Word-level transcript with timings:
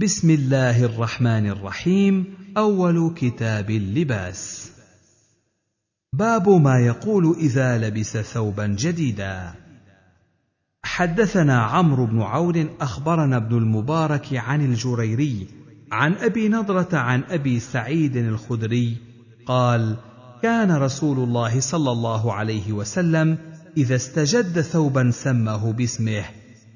بسم 0.00 0.30
الله 0.30 0.84
الرحمن 0.84 1.46
الرحيم 1.46 2.24
أول 2.56 3.14
كتاب 3.16 3.70
اللباس. 3.70 4.72
باب 6.12 6.48
ما 6.48 6.78
يقول 6.78 7.36
إذا 7.40 7.78
لبس 7.78 8.16
ثوبا 8.16 8.66
جديدا. 8.66 9.54
حدثنا 10.84 11.62
عمرو 11.62 12.06
بن 12.06 12.22
عون 12.22 12.68
أخبرنا 12.80 13.36
ابن 13.36 13.56
المبارك 13.56 14.34
عن 14.34 14.64
الجريري 14.64 15.46
عن 15.92 16.12
أبي 16.12 16.48
نضرة 16.48 16.96
عن 16.96 17.22
أبي 17.28 17.60
سعيد 17.60 18.16
الخدري 18.16 18.96
قال 19.46 19.96
كان 20.42 20.72
رسول 20.72 21.18
الله 21.18 21.60
صلى 21.60 21.92
الله 21.92 22.32
عليه 22.32 22.72
وسلم 22.72 23.38
إذا 23.76 23.96
استجد 23.96 24.60
ثوبا 24.60 25.10
سماه 25.10 25.72
باسمه 25.72 26.24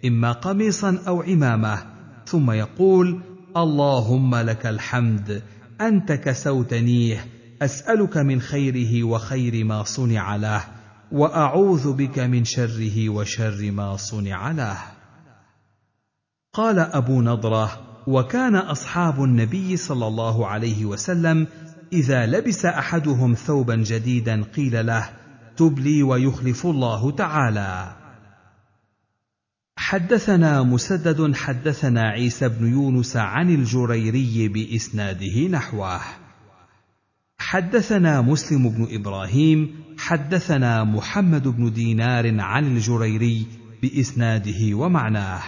إما 0.04 0.32
قميصا 0.32 0.98
أو 1.08 1.22
عمامة 1.22 1.93
ثم 2.26 2.50
يقول 2.50 3.20
اللهم 3.56 4.34
لك 4.34 4.66
الحمد 4.66 5.42
أنت 5.80 6.12
كسوتنيه 6.12 7.26
أسألك 7.62 8.16
من 8.16 8.40
خيره 8.40 9.04
وخير 9.04 9.64
ما 9.64 9.82
صنع 9.82 10.36
له 10.36 10.64
وأعوذ 11.12 11.92
بك 11.92 12.18
من 12.18 12.44
شره 12.44 13.08
وشر 13.08 13.70
ما 13.70 13.96
صنع 13.96 14.50
له. 14.50 14.78
قال 16.52 16.78
أبو 16.78 17.22
نضرة 17.22 17.70
وكان 18.06 18.56
أصحاب 18.56 19.24
النبي 19.24 19.76
صلى 19.76 20.06
الله 20.06 20.46
عليه 20.46 20.84
وسلم 20.84 21.46
إذا 21.92 22.26
لبس 22.26 22.66
أحدهم 22.66 23.34
ثوبا 23.34 23.76
جديدا 23.76 24.42
قيل 24.56 24.86
له 24.86 25.10
تبلي 25.56 26.02
ويخلف 26.02 26.66
الله 26.66 27.10
تعالى. 27.10 28.03
حدثنا 29.94 30.62
مسدد 30.62 31.34
حدثنا 31.34 32.02
عيسى 32.02 32.48
بن 32.48 32.72
يونس 32.72 33.16
عن 33.16 33.50
الجريري 33.50 34.48
بإسناده 34.48 35.48
نحوه. 35.48 36.00
حدثنا 37.38 38.20
مسلم 38.20 38.68
بن 38.68 38.88
إبراهيم 38.90 39.74
حدثنا 39.98 40.84
محمد 40.84 41.48
بن 41.48 41.72
دينار 41.72 42.40
عن 42.40 42.76
الجريري 42.76 43.46
بإسناده 43.82 44.74
ومعناه. 44.74 45.42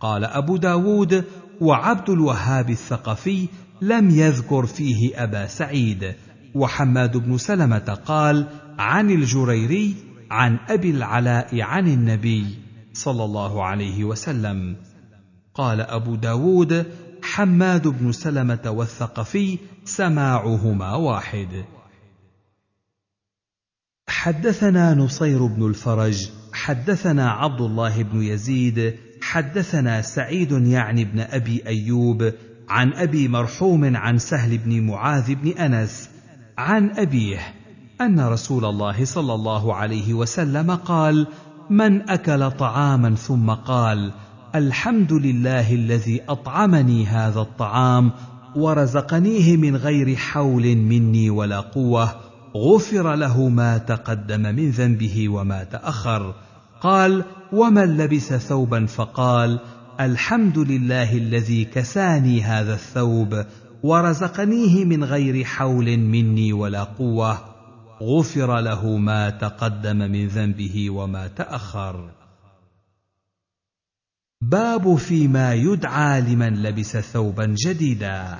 قال 0.00 0.24
أبو 0.24 0.56
داود 0.56 1.24
وعبد 1.60 2.10
الوهاب 2.10 2.70
الثقفي 2.70 3.48
لم 3.82 4.10
يذكر 4.10 4.66
فيه 4.66 5.24
أبا 5.24 5.46
سعيد. 5.46 6.14
وحماد 6.54 7.16
بن 7.16 7.38
سلمة 7.38 7.98
قال 8.06 8.46
عن 8.78 9.10
الجريري 9.10 9.94
عن 10.30 10.58
أبي 10.68 10.90
العلاء 10.90 11.60
عن 11.60 11.88
النبي. 11.88 12.67
صلى 12.92 13.24
الله 13.24 13.64
عليه 13.64 14.04
وسلم. 14.04 14.76
قال 15.54 15.80
أبو 15.80 16.14
داود 16.14 16.86
حماد 17.22 17.88
بن 17.88 18.12
سلمة 18.12 18.70
والثقفي 18.70 19.58
سماعهما 19.84 20.94
واحد. 20.94 21.64
حدثنا 24.08 24.94
نصير 24.94 25.46
بن 25.46 25.66
الفرج 25.66 26.30
حدثنا 26.52 27.30
عبد 27.30 27.60
الله 27.60 28.02
بن 28.02 28.22
يزيد 28.22 28.94
حدثنا 29.22 30.02
سعيد 30.02 30.52
يعني 30.52 31.04
بن 31.04 31.20
أبي 31.20 31.66
أيوب 31.66 32.32
عن 32.68 32.92
أبي 32.92 33.28
مرحوم 33.28 33.96
عن 33.96 34.18
سهل 34.18 34.58
بن 34.58 34.86
معاذ 34.86 35.34
بن 35.34 35.48
أنس 35.48 36.10
عن 36.58 36.90
أبيه 36.90 37.38
أن 38.00 38.20
رسول 38.20 38.64
الله 38.64 39.04
صلى 39.04 39.34
الله 39.34 39.74
عليه 39.74 40.14
وسلم 40.14 40.74
قال 40.74 41.26
من 41.70 42.10
أكل 42.10 42.50
طعاما 42.50 43.14
ثم 43.14 43.50
قال 43.50 44.12
الحمد 44.54 45.12
لله 45.12 45.74
الذي 45.74 46.20
أطعمني 46.28 47.06
هذا 47.06 47.40
الطعام 47.40 48.12
ورزقنيه 48.56 49.56
من 49.56 49.76
غير 49.76 50.16
حول 50.16 50.76
مني 50.76 51.30
ولا 51.30 51.60
قوة 51.60 52.14
غفر 52.56 53.14
له 53.14 53.48
ما 53.48 53.78
تقدم 53.78 54.40
من 54.40 54.70
ذنبه 54.70 55.28
وما 55.28 55.64
تأخر. 55.64 56.34
قال 56.80 57.24
ومن 57.52 57.96
لبس 57.96 58.32
ثوبا 58.32 58.86
فقال 58.86 59.58
الحمد 60.00 60.58
لله 60.58 61.12
الذي 61.12 61.64
كساني 61.64 62.42
هذا 62.42 62.74
الثوب 62.74 63.44
ورزقنيه 63.82 64.84
من 64.84 65.04
غير 65.04 65.44
حول 65.44 65.96
مني 65.96 66.52
ولا 66.52 66.82
قوة 66.82 67.38
غفر 68.02 68.60
له 68.60 68.96
ما 68.96 69.30
تقدم 69.30 69.96
من 69.96 70.28
ذنبه 70.28 70.90
وما 70.90 71.26
تأخر. 71.26 72.10
باب 74.40 74.94
فيما 74.94 75.54
يدعى 75.54 76.20
لمن 76.20 76.62
لبس 76.62 76.96
ثوبا 76.96 77.54
جديدا. 77.66 78.38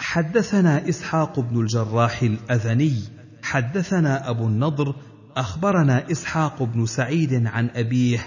حدثنا 0.00 0.88
إسحاق 0.88 1.40
بن 1.40 1.60
الجراح 1.60 2.22
الأذني 2.22 3.02
حدثنا 3.42 4.30
أبو 4.30 4.46
النضر 4.46 4.94
أخبرنا 5.36 6.10
إسحاق 6.10 6.62
بن 6.62 6.86
سعيد 6.86 7.46
عن 7.46 7.70
أبيه 7.74 8.18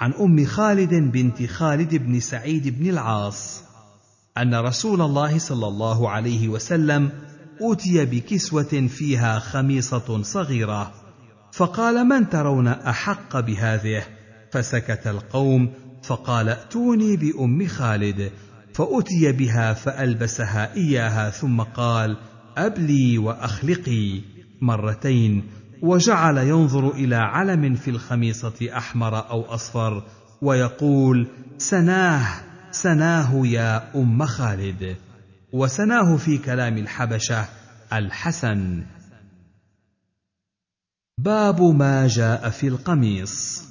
عن 0.00 0.12
أم 0.12 0.46
خالد 0.46 0.94
بنت 0.94 1.46
خالد 1.46 1.94
بن 1.94 2.20
سعيد 2.20 2.78
بن 2.78 2.90
العاص 2.90 3.62
أن 4.38 4.54
رسول 4.54 5.00
الله 5.00 5.38
صلى 5.38 5.66
الله 5.66 6.10
عليه 6.10 6.48
وسلم 6.48 7.12
أوتي 7.60 8.04
بكسوة 8.04 8.86
فيها 8.88 9.38
خميصة 9.38 10.22
صغيرة. 10.22 10.92
فقال 11.52 12.08
من 12.08 12.28
ترون 12.28 12.68
أحق 12.68 13.40
بهذه؟ 13.40 14.02
فسكت 14.52 15.06
القوم 15.06 15.72
فقال 16.02 16.48
ائتوني 16.48 17.16
بأم 17.16 17.66
خالد. 17.66 18.30
فاتي 18.74 19.32
بها 19.32 19.72
فألبسها 19.72 20.74
إياها 20.74 21.30
ثم 21.30 21.60
قال 21.60 22.16
أبلي 22.56 23.18
وأخلقي. 23.18 24.20
مرتين 24.60 25.42
وجعل 25.82 26.38
ينظر 26.38 26.90
إلى 26.90 27.16
علم 27.16 27.74
في 27.74 27.90
الخميصة 27.90 28.76
أحمر 28.76 29.30
أو 29.30 29.42
أصفر 29.42 30.02
ويقول 30.42 31.26
سناه 31.58 32.26
سناه 32.70 33.46
يا 33.46 33.96
أم 33.96 34.26
خالد. 34.26 34.96
وسناه 35.54 36.16
في 36.16 36.38
كلام 36.38 36.78
الحبشة 36.78 37.44
الحسن. 37.92 38.84
باب 41.18 41.62
ما 41.62 42.06
جاء 42.06 42.50
في 42.50 42.68
القميص. 42.68 43.64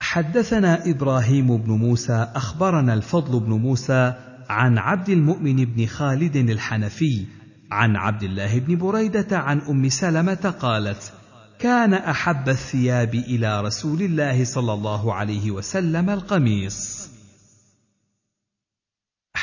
حدثنا 0.00 0.90
إبراهيم 0.90 1.56
بن 1.56 1.70
موسى 1.72 2.32
أخبرنا 2.34 2.94
الفضل 2.94 3.40
بن 3.40 3.52
موسى 3.52 4.14
عن 4.48 4.78
عبد 4.78 5.08
المؤمن 5.08 5.64
بن 5.64 5.86
خالد 5.86 6.36
الحنفي 6.36 7.26
عن 7.70 7.96
عبد 7.96 8.22
الله 8.22 8.58
بن 8.58 8.76
بريدة 8.76 9.38
عن 9.38 9.60
أم 9.60 9.88
سلمة 9.88 10.54
قالت 10.60 11.12
كان 11.58 11.94
أحب 11.94 12.48
الثياب 12.48 13.14
إلى 13.14 13.60
رسول 13.60 14.02
الله 14.02 14.44
صلى 14.44 14.72
الله 14.72 15.14
عليه 15.14 15.50
وسلم 15.50 16.10
القميص. 16.10 17.03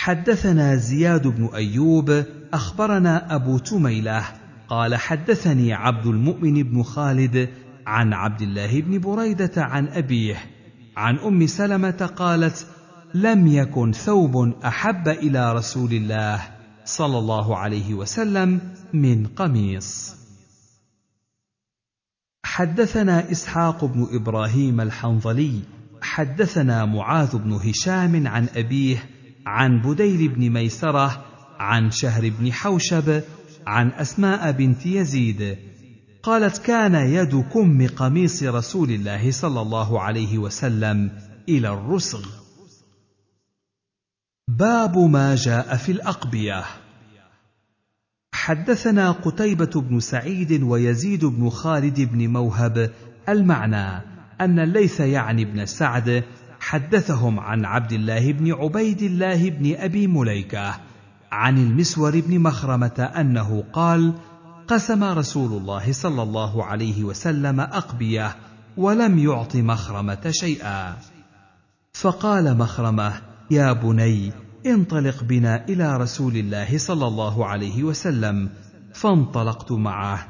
حدثنا 0.01 0.75
زياد 0.75 1.27
بن 1.27 1.49
أيوب 1.55 2.23
أخبرنا 2.53 3.35
أبو 3.35 3.57
تميلة 3.57 4.25
قال 4.67 4.95
حدثني 4.95 5.73
عبد 5.73 6.05
المؤمن 6.05 6.63
بن 6.63 6.83
خالد 6.83 7.49
عن 7.87 8.13
عبد 8.13 8.41
الله 8.41 8.81
بن 8.81 8.99
بريدة 8.99 9.51
عن 9.57 9.87
أبيه 9.87 10.37
عن 10.97 11.17
أم 11.17 11.47
سلمة 11.47 12.11
قالت 12.15 12.67
لم 13.13 13.47
يكن 13.47 13.91
ثوب 13.91 14.53
أحب 14.65 15.07
إلى 15.07 15.53
رسول 15.53 15.93
الله 15.93 16.41
صلى 16.85 17.17
الله 17.17 17.57
عليه 17.57 17.93
وسلم 17.93 18.59
من 18.93 19.27
قميص. 19.27 20.15
حدثنا 22.45 23.31
إسحاق 23.31 23.85
بن 23.85 24.07
إبراهيم 24.11 24.81
الحنظلي 24.81 25.61
حدثنا 26.01 26.85
معاذ 26.85 27.37
بن 27.37 27.53
هشام 27.53 28.27
عن 28.27 28.47
أبيه 28.55 29.20
عن 29.45 29.81
بديل 29.81 30.27
بن 30.27 30.49
ميسرة 30.49 31.25
عن 31.59 31.91
شهر 31.91 32.29
بن 32.29 32.53
حوشب 32.53 33.21
عن 33.67 33.89
أسماء 33.89 34.51
بنت 34.51 34.85
يزيد. 34.85 35.57
قالت 36.23 36.57
كان 36.57 36.95
يد 36.95 37.35
كم 37.35 37.87
قميص 37.87 38.43
رسول 38.43 38.91
الله 38.91 39.31
صلى 39.31 39.61
الله 39.61 40.01
عليه 40.01 40.37
وسلم 40.37 41.11
إلى 41.49 41.73
الرسغ. 41.73 42.25
باب 44.47 44.97
ما 44.97 45.35
جاء 45.35 45.75
في 45.75 45.91
الأقبية. 45.91 46.63
حدثنا 48.33 49.11
قتيبة 49.11 49.81
بن 49.81 49.99
سعيد 49.99 50.63
ويزيد 50.63 51.25
بن 51.25 51.49
خالد 51.49 52.01
بن 52.01 52.27
موهب 52.27 52.91
المعنى 53.29 54.01
أن 54.41 54.59
الليث 54.59 54.99
يعني 54.99 55.45
بن 55.45 55.65
سعد 55.65 56.23
حدثهم 56.61 57.39
عن 57.39 57.65
عبد 57.65 57.91
الله 57.91 58.31
بن 58.31 58.53
عبيد 58.53 59.01
الله 59.01 59.49
بن 59.49 59.75
أبي 59.75 60.07
مليكة 60.07 60.75
عن 61.31 61.57
المسور 61.57 62.19
بن 62.19 62.39
مخرمة 62.39 63.11
أنه 63.17 63.63
قال 63.73 64.13
قسم 64.67 65.03
رسول 65.03 65.57
الله 65.57 65.91
صلى 65.91 66.23
الله 66.23 66.65
عليه 66.65 67.03
وسلم 67.03 67.59
أقبية 67.59 68.35
ولم 68.77 69.19
يعط 69.19 69.55
مخرمة 69.55 70.31
شيئا. 70.31 70.97
فقال 71.93 72.57
مخرمة 72.57 73.13
يا 73.51 73.73
بني 73.73 74.33
انطلق 74.65 75.23
بنا 75.23 75.65
إلى 75.69 75.97
رسول 75.97 76.37
الله 76.37 76.77
صلى 76.77 77.07
الله 77.07 77.45
عليه 77.45 77.83
وسلم 77.83 78.49
فانطلقت 78.93 79.71
معه. 79.71 80.27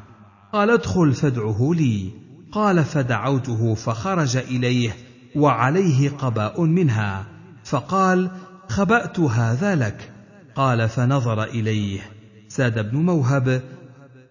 قال 0.54 0.70
ادخل 0.70 1.14
فادعه 1.14 1.72
لي. 1.74 2.12
قال 2.52 2.84
فدعوته 2.84 3.76
فخرج 3.76 4.38
إليه 4.38 4.96
وعليه 5.36 6.10
قباء 6.10 6.62
منها. 6.64 7.26
فقال 7.64 8.32
خبأت 8.70 9.20
هذا 9.20 9.76
لك. 9.76 10.12
قال 10.56 10.90
فنظر 10.90 11.44
إليه. 11.44 12.02
زاد 12.50 12.92
بن 12.92 12.98
موهب 12.98 13.62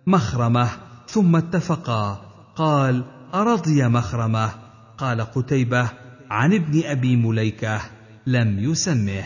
مخرمة. 0.07 0.69
ثم 1.09 1.37
اتفقا. 1.37 2.15
قال 2.57 3.05
أرضي 3.35 3.89
مخرمة. 3.89 4.51
قال 4.99 5.21
قتيبة 5.21 5.91
عن 6.31 6.55
ابن 6.55 6.83
أبي 6.85 7.17
مليكة. 7.17 7.81
لم 8.27 8.59
يسمه. 8.59 9.25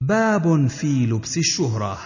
باب 0.00 0.66
في 0.66 1.06
لبس 1.06 1.38
الشهرة. 1.38 1.98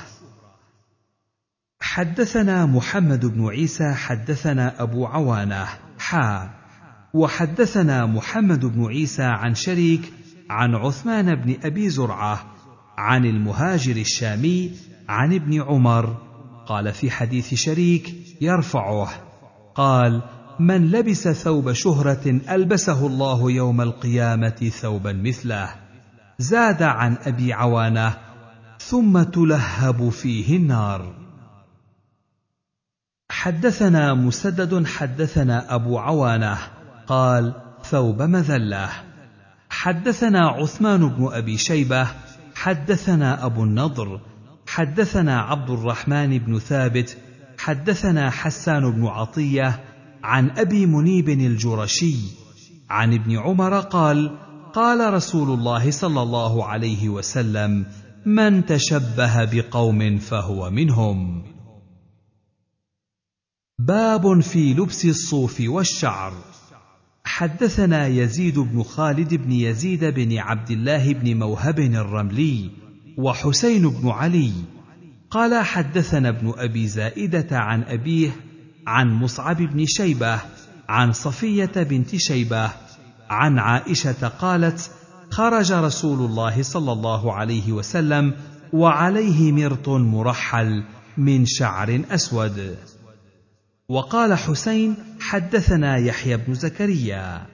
حدثنا 1.80 2.66
محمد 2.66 3.26
بن 3.26 3.48
عيسى 3.48 3.94
حدثنا 3.94 4.82
أبو 4.82 5.06
عوانة. 5.06 5.68
حا. 5.98 6.59
وحدثنا 7.14 8.06
محمد 8.06 8.66
بن 8.66 8.86
عيسى 8.86 9.22
عن 9.22 9.54
شريك 9.54 10.12
عن 10.50 10.74
عثمان 10.74 11.34
بن 11.34 11.56
أبي 11.64 11.88
زرعة 11.88 12.46
عن 12.98 13.24
المهاجر 13.24 13.96
الشامي 13.96 14.70
عن 15.08 15.34
ابن 15.34 15.62
عمر. 15.62 16.30
قال 16.66 16.92
في 16.92 17.10
حديث 17.10 17.54
شريك 17.54 18.14
يرفعه 18.40 19.08
قال 19.74 20.22
من 20.60 20.90
لبس 20.90 21.28
ثوب 21.28 21.72
شهرة 21.72 22.40
ألبسه 22.50 23.06
الله 23.06 23.50
يوم 23.50 23.80
القيامة 23.80 24.70
ثوبا 24.80 25.12
مثله 25.12 25.68
زاد 26.38 26.82
عن 26.82 27.16
أبي 27.22 27.52
عوانة 27.52 28.16
ثم 28.78 29.22
تلهب 29.22 30.08
فيه 30.08 30.56
النار. 30.56 31.14
حدثنا 33.30 34.14
مسدد 34.14 34.86
حدثنا 34.86 35.74
أبو 35.74 35.98
عوانة 35.98 36.58
قال 37.06 37.54
ثوب 37.84 38.22
مذلة. 38.22 38.90
حدثنا 39.70 40.48
عثمان 40.48 41.08
بن 41.08 41.28
أبي 41.32 41.58
شيبة 41.58 42.08
حدثنا 42.54 43.46
أبو 43.46 43.64
النضر 43.64 44.20
حدثنا 44.66 45.40
عبد 45.40 45.70
الرحمن 45.70 46.38
بن 46.38 46.58
ثابت 46.58 47.16
حدثنا 47.58 48.30
حسان 48.30 48.90
بن 48.90 49.06
عطية 49.06 49.80
عن 50.22 50.50
أبي 50.50 50.86
منيب 50.86 51.28
الجرشي 51.28 52.16
عن 52.90 53.14
ابن 53.14 53.38
عمر 53.38 53.80
قال 53.80 54.38
قال 54.74 55.14
رسول 55.14 55.58
الله 55.58 55.90
صلى 55.90 56.22
الله 56.22 56.64
عليه 56.64 57.08
وسلم 57.08 57.86
من 58.26 58.66
تشبه 58.66 59.44
بقوم 59.44 60.18
فهو 60.18 60.70
منهم. 60.70 61.42
باب 63.78 64.40
في 64.40 64.74
لبس 64.74 65.04
الصوف 65.04 65.60
والشعر. 65.60 66.32
حدثنا 67.30 68.06
يزيد 68.06 68.58
بن 68.58 68.82
خالد 68.82 69.34
بن 69.34 69.52
يزيد 69.52 70.04
بن 70.04 70.38
عبد 70.38 70.70
الله 70.70 71.12
بن 71.12 71.38
موهب 71.38 71.78
الرملي 71.78 72.70
وحسين 73.18 73.88
بن 73.88 74.08
علي. 74.08 74.52
قال 75.30 75.64
حدثنا 75.64 76.28
ابن 76.28 76.52
أبي 76.56 76.86
زائدة 76.86 77.58
عن 77.58 77.82
أبيه 77.82 78.30
عن 78.86 79.10
مصعب 79.14 79.56
بن 79.56 79.86
شيبة 79.86 80.40
عن 80.88 81.12
صفية 81.12 81.72
بنت 81.76 82.16
شيبة 82.16 82.70
عن 83.30 83.58
عائشة 83.58 84.28
قالت 84.28 84.90
خرج 85.30 85.72
رسول 85.72 86.30
الله 86.30 86.62
صلى 86.62 86.92
الله 86.92 87.32
عليه 87.32 87.72
وسلم 87.72 88.34
وعليه 88.72 89.52
مرط 89.52 89.88
مرحل 89.88 90.84
من 91.16 91.46
شعر 91.46 92.02
أسود. 92.10 92.76
وقال 93.90 94.34
حسين 94.34 94.94
حدثنا 95.20 95.96
يحيى 95.96 96.36
بن 96.36 96.54
زكريا. 96.54 97.46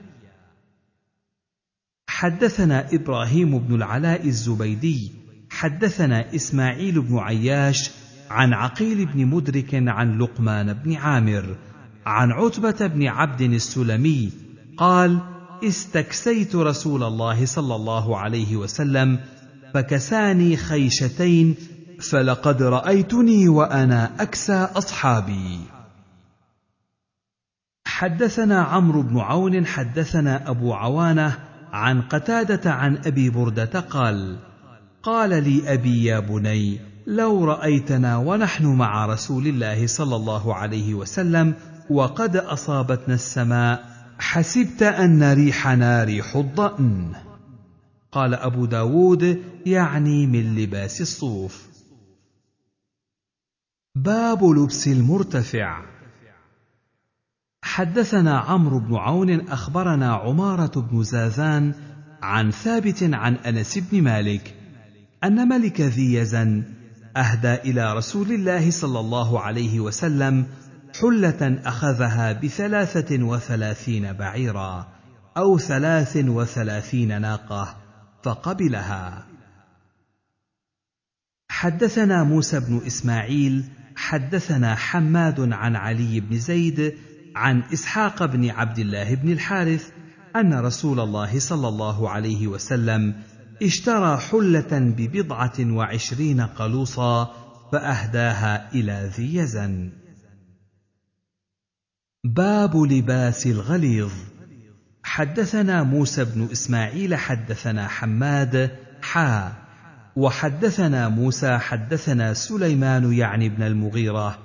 حدثنا 2.09 2.93
إبراهيم 2.93 3.59
بن 3.59 3.75
العلاء 3.75 4.27
الزبيدي. 4.27 5.11
حدثنا 5.49 6.35
إسماعيل 6.35 7.01
بن 7.01 7.17
عياش 7.17 7.91
عن 8.29 8.53
عقيل 8.53 9.05
بن 9.05 9.25
مدرك 9.25 9.69
عن 9.73 10.17
لقمان 10.17 10.73
بن 10.73 10.95
عامر 10.95 11.55
عن 12.05 12.31
عتبة 12.31 12.87
بن 12.87 13.07
عبد 13.07 13.41
السلمي 13.41 14.31
قال 14.77 15.19
استكسيت 15.63 16.55
رسول 16.55 17.03
الله 17.03 17.45
صلى 17.45 17.75
الله 17.75 18.17
عليه 18.17 18.55
وسلم 18.55 19.19
فكساني 19.73 20.57
خيشتين 20.57 21.55
فلقد 22.11 22.61
رأيتني 22.63 23.49
وأنا 23.49 24.21
أكسى 24.21 24.67
أصحابي. 24.75 25.76
حدثنا 27.97 28.63
عمرو 28.63 29.01
بن 29.01 29.19
عون 29.19 29.65
حدثنا 29.65 30.49
أبو 30.49 30.73
عوانة 30.73 31.37
عن 31.73 32.01
قتادة 32.01 32.71
عن 32.71 32.97
أبي 32.97 33.29
بردة 33.29 33.79
قال 33.79 34.39
قال 35.03 35.29
لي 35.43 35.73
أبي 35.73 36.03
يا 36.03 36.19
بني 36.19 36.79
لو 37.07 37.45
رأيتنا 37.45 38.17
ونحن 38.17 38.65
مع 38.65 39.05
رسول 39.05 39.47
الله 39.47 39.87
صلى 39.87 40.15
الله 40.15 40.55
عليه 40.55 40.93
وسلم 40.93 41.53
وقد 41.89 42.35
أصابتنا 42.35 43.15
السماء 43.15 43.85
حسبت 44.19 44.83
أن 44.83 45.33
ريحنا 45.33 46.03
ريح 46.03 46.35
الضأن. 46.35 47.13
قال 48.11 48.33
أبو 48.33 48.65
داود 48.65 49.43
يعني 49.65 50.27
من 50.27 50.55
لباس 50.55 51.01
الصوف. 51.01 51.67
باب 53.95 54.43
لبس 54.43 54.87
المرتفع. 54.87 55.96
حدثنا 57.77 58.39
عمرو 58.39 58.79
بن 58.79 58.95
عون 58.95 59.49
أخبرنا 59.49 60.13
عمارة 60.13 60.81
بن 60.81 61.03
زازان 61.03 61.73
عن 62.21 62.51
ثابت 62.51 63.03
عن 63.03 63.35
أنس 63.35 63.77
بن 63.77 64.01
مالك 64.01 64.55
أن 65.23 65.47
ملك 65.47 65.81
ذي 65.81 66.13
يزن 66.13 66.63
أهدى 67.17 67.53
إلى 67.53 67.93
رسول 67.93 68.31
الله 68.31 68.71
صلى 68.71 68.99
الله 68.99 69.39
عليه 69.41 69.79
وسلم 69.79 70.45
حلة 71.01 71.61
أخذها 71.65 72.33
بثلاثة 72.33 73.23
وثلاثين 73.23 74.13
بعيرا 74.13 74.87
أو 75.37 75.57
ثلاث 75.57 76.17
وثلاثين 76.17 77.21
ناقة 77.21 77.75
فقبلها. 78.23 79.25
حدثنا 81.49 82.23
موسى 82.23 82.59
بن 82.59 82.81
إسماعيل 82.87 83.65
حدثنا 83.95 84.75
حماد 84.75 85.53
عن 85.53 85.75
علي 85.75 86.19
بن 86.19 86.37
زيد 86.37 86.93
عن 87.37 87.63
إسحاق 87.73 88.25
بن 88.25 88.49
عبد 88.49 88.79
الله 88.79 89.15
بن 89.15 89.31
الحارث 89.31 89.91
أن 90.35 90.53
رسول 90.53 90.99
الله 90.99 91.39
صلى 91.39 91.67
الله 91.67 92.09
عليه 92.09 92.47
وسلم 92.47 93.15
اشترى 93.63 94.17
حلة 94.17 94.67
ببضعة 94.71 95.53
وعشرين 95.59 96.41
قلوصا 96.41 97.33
فأهداها 97.71 98.73
إلى 98.73 99.11
ذي 99.17 99.35
يزن. 99.35 99.91
باب 102.23 102.77
لباس 102.77 103.47
الغليظ. 103.47 104.11
حدثنا 105.03 105.83
موسى 105.83 106.25
بن 106.25 106.47
إسماعيل 106.51 107.15
حدثنا 107.15 107.87
حماد 107.87 108.71
حا. 109.01 109.53
وحدثنا 110.15 111.09
موسى 111.09 111.57
حدثنا 111.57 112.33
سليمان 112.33 113.13
يعني 113.13 113.49
بن 113.49 113.63
المغيرة 113.63 114.37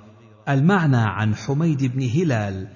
المعنى 0.49 0.97
عن 0.97 1.35
حميد 1.35 1.83
بن 1.83 2.09
هلال 2.09 2.67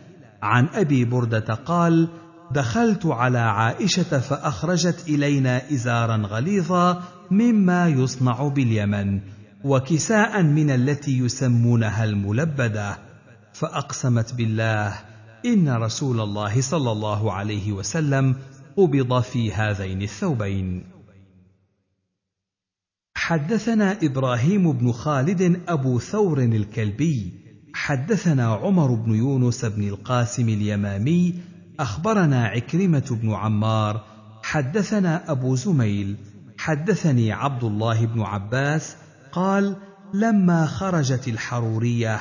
عن 0.42 0.68
أبي 0.74 1.06
بردة 1.06 1.54
قال 1.54 2.08
دخلت 2.52 3.06
على 3.06 3.40
عائشة 3.40 4.20
فأخرجت 4.20 5.04
إلينا 5.08 5.72
إزارا 5.72 6.18
غليظا 6.18 7.04
مما 7.32 7.88
يصنع 7.88 8.48
باليمن 8.48 9.20
وكساء 9.64 10.44
من 10.44 10.70
التي 10.70 11.18
يسمونها 11.18 12.04
الملبدة. 12.04 12.98
فأقسمت 13.54 14.34
بالله 14.34 15.00
إن 15.46 15.70
رسول 15.70 16.20
الله 16.20 16.62
صلى 16.62 16.92
الله 16.92 17.34
عليه 17.34 17.72
وسلم 17.72 18.36
قبض 18.78 19.22
في 19.22 19.54
هذين 19.54 20.02
الثوبين. 20.02 20.84
حدثنا 23.16 23.98
إبراهيم 24.04 24.72
بن 24.72 24.92
خالد 24.92 25.62
أبو 25.68 26.00
ثور 26.00 26.40
الكلبي 26.44 27.47
حدثنا 27.78 28.46
عمر 28.54 28.94
بن 28.94 29.16
يونس 29.16 29.66
بن 29.66 29.88
القاسم 29.88 30.50
اليمامي 30.50 31.34
أخبرنا 31.80 32.46
عكرمة 32.46 33.18
بن 33.22 33.34
عمار 33.34 34.04
حدثنا 34.44 35.32
أبو 35.32 35.56
زميل 35.56 36.18
حدثني 36.58 37.32
عبد 37.32 37.64
الله 37.64 38.06
بن 38.06 38.22
عباس 38.22 38.96
قال 39.32 39.76
لما 40.14 40.66
خرجت 40.66 41.28
الحرورية 41.28 42.20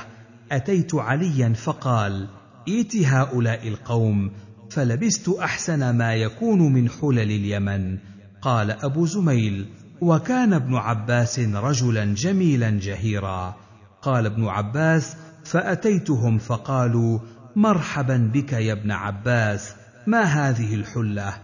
أتيت 0.53 0.95
عليا 0.95 1.53
فقال 1.53 2.29
ائت 2.69 2.97
هؤلاء 2.97 3.69
القوم 3.69 4.31
فلبست 4.71 5.29
أحسن 5.29 5.91
ما 5.97 6.15
يكون 6.15 6.73
من 6.73 6.91
حلل 6.91 7.19
اليمن 7.19 7.99
قال 8.43 8.71
أبو 8.71 9.07
زميل 9.07 9.67
وكان 10.01 10.53
ابن 10.53 10.75
عباس 10.75 11.39
رجلا 11.39 12.05
جميلا 12.05 12.71
جهيرا 12.71 13.57
قال 14.03 14.27
ابن 14.27 14.45
عباس 14.45 15.17
فأتيتهم 15.47 16.39
فقالوا 16.39 17.19
مرحبا 17.57 18.31
بك 18.35 18.53
يا 18.53 18.73
ابن 18.73 18.91
عباس 18.91 19.75
ما 20.07 20.23
هذه 20.23 20.75
الحلة؟ 20.75 21.35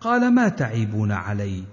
قال 0.00 0.34
ما 0.34 0.48
تعيبون 0.48 1.12
علي؟ 1.12 1.64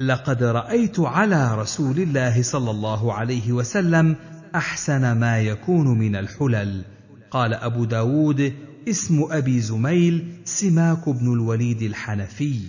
لقد 0.00 0.42
رأيت 0.42 1.00
على 1.00 1.54
رسول 1.54 1.98
الله 1.98 2.42
صلى 2.42 2.70
الله 2.70 3.12
عليه 3.12 3.52
وسلم 3.52 4.16
أحسن 4.54 5.12
ما 5.12 5.40
يكون 5.40 5.98
من 5.98 6.16
الحلل. 6.16 6.84
قال 7.30 7.54
أبو 7.54 7.84
داود 7.84 8.54
اسم 8.88 9.26
أبي 9.30 9.60
زميل 9.60 10.42
سماك 10.44 11.08
بن 11.08 11.32
الوليد 11.32 11.82
الحنفي. 11.82 12.60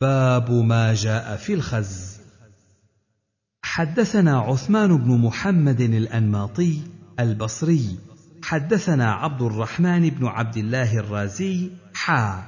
باب 0.00 0.50
ما 0.50 0.94
جاء 0.94 1.36
في 1.36 1.54
الخز. 1.54 2.15
حدثنا 3.76 4.38
عثمان 4.38 4.96
بن 4.96 5.18
محمد 5.20 5.80
الأنماطي 5.80 6.80
البصري 7.20 7.98
حدثنا 8.42 9.12
عبد 9.12 9.42
الرحمن 9.42 10.10
بن 10.10 10.26
عبد 10.26 10.56
الله 10.56 10.98
الرازي 10.98 11.70
حا 11.94 12.44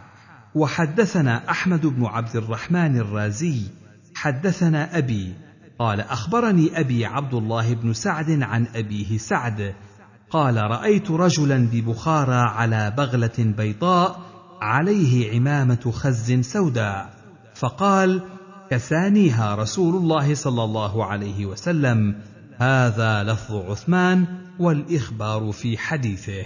وحدثنا 0.54 1.50
أحمد 1.50 1.86
بن 1.86 2.04
عبد 2.04 2.36
الرحمن 2.36 2.96
الرازي 2.96 3.62
حدثنا 4.14 4.98
أبي 4.98 5.34
قال 5.78 6.00
أخبرني 6.00 6.80
أبي 6.80 7.06
عبد 7.06 7.34
الله 7.34 7.74
بن 7.74 7.92
سعد 7.92 8.42
عن 8.42 8.66
أبيه 8.74 9.18
سعد 9.18 9.74
قال 10.30 10.56
رأيت 10.56 11.10
رجلا 11.10 11.68
ببخارى 11.72 12.34
على 12.56 12.94
بغلة 12.96 13.54
بيضاء 13.56 14.20
عليه 14.60 15.36
عمامة 15.36 15.92
خز 15.92 16.32
سوداء 16.32 17.10
فقال 17.54 18.37
كسانيها 18.70 19.54
رسول 19.54 19.96
الله 19.96 20.34
صلى 20.34 20.64
الله 20.64 21.04
عليه 21.04 21.46
وسلم. 21.46 22.20
هذا 22.56 23.22
لفظ 23.22 23.54
عثمان 23.54 24.26
والإخبار 24.58 25.52
في 25.52 25.78
حديثه. 25.78 26.44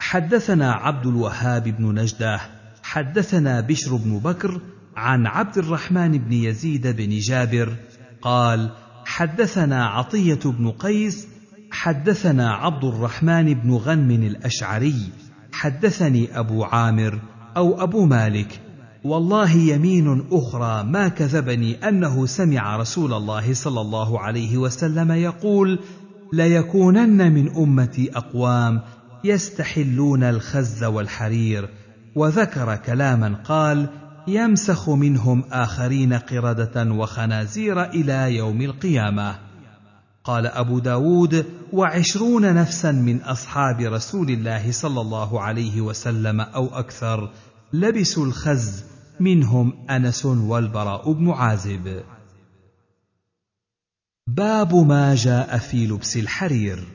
حدثنا 0.00 0.72
عبد 0.72 1.06
الوهاب 1.06 1.68
بن 1.68 2.00
نجدة 2.00 2.40
حدثنا 2.82 3.60
بشر 3.60 3.96
بن 3.96 4.18
بكر 4.18 4.60
عن 4.96 5.26
عبد 5.26 5.58
الرحمن 5.58 6.18
بن 6.18 6.32
يزيد 6.32 6.86
بن 6.86 7.18
جابر 7.18 7.76
قال 8.22 8.70
حدثنا 9.04 9.86
عطية 9.86 10.40
بن 10.44 10.70
قيس 10.70 11.28
حدثنا 11.70 12.54
عبد 12.54 12.84
الرحمن 12.84 13.54
بن 13.54 13.72
غنم 13.74 14.10
الأشعري 14.10 15.12
حدثني 15.52 16.38
أبو 16.38 16.64
عامر 16.64 17.20
أو 17.56 17.82
أبو 17.82 18.06
مالك 18.06 18.60
والله 19.04 19.50
يمين 19.50 20.24
أخرى 20.32 20.84
ما 20.84 21.08
كذبني 21.08 21.88
أنه 21.88 22.26
سمع 22.26 22.76
رسول 22.76 23.14
الله 23.14 23.54
صلى 23.54 23.80
الله 23.80 24.20
عليه 24.20 24.58
وسلم 24.58 25.12
يقول 25.12 25.78
ليكونن 26.32 27.32
من 27.32 27.56
أمتي 27.56 28.10
أقوام 28.16 28.80
يستحلون 29.24 30.22
الخز 30.22 30.84
والحرير. 30.84 31.68
وذكر 32.14 32.76
كلاما 32.76 33.34
قال 33.44 33.88
يمسخ 34.28 34.90
منهم 34.90 35.44
آخرين 35.52 36.12
قردة 36.12 36.92
وخنازير 36.92 37.84
إلى 37.84 38.36
يوم 38.36 38.62
القيامة. 38.62 39.34
قال 40.24 40.46
أبو 40.46 40.78
داود 40.78 41.44
وعشرون 41.72 42.54
نفسا 42.54 42.92
من 42.92 43.20
أصحاب 43.20 43.80
رسول 43.80 44.30
الله 44.30 44.72
صلى 44.72 45.00
الله 45.00 45.40
عليه 45.40 45.80
وسلم 45.80 46.40
أو 46.40 46.66
أكثر 46.66 47.30
لبسوا 47.72 48.26
الخز 48.26 48.84
منهم 49.20 49.86
أنس 49.90 50.26
والبراء 50.26 51.12
بن 51.12 51.30
عازب. 51.30 52.02
باب 54.26 54.74
ما 54.74 55.14
جاء 55.14 55.58
في 55.58 55.86
لبس 55.86 56.16
الحرير. 56.16 56.88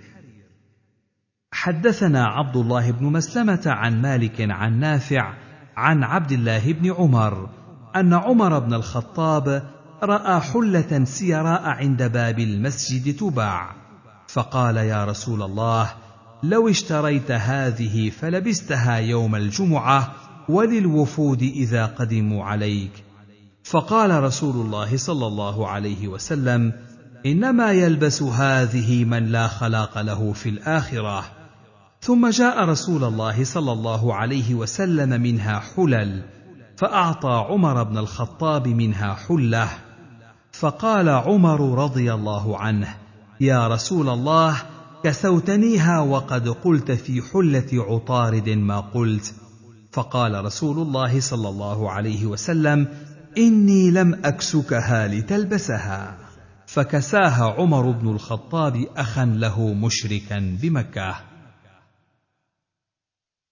حدثنا 1.51 2.25
عبد 2.25 2.55
الله 2.55 2.91
بن 2.91 3.05
مسلمة 3.05 3.61
عن 3.65 4.01
مالك 4.01 4.51
عن 4.51 4.79
نافع 4.79 5.33
عن 5.77 6.03
عبد 6.03 6.31
الله 6.31 6.73
بن 6.73 6.91
عمر 6.91 7.49
أن 7.95 8.13
عمر 8.13 8.59
بن 8.59 8.73
الخطاب 8.73 9.71
رأى 10.03 10.41
حلة 10.41 11.03
سيراء 11.03 11.61
عند 11.63 12.03
باب 12.03 12.39
المسجد 12.39 13.15
تباع 13.15 13.75
فقال 14.27 14.77
يا 14.77 15.05
رسول 15.05 15.41
الله 15.41 15.93
لو 16.43 16.69
اشتريت 16.69 17.31
هذه 17.31 18.09
فلبستها 18.09 18.95
يوم 18.95 19.35
الجمعة 19.35 20.15
وللوفود 20.49 21.41
إذا 21.41 21.85
قدموا 21.85 22.43
عليك. 22.43 23.03
فقال 23.63 24.23
رسول 24.23 24.55
الله 24.55 24.97
صلى 24.97 25.27
الله 25.27 25.67
عليه 25.67 26.07
وسلم 26.07 26.73
إنما 27.25 27.71
يلبس 27.71 28.23
هذه 28.23 29.05
من 29.05 29.25
لا 29.25 29.47
خلاق 29.47 30.01
له 30.01 30.33
في 30.33 30.49
الآخرة. 30.49 31.23
ثم 32.01 32.29
جاء 32.29 32.65
رسول 32.65 33.03
الله 33.03 33.43
صلى 33.43 33.71
الله 33.71 34.13
عليه 34.13 34.55
وسلم 34.55 35.21
منها 35.21 35.59
حلل 35.59 36.23
فأعطى 36.77 37.45
عمر 37.49 37.83
بن 37.83 37.97
الخطاب 37.97 38.67
منها 38.67 39.13
حلة. 39.13 39.69
فقال 40.51 41.09
عمر 41.09 41.83
رضي 41.83 42.13
الله 42.13 42.57
عنه 42.57 42.95
يا 43.41 43.67
رسول 43.67 44.09
الله 44.09 44.57
كسوتنيها 45.03 45.99
وقد 45.99 46.49
قلت 46.49 46.91
في 46.91 47.21
حلة 47.21 47.67
عطارد 47.73 48.49
ما 48.49 48.79
قلت. 48.79 49.35
فقال 49.95 50.45
رسول 50.45 50.79
الله 50.79 51.19
صلى 51.19 51.49
الله 51.49 51.91
عليه 51.91 52.25
وسلم 52.25 52.87
إني 53.37 53.91
لم 53.91 54.13
أكسكها 54.25 55.07
لتلبسها. 55.07 56.17
فكساها 56.67 57.55
عمر 57.57 57.91
بن 57.91 58.07
الخطاب 58.07 58.87
أخا 58.97 59.25
له 59.25 59.73
مشركا 59.73 60.57
بمكة. 60.61 61.15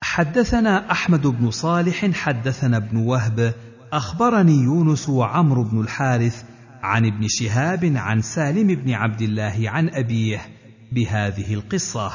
حدثنا 0.04 0.92
أحمد 0.92 1.28
بن 1.28 1.52
صالح 1.52 2.12
حدثنا 2.12 2.78
ابن 2.78 2.98
وهب 2.98 3.54
أخبرني 3.94 4.56
يونس 4.56 5.10
وعمرو 5.10 5.64
بن 5.64 5.82
الحارث 5.82 6.44
عن 6.82 7.06
ابن 7.06 7.28
شهاب 7.28 7.94
عن 7.96 8.22
سالم 8.22 8.68
بن 8.68 8.92
عبد 8.92 9.22
الله 9.22 9.64
عن 9.66 9.90
أبيه 9.90 10.42
بهذه 10.92 11.54
القصة. 11.54 12.12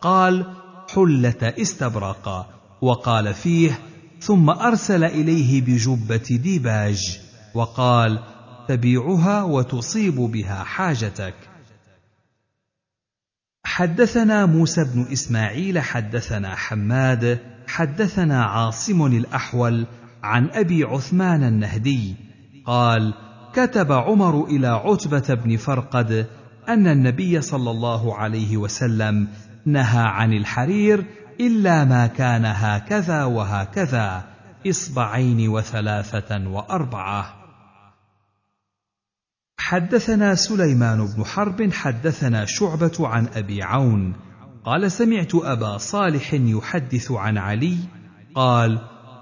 قال 0.00 0.46
حلة 0.94 1.54
استبرق. 1.60 2.53
وقال 2.84 3.34
فيه 3.34 3.78
ثم 4.20 4.50
أرسل 4.50 5.04
إليه 5.04 5.60
بجبة 5.60 6.38
ديباج 6.42 7.20
وقال 7.54 8.18
تبيعها 8.68 9.42
وتصيب 9.42 10.14
بها 10.14 10.64
حاجتك. 10.64 11.34
حدثنا 13.64 14.46
موسى 14.46 14.84
بن 14.84 15.06
إسماعيل 15.12 15.78
حدثنا 15.78 16.54
حماد 16.54 17.38
حدثنا 17.68 18.44
عاصم 18.44 19.06
الأحول 19.06 19.86
عن 20.22 20.50
أبي 20.50 20.84
عثمان 20.84 21.42
النهدي 21.42 22.14
قال 22.66 23.14
كتب 23.52 23.92
عمر 23.92 24.44
إلى 24.44 24.66
عتبة 24.66 25.34
بن 25.34 25.56
فرقد 25.56 26.26
أن 26.68 26.86
النبي 26.86 27.40
صلى 27.40 27.70
الله 27.70 28.14
عليه 28.14 28.56
وسلم 28.56 29.28
نهى 29.66 30.04
عن 30.06 30.32
الحرير 30.32 31.04
إلا 31.40 31.84
ما 31.84 32.06
كان 32.06 32.44
هكذا 32.44 33.24
وهكذا 33.24 34.24
إصبعين 34.66 35.48
وثلاثة 35.48 36.48
وأربعة. 36.48 37.34
حدثنا 39.58 40.34
سليمان 40.34 41.06
بن 41.16 41.24
حرب 41.24 41.72
حدثنا 41.72 42.44
شعبة 42.44 42.96
عن 43.00 43.28
أبي 43.34 43.62
عون. 43.62 44.16
قال 44.64 44.92
سمعت 44.92 45.34
أبا 45.34 45.78
صالح 45.78 46.34
يحدث 46.34 47.12
عن 47.12 47.38
علي 47.38 47.76
قال 48.34 48.78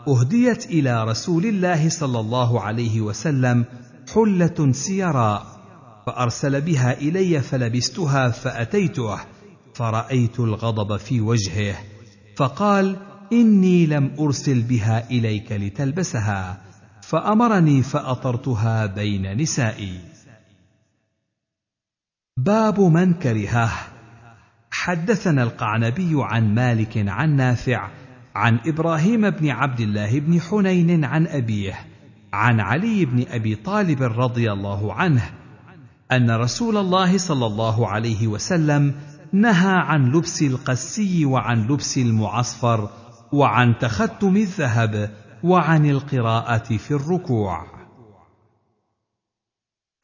أهديت 0.08 0.66
إلى 0.66 1.04
رسول 1.04 1.46
الله 1.46 1.88
صلى 1.88 2.20
الله 2.20 2.60
عليه 2.60 3.00
وسلم 3.00 3.64
حلة 4.14 4.72
سيراء 4.72 5.46
فأرسل 6.06 6.60
بها 6.60 6.92
إلي 6.92 7.40
فلبستها 7.40 8.28
فأتيته 8.28 9.18
فرأيت 9.74 10.40
الغضب 10.40 10.96
في 10.96 11.20
وجهه. 11.20 11.91
فقال 12.36 12.96
إني 13.32 13.86
لم 13.86 14.10
أرسل 14.18 14.62
بها 14.62 15.10
إليك 15.10 15.52
لتلبسها 15.52 16.60
فأمرني 17.02 17.82
فأطرتها 17.82 18.86
بين 18.86 19.36
نسائي. 19.36 20.00
باب 22.36 22.80
من 22.80 23.14
كرهه. 23.14 23.72
حدثنا 24.70 25.42
القعنبي 25.42 26.12
عن 26.14 26.54
مالك 26.54 27.08
عن 27.08 27.36
نافع 27.36 27.90
عن 28.34 28.58
إبراهيم 28.66 29.30
بن 29.30 29.50
عبد 29.50 29.80
الله 29.80 30.20
بن 30.20 30.40
حنين 30.40 31.04
عن 31.04 31.26
أبيه 31.26 31.86
عن 32.32 32.60
علي 32.60 33.04
بن 33.04 33.24
أبي 33.28 33.54
طالب 33.54 34.02
رضي 34.02 34.52
الله 34.52 34.94
عنه 34.94 35.30
أن 36.12 36.30
رسول 36.30 36.76
الله 36.76 37.18
صلى 37.18 37.46
الله 37.46 37.88
عليه 37.88 38.26
وسلم 38.26 38.94
نهى 39.32 39.76
عن 39.76 40.12
لبس 40.12 40.42
القسي 40.42 41.24
وعن 41.24 41.66
لبس 41.66 41.98
المعصفر 41.98 42.90
وعن 43.32 43.78
تختم 43.78 44.36
الذهب 44.36 45.10
وعن 45.42 45.90
القراءة 45.90 46.76
في 46.76 46.90
الركوع. 46.90 47.66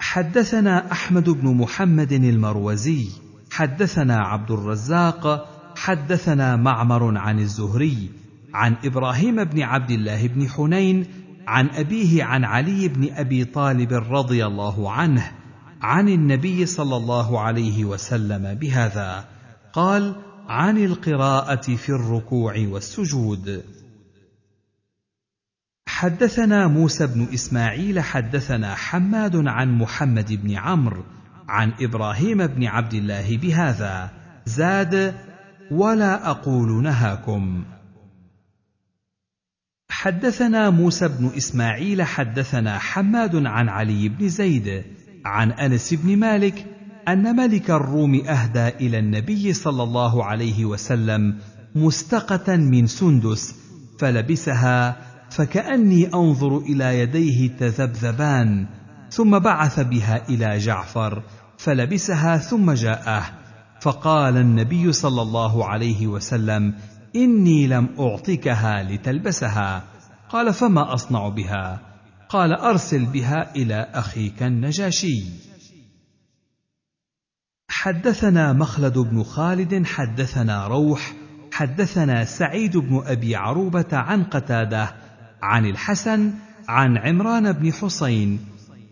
حدثنا 0.00 0.92
أحمد 0.92 1.30
بن 1.30 1.54
محمد 1.54 2.12
المروزي 2.12 3.08
حدثنا 3.50 4.16
عبد 4.16 4.50
الرزاق 4.50 5.48
حدثنا 5.76 6.56
معمر 6.56 7.18
عن 7.18 7.38
الزهري 7.38 8.10
عن 8.54 8.76
إبراهيم 8.84 9.44
بن 9.44 9.62
عبد 9.62 9.90
الله 9.90 10.26
بن 10.26 10.48
حنين 10.48 11.06
عن 11.46 11.68
أبيه 11.68 12.24
عن 12.24 12.44
علي 12.44 12.88
بن 12.88 13.12
أبي 13.12 13.44
طالب 13.44 13.92
رضي 13.92 14.46
الله 14.46 14.92
عنه 14.92 15.32
عن 15.82 16.08
النبي 16.08 16.66
صلى 16.66 16.96
الله 16.96 17.40
عليه 17.40 17.84
وسلم 17.84 18.54
بهذا. 18.54 19.24
قال 19.72 20.14
عن 20.48 20.78
القراءة 20.78 21.76
في 21.76 21.88
الركوع 21.88 22.54
والسجود. 22.58 23.64
حدثنا 25.88 26.66
موسى 26.66 27.06
بن 27.06 27.28
إسماعيل 27.34 28.00
حدثنا 28.00 28.74
حماد 28.74 29.36
عن 29.36 29.78
محمد 29.78 30.32
بن 30.32 30.56
عمرو 30.56 31.04
عن 31.48 31.72
إبراهيم 31.80 32.46
بن 32.46 32.64
عبد 32.64 32.94
الله 32.94 33.36
بهذا. 33.36 34.10
زاد 34.46 35.14
ولا 35.70 36.30
أقول 36.30 36.82
نهاكم. 36.82 37.64
حدثنا 39.90 40.70
موسى 40.70 41.08
بن 41.08 41.30
إسماعيل 41.36 42.02
حدثنا 42.02 42.78
حماد 42.78 43.46
عن 43.46 43.68
علي 43.68 44.08
بن 44.08 44.28
زيد 44.28 44.84
عن 45.28 45.52
أنس 45.52 45.94
بن 45.94 46.16
مالك 46.16 46.66
أن 47.08 47.36
ملك 47.36 47.70
الروم 47.70 48.14
أهدى 48.14 48.68
إلى 48.68 48.98
النبي 48.98 49.52
صلى 49.52 49.82
الله 49.82 50.24
عليه 50.24 50.64
وسلم 50.64 51.38
مستقة 51.74 52.56
من 52.56 52.86
سندس 52.86 53.54
فلبسها 53.98 54.96
فكأني 55.30 56.14
أنظر 56.14 56.58
إلى 56.58 56.98
يديه 57.00 57.56
تذبذبان 57.56 58.66
ثم 59.10 59.38
بعث 59.38 59.80
بها 59.80 60.28
إلى 60.28 60.58
جعفر 60.58 61.22
فلبسها 61.58 62.36
ثم 62.36 62.72
جاءه 62.72 63.24
فقال 63.80 64.36
النبي 64.36 64.92
صلى 64.92 65.22
الله 65.22 65.64
عليه 65.64 66.06
وسلم 66.06 66.74
إني 67.16 67.66
لم 67.66 67.88
أعطكها 68.00 68.82
لتلبسها. 68.82 69.82
قال 70.28 70.54
فما 70.54 70.94
أصنع 70.94 71.28
بها؟ 71.28 71.87
قال 72.28 72.52
أرسل 72.52 73.04
بها 73.04 73.54
إلى 73.56 73.88
أخيك 73.94 74.42
النجاشي. 74.42 75.24
حدثنا 77.68 78.52
مخلد 78.52 78.98
بن 78.98 79.22
خالد 79.22 79.86
حدثنا 79.86 80.66
روح 80.66 81.14
حدثنا 81.52 82.24
سعيد 82.24 82.76
بن 82.76 83.02
أبي 83.06 83.36
عروبة 83.36 83.86
عن 83.92 84.24
قتادة 84.24 84.94
عن 85.42 85.66
الحسن 85.66 86.32
عن 86.68 86.98
عمران 86.98 87.52
بن 87.52 87.72
حسين 87.72 88.40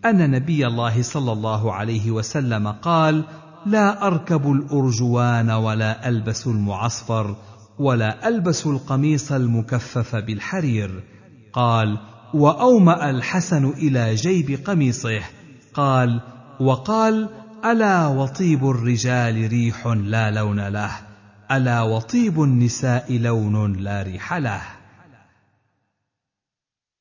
أن 0.05 0.31
نبي 0.31 0.67
الله 0.67 1.03
صلى 1.03 1.33
الله 1.33 1.73
عليه 1.73 2.11
وسلم 2.11 2.69
قال 2.69 3.25
لا 3.67 4.07
أركب 4.07 4.53
الأرجوان 4.53 5.51
ولا 5.51 6.09
ألبس 6.09 6.47
المعصفر 6.47 7.37
ولا 7.79 8.29
ألبس 8.29 8.67
القميص 8.67 9.33
المكفف 9.33 10.17
بالحرير 10.17 11.05
قال 11.53 11.99
وأومأ 12.37 13.11
الحسن 13.11 13.65
إلى 13.65 14.15
جيب 14.15 14.61
قميصه. 14.65 15.21
قال 15.75 16.21
وقال 16.61 17.29
ألا 17.65 18.07
وطيب 18.07 18.71
الرجال 18.71 19.49
ريح 19.49 19.87
لا 19.87 20.31
لون 20.31 20.69
له. 20.69 20.91
ألا 21.51 21.83
وطيب 21.83 22.43
النساء 22.43 23.19
لون 23.19 23.73
لا 23.73 24.03
ريح 24.03 24.35
له. 24.35 24.63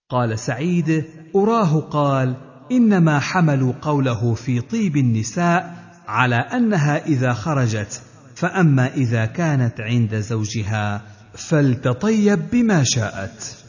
قال 0.10 0.40
سعيد 0.40 1.06
أراه 1.36 1.80
قال 1.80 2.36
إنما 2.72 3.20
حملوا 3.20 3.74
قوله 3.82 4.34
في 4.34 4.62
طيب 4.62 4.98
النساء 4.98 5.76
على 6.08 6.36
أنها 6.36 7.06
إذا 7.06 7.34
خرجت 7.34 8.02
فأما 8.36 8.94
إذا 8.94 9.26
كانت 9.26 9.82
عند 9.82 10.16
زوجها 10.16 11.02
فلتطيب 11.34 12.40
بما 12.52 12.84
شاءت. 12.84 13.65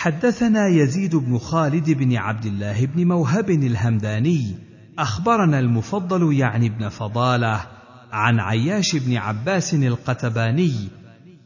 حدثنا 0.00 0.66
يزيد 0.66 1.16
بن 1.16 1.38
خالد 1.38 1.90
بن 1.90 2.16
عبد 2.16 2.46
الله 2.46 2.86
بن 2.86 3.08
موهب 3.08 3.50
الهمداني 3.50 4.54
أخبرنا 4.98 5.58
المفضل 5.58 6.32
يعني 6.32 6.66
ابن 6.66 6.88
فضالة 6.88 7.60
عن 8.12 8.40
عياش 8.40 8.96
بن 8.96 9.16
عباس 9.16 9.74
القتباني 9.74 10.74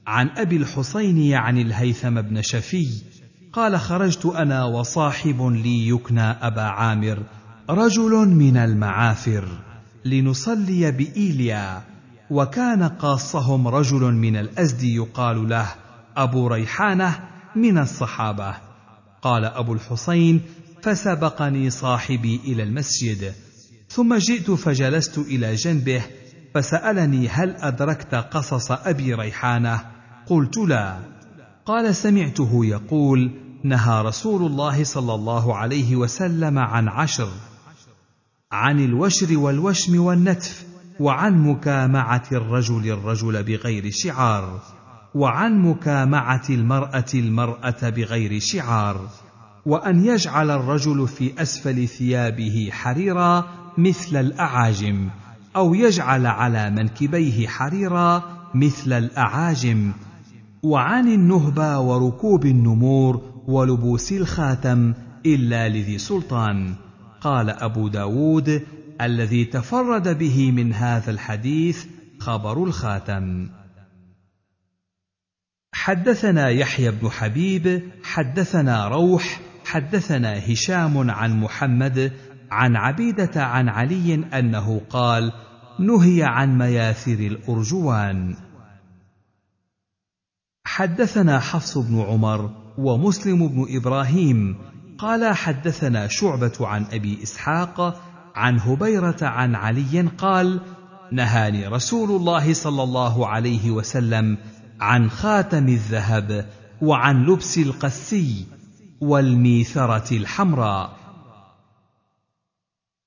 عن 0.07 0.31
أبي 0.37 0.57
الحسين 0.57 1.19
يعني 1.19 1.63
الهيثم 1.63 2.21
بن 2.21 2.43
شفي 2.43 2.87
قال 3.53 3.81
خرجت 3.81 4.27
أنا 4.27 4.65
وصاحب 4.65 5.43
لي 5.43 5.89
يكنى 5.89 6.31
أبا 6.31 6.63
عامر 6.63 7.23
رجل 7.71 8.29
من 8.29 8.57
المعافر 8.57 9.49
لنصلي 10.05 10.91
بإيليا 10.91 11.83
وكان 12.31 12.83
قاصهم 12.83 13.69
رجل 13.69 14.13
من 14.13 14.37
الازد 14.37 14.83
يقال 14.83 15.49
له 15.49 15.67
أبو 16.17 16.47
ريحانة 16.49 17.34
من 17.57 17.79
الصحابة. 17.79 18.55
قال 19.23 19.45
أبو 19.45 19.73
الحسين 19.73 20.41
فسبقني 20.83 21.71
صاحبي 21.71 22.41
إلى 22.45 22.63
المسجد 22.63 23.33
ثم 23.89 24.15
جئت 24.15 24.51
فجلست 24.51 25.19
إلى 25.19 25.55
جنبه 25.55 26.03
فسألني 26.55 27.29
هل 27.29 27.57
أدركت 27.57 28.15
قصص 28.15 28.73
أبي 28.73 29.15
ريحانة؟ 29.15 29.81
قلت 30.27 30.57
لا. 30.59 30.99
قال 31.67 31.97
سمعته 31.97 32.65
يقول 32.65 33.31
نهى 33.65 34.03
رسول 34.03 34.47
الله 34.47 34.85
صلى 34.85 35.15
الله 35.15 35.57
عليه 35.57 35.97
وسلم 35.97 36.59
عن 36.59 36.89
عشر. 36.89 37.29
عن 38.53 38.85
الوشر 38.85 39.39
والوشم 39.39 40.01
والنتف 40.01 40.65
وعن 41.01 41.39
مكامعة 41.39 42.25
الرجل 42.33 42.91
الرجل 42.91 43.43
بغير 43.43 43.91
شعار. 43.91 44.63
وعن 45.15 45.59
مكامعة 45.59 46.43
المرأة 46.51 47.05
المرأة 47.15 47.89
بغير 47.89 48.41
شعار 48.41 49.09
وأن 49.67 50.05
يجعل 50.05 50.51
الرجل 50.51 51.09
في 51.09 51.43
أسفل 51.43 51.89
ثيابه 51.89 52.69
حريرا 52.73 53.45
مثل 53.79 54.17
الأعاجم 54.17 55.09
أو 55.57 55.75
يجعل 55.75 56.27
على 56.27 56.71
منكبيه 56.71 57.47
حريرا 57.49 58.23
مثل 58.55 58.93
الأعاجم. 58.93 59.93
وعن 60.63 61.09
النهبه 61.09 61.79
وركوب 61.79 62.47
النمور 62.47 63.23
ولبوس 63.47 64.13
الخاتم 64.13 64.95
إلا 65.27 65.69
لذي 65.69 65.99
سلطان. 65.99 66.75
قال 67.21 67.51
أبو 67.51 67.89
داود 67.89 68.63
الذي 69.01 69.45
تفرد 69.45 70.19
به 70.19 70.53
من 70.53 70.73
هذا 70.73 71.11
الحديث 71.11 71.85
خبر 72.19 72.65
الخاتم. 72.65 73.49
حدثنا 75.85 76.49
يحيى 76.49 76.91
بن 76.91 77.11
حبيب 77.11 77.91
حدثنا 78.05 78.89
روح 78.89 79.41
حدثنا 79.65 80.53
هشام 80.53 81.11
عن 81.11 81.41
محمد 81.41 82.13
عن 82.51 82.77
عبيدة 82.77 83.45
عن 83.45 83.69
علي 83.69 84.15
أنه 84.15 84.81
قال 84.91 85.33
نهي 85.79 86.23
عن 86.23 86.59
مياثر 86.59 87.13
الأرجوان 87.13 88.37
حدثنا 90.67 91.41
حفص 91.41 91.79
بن 91.79 92.01
عمر 92.01 92.51
ومسلم 92.79 93.49
بن 93.49 93.67
إبراهيم 93.77 94.57
قال 94.99 95.35
حدثنا 95.35 96.07
شعبة 96.07 96.57
عن 96.61 96.85
أبي 96.93 97.23
إسحاق 97.23 98.01
عن 98.35 98.61
هبيرة 98.61 99.19
عن 99.23 99.55
علي 99.55 100.01
قال 100.19 100.61
نهاني 101.13 101.67
رسول 101.67 102.11
الله 102.11 102.55
صلى 102.55 102.83
الله 102.83 103.29
عليه 103.29 103.71
وسلم 103.71 104.39
عن 104.81 105.11
خاتم 105.11 105.69
الذهب 105.69 106.47
وعن 106.83 107.25
لبس 107.25 107.59
القسي 107.59 108.47
والميثرة 109.01 110.17
الحمراء. 110.17 111.05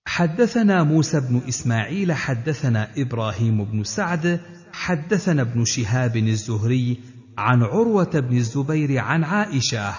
حدثنا 0.07 0.83
موسى 0.83 1.19
بن 1.19 1.41
إسماعيل 1.47 2.13
حدثنا 2.13 2.87
إبراهيم 2.97 3.63
بن 3.63 3.83
سعد 3.83 4.39
حدثنا 4.73 5.41
ابن 5.41 5.65
شهاب 5.65 6.17
الزهري 6.17 6.99
عن 7.37 7.63
عروة 7.63 8.19
بن 8.19 8.37
الزبير 8.37 8.99
عن 8.99 9.23
عائشة 9.23 9.93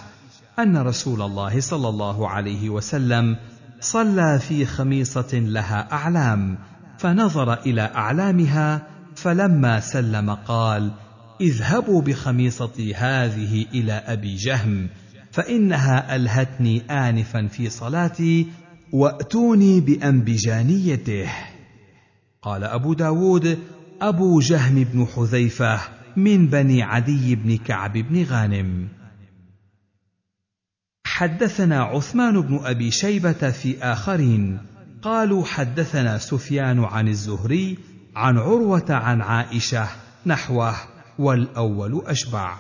أن 0.59 0.77
رسول 0.77 1.23
الله 1.23 1.61
صلى 1.61 1.89
الله 1.89 2.29
عليه 2.29 2.71
وسلم 2.71 3.37
صلى 3.81 4.39
في 4.39 4.67
خميصة 4.67 5.35
لها 5.35 5.93
أعلام 5.93 6.59
فنظر 6.99 7.55
إلى 7.55 7.83
أعلامها 7.83 8.87
فلما 9.17 9.81
سلم 9.81 10.31
قال 10.31 10.93
اذهبوا 11.41 12.03
بخميصتي 12.03 12.95
هذه 12.95 13.67
إلى 13.75 13.93
أبي 13.93 14.37
جهم 14.37 14.89
فإنها 15.31 16.17
ألهتني 16.17 16.81
انفا 16.91 17.47
في 17.47 17.71
صلاتي 17.71 18.47
وأتوني 18.93 19.81
بأنبجانيته. 19.81 21.31
قال 22.43 22.65
أبو 22.65 22.95
داود 22.95 23.59
أبو 24.03 24.41
جهم 24.41 24.85
بن 24.85 25.07
حذيفة 25.07 25.81
من 26.17 26.47
بني 26.47 26.83
عدي 26.83 27.35
بن 27.35 27.57
كعب 27.57 27.93
بن 27.93 28.25
غانم. 28.25 28.89
حدثنا 31.07 31.83
عثمان 31.83 32.41
بن 32.41 32.61
أبي 32.65 32.91
شيبة 32.91 33.51
في 33.51 33.79
آخرين 33.83 34.59
قالوا 35.03 35.45
حدثنا 35.45 36.19
سفيان 36.19 36.85
عن 36.85 37.09
الزهري 37.09 37.79
عن 38.17 38.39
عروة 38.39 38.87
عن 38.91 39.21
عائشة 39.21 39.89
نحوه. 40.27 40.98
والأول 41.19 42.03
أشبع. 42.07 42.57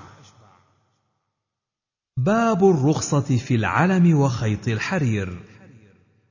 باب 2.17 2.65
الرخصة 2.65 3.37
في 3.37 3.55
العلم 3.55 4.19
وخيط 4.19 4.69
الحرير. 4.69 5.39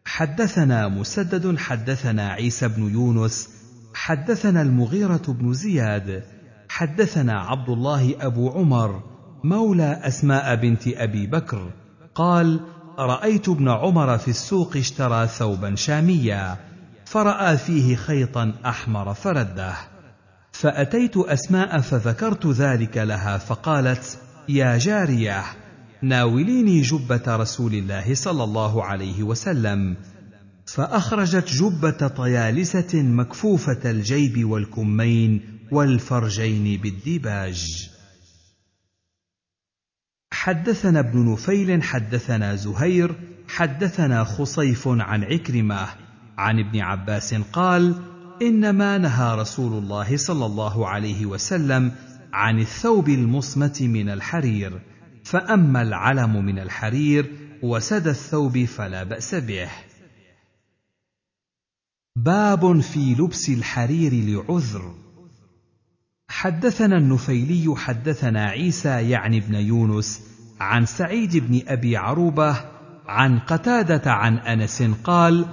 حدثنا 0.05 0.87
مسدد 0.87 1.57
حدثنا 1.57 2.29
عيسى 2.29 2.67
بن 2.67 2.93
يونس 2.93 3.49
حدثنا 3.93 4.61
المغيرة 4.61 5.21
بن 5.27 5.53
زياد 5.53 6.23
حدثنا 6.69 7.41
عبد 7.41 7.69
الله 7.69 8.15
أبو 8.21 8.49
عمر 8.49 9.03
مولى 9.43 10.01
أسماء 10.03 10.55
بنت 10.55 10.87
أبي 10.87 11.27
بكر 11.27 11.71
قال 12.15 12.59
رأيت 12.99 13.49
ابن 13.49 13.69
عمر 13.69 14.17
في 14.17 14.27
السوق 14.27 14.77
اشترى 14.77 15.27
ثوبا 15.27 15.75
شاميا 15.75 16.57
فرأى 17.05 17.57
فيه 17.57 17.95
خيطا 17.95 18.53
أحمر 18.65 19.13
فردة. 19.13 19.73
فأتيت 20.59 21.17
أسماء 21.17 21.81
فذكرت 21.81 22.47
ذلك 22.47 22.97
لها 22.97 23.37
فقالت 23.37 24.19
يا 24.49 24.77
جارية 24.77 25.43
ناوليني 26.01 26.81
جبة 26.81 27.35
رسول 27.35 27.73
الله 27.73 28.13
صلى 28.13 28.43
الله 28.43 28.83
عليه 28.83 29.23
وسلم. 29.23 29.97
فأخرجت 30.65 31.49
جبة 31.49 32.07
طيالسة 32.07 33.01
مكفوفة 33.01 33.91
الجيب 33.91 34.45
والكمين 34.45 35.59
والفرجين 35.71 36.81
بالديباج. 36.81 37.89
حدثنا 40.31 40.99
ابن 40.99 41.33
نفيل 41.33 41.83
حدثنا 41.83 42.55
زهير 42.55 43.15
حدثنا 43.47 44.23
خصيف 44.23 44.87
عن 44.87 45.23
عكرمة 45.23 45.87
عن 46.37 46.59
ابن 46.59 46.79
عباس 46.79 47.33
قال 47.33 48.06
إنما 48.41 48.97
نهى 48.97 49.36
رسول 49.36 49.84
الله 49.84 50.17
صلى 50.17 50.45
الله 50.45 50.88
عليه 50.88 51.26
وسلم 51.26 51.91
عن 52.34 52.60
الثوب 52.60 53.10
المصمت 53.10 53.82
من 53.82 54.10
الحرير 54.10 54.80
فأما 55.23 55.82
العلم 55.82 56.45
من 56.45 56.60
الحرير 56.60 57.32
وسد 57.63 58.08
الثوب 58.08 58.65
فلا 58.65 59.04
بأس 59.04 59.36
به. 59.36 59.69
باب 62.15 62.80
في 62.80 63.15
لبس 63.15 63.50
الحرير 63.50 64.13
لعذر. 64.13 64.95
حدثنا 66.30 66.97
النفيلي 66.97 67.76
حدثنا 67.76 68.45
عيسى 68.45 69.10
يعني 69.10 69.39
بن 69.39 69.56
يونس 69.56 70.21
عن 70.60 70.86
سعيد 70.86 71.38
بن 71.38 71.62
أبي 71.67 71.97
عروبة 71.97 72.58
عن 73.08 73.39
قتادة 73.39 74.12
عن 74.12 74.38
أنس 74.38 74.84
قال 75.04 75.45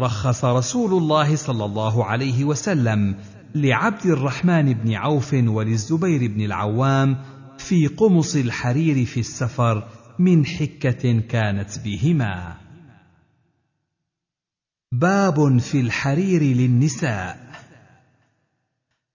رخص 0.00 0.44
رسول 0.44 0.92
الله 1.02 1.36
صلى 1.36 1.64
الله 1.64 2.04
عليه 2.04 2.44
وسلم 2.44 3.16
لعبد 3.54 4.06
الرحمن 4.06 4.72
بن 4.72 4.94
عوف 4.94 5.34
وللزبير 5.34 6.32
بن 6.32 6.40
العوام 6.40 7.16
في 7.58 7.86
قمص 7.86 8.36
الحرير 8.36 9.04
في 9.04 9.20
السفر 9.20 9.88
من 10.18 10.46
حكة 10.46 11.20
كانت 11.20 11.78
بهما. 11.84 12.56
باب 14.92 15.58
في 15.58 15.80
الحرير 15.80 16.42
للنساء. 16.42 17.50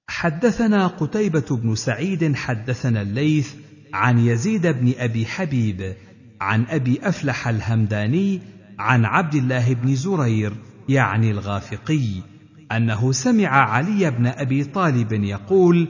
حدثنا 0.07 0.87
قتيبة 0.87 1.45
بن 1.51 1.75
سعيد 1.75 2.35
حدثنا 2.35 3.01
الليث 3.01 3.55
عن 3.93 4.19
يزيد 4.19 4.67
بن 4.67 4.93
أبي 4.97 5.25
حبيب 5.25 5.95
عن 6.41 6.65
أبي 6.69 6.99
أفلح 7.01 7.47
الهمداني 7.47 8.41
عن 8.79 9.05
عبد 9.05 9.35
الله 9.35 9.73
بن 9.73 9.95
زرير 9.95 10.53
يعني 10.89 11.31
الغافقي 11.31 12.21
أنه 12.71 13.11
سمع 13.11 13.47
علي 13.47 14.11
بن 14.11 14.27
أبي 14.27 14.63
طالب 14.63 15.13
يقول 15.13 15.89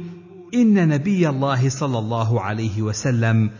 إن 0.53 0.88
نبي 0.88 1.29
الله 1.29 1.69
صلى 1.69 1.99
الله 1.99 2.41
عليه 2.41 2.81
وسلم 2.81 3.51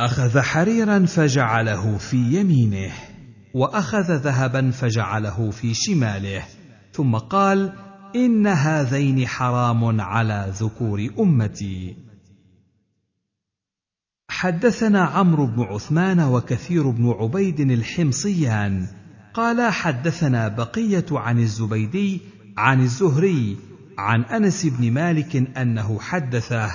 أخذ 0.00 0.40
حريرا 0.40 1.06
فجعله 1.06 1.98
في 1.98 2.16
يمينه 2.16 2.92
وأخذ 3.54 4.16
ذهبا 4.16 4.70
فجعله 4.70 5.50
في 5.50 5.74
شماله 5.74 6.42
ثم 6.92 7.16
قال 7.16 7.72
إن 8.16 8.46
هذين 8.46 9.26
حرام 9.26 10.00
على 10.00 10.52
ذكور 10.60 11.08
أمتي. 11.18 11.96
حدثنا 14.28 15.04
عمرو 15.04 15.46
بن 15.46 15.62
عثمان 15.62 16.20
وكثير 16.20 16.90
بن 16.90 17.10
عبيد 17.10 17.60
الحمصيان 17.60 18.86
قالا 19.34 19.70
حدثنا 19.70 20.48
بقية 20.48 21.06
عن 21.12 21.38
الزبيدي 21.38 22.20
عن 22.56 22.80
الزهري 22.80 23.56
عن 23.98 24.22
أنس 24.22 24.66
بن 24.66 24.90
مالك 24.92 25.36
أنه 25.58 26.00
حدثه 26.00 26.70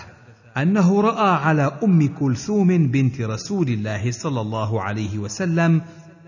أنه 0.58 1.02
رأى 1.02 1.30
على 1.30 1.80
أم 1.84 2.15
كلثوم 2.15 2.67
بنت 2.88 3.22
رسول 3.22 3.67
الله 3.67 4.12
صلى 4.12 4.41
الله 4.41 4.82
عليه 4.82 5.17
وسلم 5.17 5.82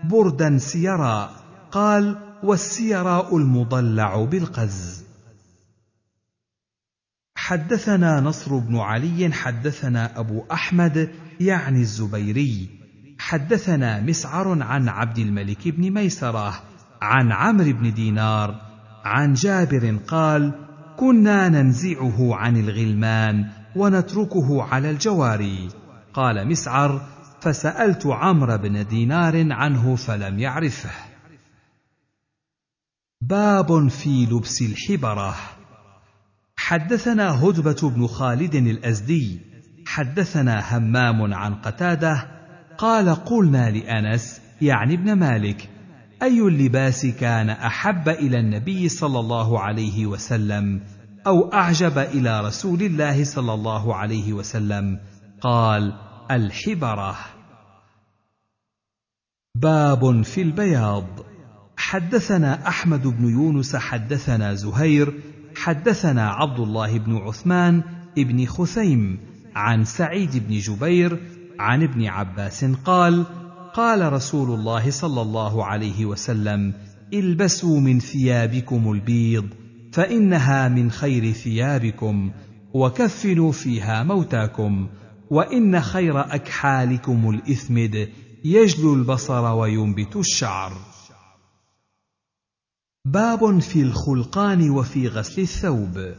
بردا 0.04 0.58
سيرا 0.58 1.30
قال 1.72 2.18
والسيراء 2.42 3.36
المضلع 3.36 4.24
بالقز. 4.24 5.04
حدثنا 7.34 8.20
نصر 8.20 8.58
بن 8.58 8.76
علي 8.76 9.32
حدثنا 9.32 10.20
أبو 10.20 10.44
أحمد 10.52 11.10
يعني 11.40 11.80
الزبيري. 11.80 12.79
حدثنا 13.20 14.00
مسعر 14.00 14.62
عن 14.62 14.88
عبد 14.88 15.18
الملك 15.18 15.68
بن 15.68 15.90
ميسرة 15.90 16.62
عن 17.02 17.32
عمرو 17.32 17.72
بن 17.72 17.92
دينار 17.92 18.60
عن 19.04 19.32
جابر 19.32 19.96
قال 20.08 20.52
كنا 20.96 21.48
ننزعه 21.48 22.34
عن 22.34 22.56
الغلمان 22.56 23.50
ونتركه 23.76 24.62
على 24.62 24.90
الجواري. 24.90 25.68
قال 26.14 26.48
مسعر 26.48 27.00
فسألت 27.40 28.06
عمرو 28.06 28.58
بن 28.58 28.86
دينار 28.86 29.52
عنه 29.52 29.96
فلم 29.96 30.38
يعرفه. 30.38 30.90
باب 33.20 33.88
في 33.88 34.26
لبس 34.26 34.62
الحبرة. 34.62 35.36
حدثنا 36.56 37.44
هدبة 37.44 37.90
بن 37.90 38.06
خالد 38.06 38.54
الأزدي 38.54 39.40
حدثنا 39.86 40.76
همام 40.76 41.34
عن 41.34 41.54
قتادة 41.54 42.39
قال 42.80 43.14
قلنا 43.14 43.70
لأنس 43.70 44.40
يعني 44.62 44.94
ابن 44.94 45.12
مالك 45.12 45.68
أي 46.22 46.40
اللباس 46.40 47.06
كان 47.06 47.50
أحب 47.50 48.08
إلى 48.08 48.40
النبي 48.40 48.88
صلى 48.88 49.20
الله 49.20 49.60
عليه 49.60 50.06
وسلم 50.06 50.80
أو 51.26 51.52
أعجب 51.52 51.98
إلى 51.98 52.40
رسول 52.40 52.82
الله 52.82 53.24
صلى 53.24 53.54
الله 53.54 53.94
عليه 53.94 54.32
وسلم؟ 54.32 55.00
قال 55.40 55.92
الحبرة. 56.30 57.16
باب 59.54 60.22
في 60.22 60.42
البياض. 60.42 61.06
حدثنا 61.76 62.68
أحمد 62.68 63.06
بن 63.06 63.28
يونس 63.28 63.76
حدثنا 63.76 64.54
زهير 64.54 65.14
حدثنا 65.56 66.30
عبد 66.30 66.60
الله 66.60 66.98
بن 66.98 67.16
عثمان 67.16 67.82
ابن 68.18 68.46
خثيم 68.46 69.18
عن 69.54 69.84
سعيد 69.84 70.48
بن 70.48 70.58
جبير 70.58 71.39
عن 71.60 71.82
ابن 71.82 72.06
عباس 72.06 72.64
قال 72.64 73.24
قال 73.74 74.12
رسول 74.12 74.58
الله 74.58 74.90
صلى 74.90 75.22
الله 75.22 75.64
عليه 75.64 76.06
وسلم 76.06 76.74
البسوا 77.12 77.80
من 77.80 78.00
ثيابكم 78.00 78.92
البيض 78.92 79.46
فإنها 79.92 80.68
من 80.68 80.90
خير 80.90 81.32
ثيابكم 81.32 82.30
وكفنوا 82.74 83.52
فيها 83.52 84.02
موتاكم 84.02 84.88
وإن 85.30 85.80
خير 85.80 86.20
أكحالكم 86.20 87.30
الإثمد 87.30 88.08
يجلو 88.44 88.94
البصر 88.94 89.54
وينبت 89.54 90.16
الشعر. 90.16 90.72
باب 93.04 93.58
في 93.58 93.82
الخلقان 93.82 94.70
وفي 94.70 95.08
غسل 95.08 95.42
الثوب. 95.42 96.14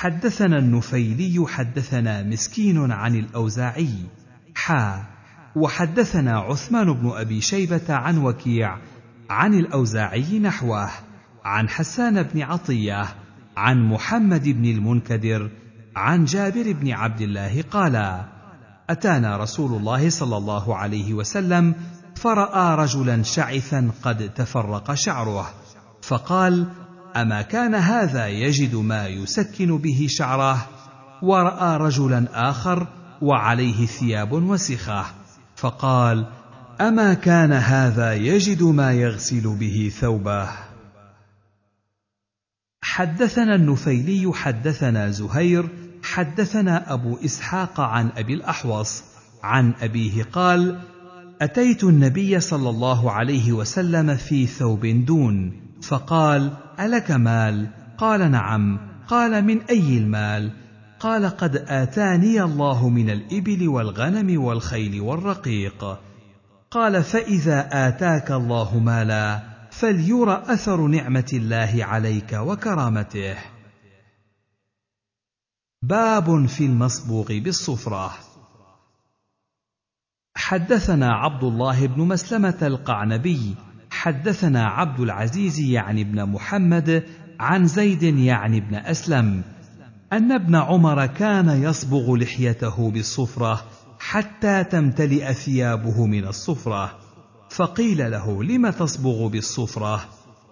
حدثنا 0.00 0.58
النفيلي 0.58 1.46
حدثنا 1.48 2.22
مسكين 2.22 2.92
عن 2.92 3.14
الأوزاعي. 3.14 3.94
حا. 4.54 5.04
وحدثنا 5.56 6.38
عثمان 6.38 6.92
بن 6.92 7.10
أبي 7.10 7.40
شيبة 7.40 7.94
عن 7.94 8.18
وكيع 8.18 8.78
عن 9.30 9.54
الأوزاعي 9.54 10.38
نحوه 10.38 10.90
عن 11.44 11.68
حسان 11.68 12.22
بن 12.22 12.42
عطية 12.42 13.08
عن 13.56 13.88
محمد 13.88 14.48
بن 14.48 14.64
المنكدر 14.64 15.50
عن 15.96 16.24
جابر 16.24 16.72
بن 16.72 16.92
عبد 16.92 17.20
الله 17.20 17.62
قال 17.62 18.24
أتانا 18.90 19.36
رسول 19.36 19.72
الله 19.80 20.10
صلى 20.10 20.36
الله 20.36 20.76
عليه 20.76 21.14
وسلم 21.14 21.74
فرأى 22.16 22.76
رجلا 22.76 23.22
شعثا 23.22 23.90
قد 24.02 24.30
تفرق 24.34 24.94
شعره 24.94 25.50
فقال 26.02 26.66
أما 27.16 27.42
كان 27.42 27.74
هذا 27.74 28.26
يجد 28.26 28.74
ما 28.74 29.06
يسكن 29.06 29.78
به 29.78 30.06
شعره 30.08 30.68
ورأى 31.22 31.76
رجلا 31.76 32.50
آخر 32.50 32.86
وعليه 33.22 33.86
ثياب 33.86 34.32
وسخة 34.32 35.04
فقال 35.56 36.26
أما 36.80 37.14
كان 37.14 37.52
هذا 37.52 38.14
يجد 38.14 38.62
ما 38.62 38.92
يغسل 38.92 39.56
به 39.56 39.92
ثوبه؟ 40.00 40.48
حدثنا 42.82 43.54
النفيلي 43.54 44.32
حدثنا 44.34 45.10
زهير 45.10 45.68
حدثنا 46.02 46.92
أبو 46.92 47.16
إسحاق 47.24 47.80
عن 47.80 48.10
أبي 48.16 48.34
الأحوص 48.34 49.02
عن 49.42 49.74
أبيه 49.80 50.22
قال 50.22 50.80
أتيت 51.42 51.84
النبي 51.84 52.40
صلى 52.40 52.70
الله 52.70 53.12
عليه 53.12 53.52
وسلم 53.52 54.16
في 54.16 54.46
ثوب 54.46 54.86
دون 54.86 55.52
فقال 55.82 56.50
ألك 56.80 57.10
مال؟ 57.10 57.68
قال 57.98 58.30
نعم. 58.30 58.78
قال 59.08 59.44
من 59.44 59.62
أي 59.62 59.98
المال؟ 59.98 60.52
قال 61.00 61.26
قد 61.26 61.56
آتاني 61.56 62.42
الله 62.42 62.88
من 62.88 63.10
الإبل 63.10 63.68
والغنم 63.68 64.42
والخيل 64.42 65.00
والرقيق. 65.00 65.98
قال 66.70 67.02
فإذا 67.02 67.88
آتاك 67.88 68.30
الله 68.30 68.78
مالا 68.78 69.40
فليرى 69.70 70.42
أثر 70.46 70.86
نعمة 70.86 71.30
الله 71.32 71.84
عليك 71.84 72.32
وكرامته. 72.32 73.36
باب 75.82 76.46
في 76.46 76.66
المصبوغ 76.66 77.26
بالصفرة. 77.26 78.12
حدثنا 80.36 81.12
عبد 81.12 81.44
الله 81.44 81.86
بن 81.86 82.02
مسلمة 82.02 82.58
القعنبي 82.62 83.54
حدثنا 84.00 84.66
عبد 84.66 85.00
العزيز 85.00 85.60
يعني 85.60 86.04
بن 86.04 86.24
محمد 86.24 87.04
عن 87.40 87.66
زيد 87.66 88.02
يعني 88.02 88.60
بن 88.60 88.74
أسلم 88.74 89.42
أن 90.12 90.32
ابن 90.32 90.54
عمر 90.56 91.06
كان 91.06 91.62
يصبغ 91.62 92.16
لحيته 92.16 92.90
بالصفرة 92.90 93.64
حتى 93.98 94.64
تمتلئ 94.64 95.32
ثيابه 95.32 96.06
من 96.06 96.26
الصفرة. 96.26 96.98
فقيل 97.50 98.10
له 98.10 98.44
لم 98.44 98.70
تصبغ 98.70 99.26
بالصفرة؟ 99.28 100.00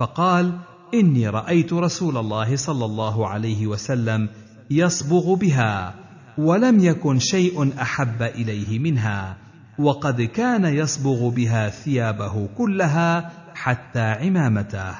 فقال 0.00 0.58
إني 0.94 1.28
رأيت 1.28 1.72
رسول 1.72 2.16
الله 2.16 2.56
صلى 2.56 2.84
الله 2.84 3.28
عليه 3.28 3.66
وسلم 3.66 4.28
يصبغ 4.70 5.34
بها 5.34 5.94
ولم 6.38 6.84
يكن 6.84 7.18
شيء 7.18 7.82
أحب 7.82 8.22
إليه 8.22 8.78
منها. 8.78 9.47
وقد 9.78 10.22
كان 10.22 10.64
يصبغ 10.64 11.28
بها 11.28 11.68
ثيابه 11.68 12.48
كلها 12.58 13.32
حتى 13.54 14.00
عمامته. 14.00 14.94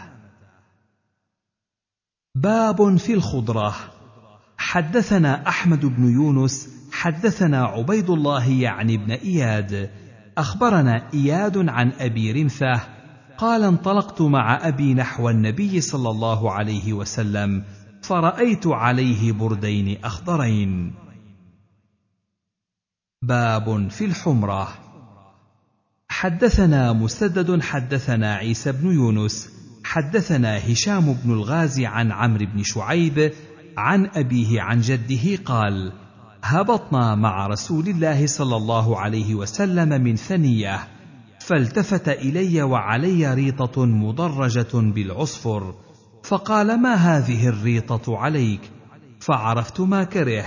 باب 2.35 2.97
في 2.97 3.15
الخضرة. 3.15 3.75
حدثنا 4.59 5.49
أحمد 5.49 5.87
بن 5.87 6.13
يونس 6.13 6.69
حدثنا 6.93 7.65
عبيد 7.65 8.11
الله 8.11 8.51
يعني 8.51 8.97
بن 8.97 9.11
إياد. 9.11 9.91
أخبرنا 10.39 11.09
إياد 11.15 11.69
عن 11.69 11.93
أبي 12.01 12.33
رمثة 12.33 12.81
قال 13.39 13.65
انطلقت 13.65 14.23
مع 14.23 14.69
أبي 14.69 14.95
نحو 14.95 15.29
النبي 15.29 15.81
صلى 15.81 16.11
الله 16.11 16.53
عليه 16.53 16.93
وسلم 16.93 17.65
فرأيت 18.03 18.67
عليه 18.67 19.33
بردين 19.33 19.99
أخضرين. 20.05 20.95
باب 23.23 23.91
في 23.91 24.05
الحمرة. 24.05 24.69
حدثنا 26.09 26.93
مسدد 26.93 27.63
حدثنا 27.63 28.35
عيسى 28.35 28.73
بن 28.73 28.93
يونس 28.93 29.51
حدثنا 29.85 30.73
هشام 30.73 31.13
بن 31.13 31.33
الغازي 31.33 31.87
عن 31.87 32.13
عمرو 32.13 32.47
بن 32.47 32.63
شعيب 32.63 33.33
عن 33.77 34.07
أبيه 34.15 34.61
عن 34.61 34.81
جده 34.81 35.45
قال 35.45 35.93
هبطنا 36.43 37.15
مع 37.15 37.47
رسول 37.47 37.89
الله 37.89 38.27
صلى 38.27 38.57
الله 38.57 38.99
عليه 38.99 39.35
وسلم 39.35 39.89
من 40.03 40.17
ثنية 40.17 40.89
فالتفت 41.41 42.09
إلي 42.09 42.63
وعلي 42.63 43.35
ريطة 43.35 43.87
مدرجة 43.87 44.75
بالعصفر 44.75 45.75
فقال 46.23 46.83
ما 46.83 46.95
هذه 46.95 47.49
الريطة 47.49 48.19
عليك؟ 48.19 48.61
فعرفت 49.21 49.81
ما 49.81 50.05
كره 50.05 50.45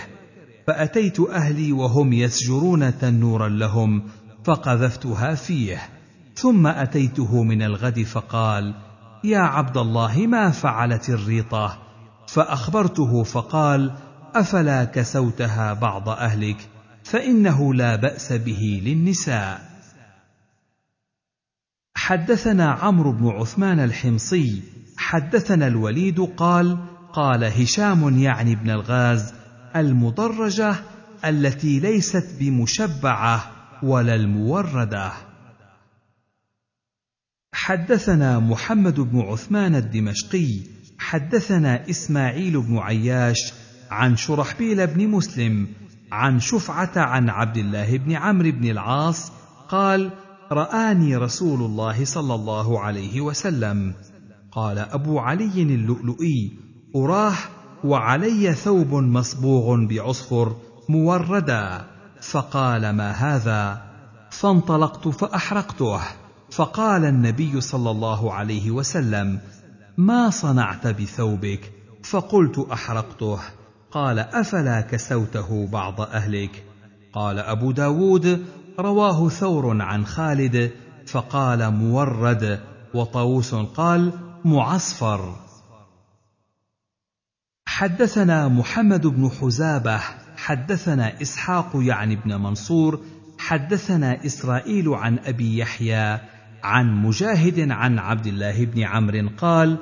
فأتيت 0.71 1.19
أهلي 1.19 1.71
وهم 1.71 2.13
يسجرون 2.13 2.97
تنورا 2.97 3.49
لهم 3.49 4.03
فقذفتها 4.43 5.35
فيه. 5.35 5.89
ثم 6.35 6.67
أتيته 6.67 7.43
من 7.43 7.61
الغد 7.61 8.03
فقال 8.03 8.75
يا 9.23 9.39
عبد 9.39 9.77
الله 9.77 10.27
ما 10.27 10.49
فعلت 10.49 11.09
الريطة؟ 11.09 11.77
فأخبرته 12.27 13.23
فقال 13.23 13.95
أفلا 14.35 14.83
كسوتها 14.83 15.73
بعض 15.73 16.09
أهلك 16.09 16.69
فإنه 17.03 17.73
لا 17.73 17.95
بأس 17.95 18.33
به 18.33 18.81
للنساء. 18.85 19.61
حدثنا 21.95 22.71
عمرو 22.71 23.11
بن 23.11 23.27
عثمان 23.27 23.79
الحمصي. 23.79 24.63
حدثنا 24.97 25.67
الوليد 25.67 26.19
قال 26.19 26.77
قال 27.13 27.43
هشام 27.43 28.17
يعني 28.17 28.53
ابن 28.53 28.69
الغاز 28.69 29.40
المدرجه 29.75 30.75
التي 31.25 31.79
ليست 31.79 32.35
بمشبعة 32.39 33.51
ولا 33.83 34.15
الموردة. 34.15 35.11
حدثنا 37.53 38.39
محمد 38.39 38.99
بن 38.99 39.19
عثمان 39.19 39.75
الدمشقي 39.75 40.59
حدثنا 40.99 41.89
إسماعيل 41.89 42.61
بن 42.61 42.77
عياش 42.77 43.53
عن 43.91 44.15
شرحبيل 44.15 44.87
بن 44.87 45.07
مسلم 45.07 45.67
عن 46.11 46.39
شفعة 46.39 46.91
عن 46.95 47.29
عبد 47.29 47.57
الله 47.57 47.97
بن 47.97 48.11
عمرو 48.11 48.51
بن 48.51 48.69
العاص 48.69 49.31
قال 49.69 50.11
رآني 50.51 51.15
رسول 51.15 51.61
الله 51.61 52.05
صلى 52.05 52.35
الله 52.35 52.79
عليه 52.79 53.21
وسلم. 53.21 53.93
قال 54.51 54.79
أبو 54.79 55.19
علي 55.19 55.61
اللؤلؤي 55.61 56.51
أراه 56.95 57.35
وعلي 57.83 58.53
ثوب 58.53 58.93
مصبوغ 58.93 59.85
بعصفر 59.85 60.55
موردا. 60.89 61.85
فقال 62.21 62.89
ما 62.89 63.11
هذا؟ 63.11 63.81
فانطلقت 64.29 65.07
فأحرقته. 65.07 65.99
فقال 66.51 67.05
النبي 67.05 67.61
صلى 67.61 67.91
الله 67.91 68.33
عليه 68.33 68.71
وسلم 68.71 69.39
ما 69.97 70.29
صنعت 70.29 70.87
بثوبك؟ 70.87 71.71
فقلت 72.03 72.67
أحرقته. 72.71 73.39
قال 73.91 74.19
أفلا 74.19 74.81
كسوته 74.81 75.67
بعض 75.67 76.01
أهلك؟ 76.01 76.63
قال 77.13 77.39
أبو 77.39 77.71
داود 77.71 78.45
رواه 78.79 79.29
ثور 79.29 79.81
عن 79.81 80.05
خالد. 80.05 80.71
فقال 81.07 81.73
مورد 81.73 82.59
وطاووس 82.93 83.55
قال 83.55 84.11
معصفر. 84.45 85.35
حدثنا 87.71 88.47
محمد 88.47 89.07
بن 89.07 89.29
حزابة 89.29 89.99
حدثنا 90.37 91.21
إسحاق 91.21 91.71
يعني 91.75 92.15
بن 92.15 92.35
منصور 92.35 93.01
حدثنا 93.37 94.25
إسرائيل 94.25 94.89
عن 94.89 95.19
أبي 95.19 95.57
يحيى 95.57 96.19
عن 96.63 97.01
مجاهد 97.01 97.71
عن 97.71 97.99
عبد 97.99 98.27
الله 98.27 98.65
بن 98.65 98.83
عمرو 98.83 99.29
قال 99.37 99.77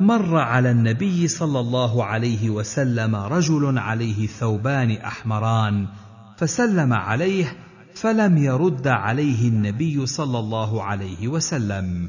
مر 0.00 0.38
على 0.38 0.70
النبي 0.70 1.28
صلى 1.28 1.60
الله 1.60 2.04
عليه 2.04 2.50
وسلم 2.50 3.16
رجل 3.16 3.78
عليه 3.78 4.26
ثوبان 4.26 4.90
أحمران 4.90 5.88
فسلم 6.36 6.92
عليه 6.92 7.56
فلم 7.94 8.38
يرد 8.38 8.88
عليه 8.88 9.48
النبي 9.48 10.06
صلى 10.06 10.38
الله 10.38 10.82
عليه 10.82 11.28
وسلم. 11.28 12.08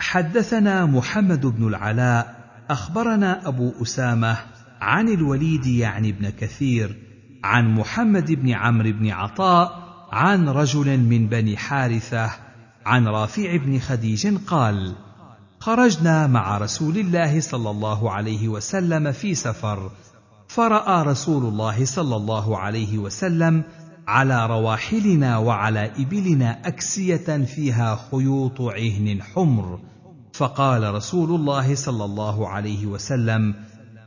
حدثنا 0.00 0.86
محمد 0.86 1.46
بن 1.46 1.68
العلاء 1.68 2.43
أخبرنا 2.70 3.48
أبو 3.48 3.72
أسامة 3.82 4.38
عن 4.80 5.08
الوليد 5.08 5.66
يعني 5.66 6.10
ابن 6.10 6.30
كثير 6.30 6.96
عن 7.44 7.74
محمد 7.74 8.32
بن 8.32 8.50
عمرو 8.50 8.92
بن 8.92 9.10
عطاء 9.10 9.84
عن 10.12 10.48
رجل 10.48 10.98
من 11.00 11.26
بني 11.26 11.56
حارثة 11.56 12.30
عن 12.86 13.08
رافع 13.08 13.56
بن 13.56 13.78
خديج 13.78 14.36
قال 14.46 14.94
خرجنا 15.60 16.26
مع 16.26 16.58
رسول 16.58 16.98
الله 16.98 17.40
صلى 17.40 17.70
الله 17.70 18.10
عليه 18.10 18.48
وسلم 18.48 19.12
في 19.12 19.34
سفر 19.34 19.90
فرأى 20.48 21.02
رسول 21.02 21.44
الله 21.44 21.84
صلى 21.84 22.16
الله 22.16 22.58
عليه 22.58 22.98
وسلم 22.98 23.64
على 24.08 24.46
رواحلنا 24.46 25.38
وعلى 25.38 25.92
إبلنا 25.98 26.68
أكسية 26.68 27.44
فيها 27.44 28.08
خيوط 28.10 28.60
عهن 28.60 29.22
حمر 29.22 29.80
فقال 30.34 30.94
رسول 30.94 31.40
الله 31.40 31.74
صلى 31.74 32.04
الله 32.04 32.48
عليه 32.48 32.86
وسلم 32.86 33.54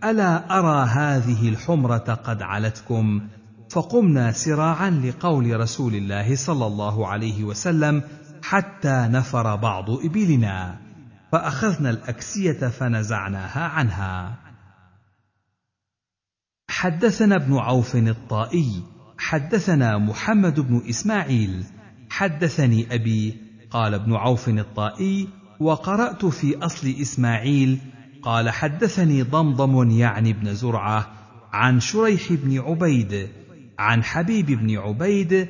ألا 0.03 0.59
أرى 0.59 0.87
هذه 0.87 1.49
الحمرة 1.49 1.97
قد 1.97 2.41
علتكم؟ 2.41 3.27
فقمنا 3.69 4.31
سراعا 4.31 4.89
لقول 4.89 5.59
رسول 5.59 5.95
الله 5.95 6.35
صلى 6.35 6.67
الله 6.67 7.07
عليه 7.07 7.43
وسلم 7.43 8.03
حتى 8.43 9.07
نفر 9.11 9.55
بعض 9.55 9.89
إبلنا 9.89 10.79
فأخذنا 11.31 11.89
الأكسية 11.89 12.67
فنزعناها 12.67 13.61
عنها. 13.61 14.37
حدثنا 16.69 17.35
ابن 17.35 17.57
عوف 17.57 17.95
الطائي 17.95 18.83
حدثنا 19.17 19.97
محمد 19.97 20.59
بن 20.59 20.81
إسماعيل 20.89 21.63
حدثني 22.09 22.95
أبي 22.95 23.37
قال 23.69 23.93
ابن 23.93 24.13
عوف 24.13 24.49
الطائي 24.49 25.27
وقرأت 25.59 26.25
في 26.25 26.57
أصل 26.57 26.95
إسماعيل 27.01 27.77
قال 28.21 28.49
حدثني 28.49 29.21
ضمضم 29.21 29.91
يعني 29.91 30.31
ابن 30.31 30.53
زرعة 30.53 31.07
عن 31.53 31.79
شريح 31.79 32.33
بن 32.33 32.59
عبيد 32.59 33.27
عن 33.79 34.03
حبيب 34.03 34.45
بن 34.45 34.77
عبيد 34.77 35.47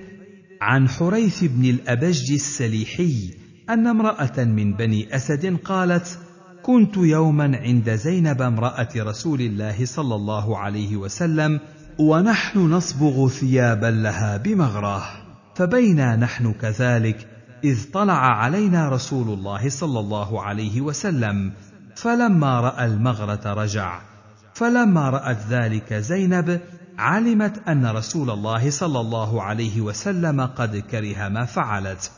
عن 0.61 0.89
حريث 0.89 1.43
بن 1.43 1.65
الأبج 1.65 2.31
السليحي 2.31 3.33
أن 3.69 3.87
امرأة 3.87 4.43
من 4.43 4.73
بني 4.73 5.15
أسد 5.15 5.57
قالت 5.57 6.19
كنت 6.63 6.97
يوما 6.97 7.57
عند 7.57 7.89
زينب 7.89 8.41
امرأة 8.41 8.89
رسول 8.95 9.41
الله 9.41 9.85
صلى 9.85 10.15
الله 10.15 10.57
عليه 10.57 10.95
وسلم 10.95 11.59
ونحن 11.99 12.59
نصبغ 12.59 13.27
ثيابا 13.27 13.91
لها 13.91 14.37
بمغره 14.37 15.03
فبينا 15.55 16.15
نحن 16.15 16.53
كذلك 16.53 17.27
إذ 17.63 17.91
طلع 17.91 18.13
علينا 18.13 18.89
رسول 18.89 19.33
الله 19.33 19.69
صلى 19.69 19.99
الله 19.99 20.43
عليه 20.43 20.81
وسلم 20.81 21.51
فلما 21.95 22.59
رأى 22.61 22.85
المغرة 22.85 23.53
رجع. 23.53 23.99
فلما 24.53 25.09
رأت 25.09 25.37
ذلك 25.49 25.93
زينب 25.93 26.61
علمت 26.97 27.67
أن 27.67 27.85
رسول 27.85 28.29
الله 28.29 28.69
صلى 28.69 28.99
الله 28.99 29.43
عليه 29.43 29.81
وسلم 29.81 30.41
قد 30.41 30.77
كره 30.77 31.27
ما 31.27 31.45
فعلت. 31.45 32.11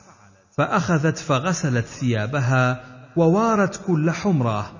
فأخذت 0.57 1.17
فغسلت 1.17 1.85
ثيابها 1.85 2.83
ووارت 3.15 3.81
كل 3.87 4.11
حمرة. 4.11 4.71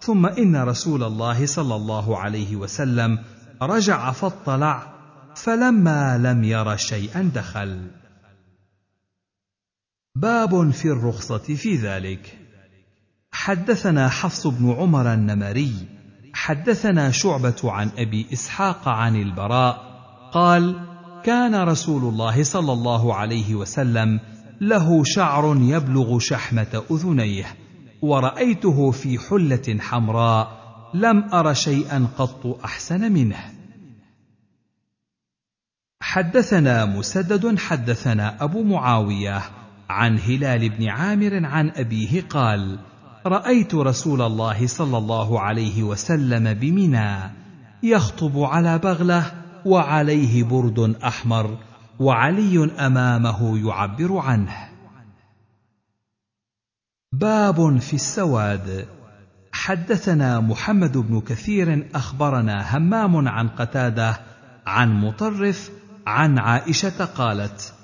ثم 0.00 0.26
إن 0.26 0.56
رسول 0.56 1.02
الله 1.02 1.46
صلى 1.46 1.74
الله 1.76 2.18
عليه 2.18 2.56
وسلم 2.56 3.18
رجع 3.62 4.12
فاطلع 4.12 4.82
فلما 5.34 6.18
لم 6.18 6.44
ير 6.44 6.76
شيئا 6.76 7.30
دخل. 7.34 7.90
باب 10.22 10.70
في 10.70 10.84
الرخصة 10.88 11.38
في 11.38 11.76
ذلك. 11.76 12.38
حدثنا 13.32 14.08
حفص 14.08 14.46
بن 14.46 14.72
عمر 14.72 15.14
النمري 15.14 15.72
حدثنا 16.34 17.10
شعبة 17.10 17.56
عن 17.64 17.90
أبي 17.98 18.26
إسحاق 18.32 18.88
عن 18.88 19.16
البراء 19.16 19.76
قال 20.32 20.80
كان 21.24 21.54
رسول 21.54 22.02
الله 22.02 22.42
صلى 22.42 22.72
الله 22.72 23.14
عليه 23.14 23.54
وسلم 23.54 24.20
له 24.60 25.02
شعر 25.04 25.56
يبلغ 25.56 26.18
شحمة 26.18 26.82
أذنيه 26.90 27.46
ورأيته 28.02 28.90
في 28.90 29.18
حلة 29.18 29.78
حمراء 29.80 30.58
لم 30.94 31.34
أر 31.34 31.54
شيئا 31.54 32.08
قط 32.18 32.60
أحسن 32.64 33.12
منه. 33.12 33.52
حدثنا 36.00 36.84
مسدد 36.84 37.58
حدثنا 37.58 38.44
أبو 38.44 38.62
معاوية 38.62 39.57
عن 39.88 40.18
هلال 40.18 40.68
بن 40.68 40.88
عامر 40.88 41.46
عن 41.46 41.70
أبيه 41.70 42.22
قال 42.30 42.78
رأيت 43.26 43.74
رسول 43.74 44.22
الله 44.22 44.66
صلى 44.66 44.98
الله 44.98 45.40
عليه 45.40 45.82
وسلم 45.82 46.54
بمنى 46.54 47.30
يخطب 47.82 48.38
على 48.38 48.78
بغلة 48.78 49.32
وعليه 49.64 50.44
برد 50.44 50.96
أحمر 51.04 51.58
وعلي 51.98 52.64
أمامه 52.86 53.68
يعبر 53.68 54.18
عنه. 54.18 54.68
باب 57.12 57.78
في 57.78 57.94
السواد. 57.94 58.86
حدثنا 59.52 60.40
محمد 60.40 60.98
بن 60.98 61.20
كثير 61.20 61.88
أخبرنا 61.94 62.76
همام 62.76 63.28
عن 63.28 63.48
قتادة 63.48 64.20
عن 64.66 65.00
مطرف 65.00 65.70
عن 66.06 66.38
عائشة 66.38 67.04
قالت 67.04 67.74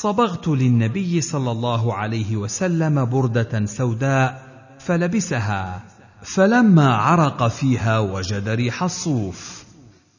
صبغت 0.00 0.48
للنبي 0.48 1.20
صلى 1.20 1.50
الله 1.50 1.94
عليه 1.94 2.36
وسلم 2.36 3.04
بردة 3.04 3.66
سوداء 3.66 4.48
فلبسها 4.78 5.84
فلما 6.22 6.94
عرق 6.94 7.48
فيها 7.48 7.98
وجد 7.98 8.48
ريح 8.48 8.82
الصوف 8.82 9.64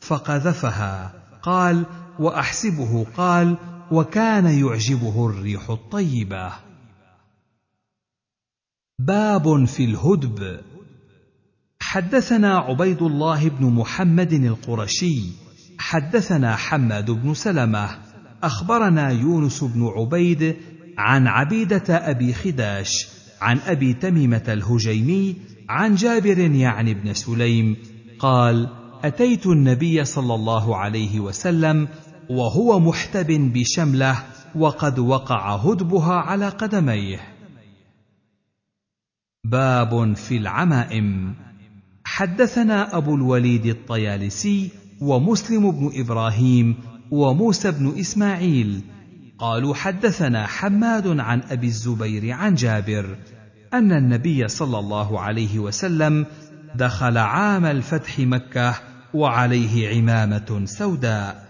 فقذفها 0.01 1.13
قال 1.43 1.85
وأحسبه 2.19 3.05
قال 3.17 3.57
وكان 3.91 4.45
يعجبه 4.45 5.29
الريح 5.29 5.69
الطيبة 5.69 6.51
باب 8.99 9.65
في 9.65 9.85
الهدب. 9.85 10.61
حدثنا 11.79 12.57
عبيد 12.57 13.01
الله 13.01 13.49
بن 13.49 13.65
محمد 13.65 14.33
القرشي 14.33 15.21
حدثنا 15.79 16.55
حماد 16.55 17.11
بن 17.11 17.33
سلمة 17.33 18.04
أخبرنا 18.45 19.09
يونس 19.09 19.63
بن 19.63 19.87
عبيد 19.87 20.55
عن 20.97 21.27
عبيدة 21.27 21.83
أبي 21.89 22.33
خداش 22.33 23.07
عن 23.41 23.59
أبي 23.67 23.93
تميمة 23.93 24.43
الهجيمي 24.47 25.35
عن 25.69 25.95
جابر 25.95 26.37
يعني 26.37 26.93
بن 26.93 27.13
سليم 27.13 27.77
قال 28.19 28.69
أتيت 29.03 29.45
النبي 29.47 30.05
صلى 30.05 30.35
الله 30.35 30.77
عليه 30.77 31.19
وسلم 31.19 31.87
وهو 32.29 32.79
محتب 32.79 33.27
بشملة 33.53 34.23
وقد 34.55 34.99
وقع 34.99 35.55
هدبها 35.55 36.13
على 36.13 36.49
قدميه. 36.49 37.19
باب 39.43 40.15
في 40.15 40.37
العمائم. 40.37 41.35
حدثنا 42.03 42.97
أبو 42.97 43.15
الوليد 43.15 43.65
الطيالسي 43.65 44.69
ومسلم 45.01 45.71
بن 45.71 45.91
إبراهيم 45.95 46.75
وموسى 47.11 47.71
بن 47.71 47.99
إسماعيل. 47.99 48.81
قالوا 49.39 49.75
حدثنا 49.75 50.47
حماد 50.47 51.19
عن 51.19 51.41
أبي 51.49 51.67
الزبير 51.67 52.31
عن 52.31 52.55
جابر 52.55 53.15
أن 53.73 53.91
النبي 53.91 54.47
صلى 54.47 54.79
الله 54.79 55.19
عليه 55.19 55.59
وسلم 55.59 56.25
دخل 56.75 57.17
عام 57.17 57.65
الفتح 57.65 58.19
مكة 58.19 58.75
وعليه 59.13 59.97
عمامة 59.97 60.61
سوداء. 60.65 61.45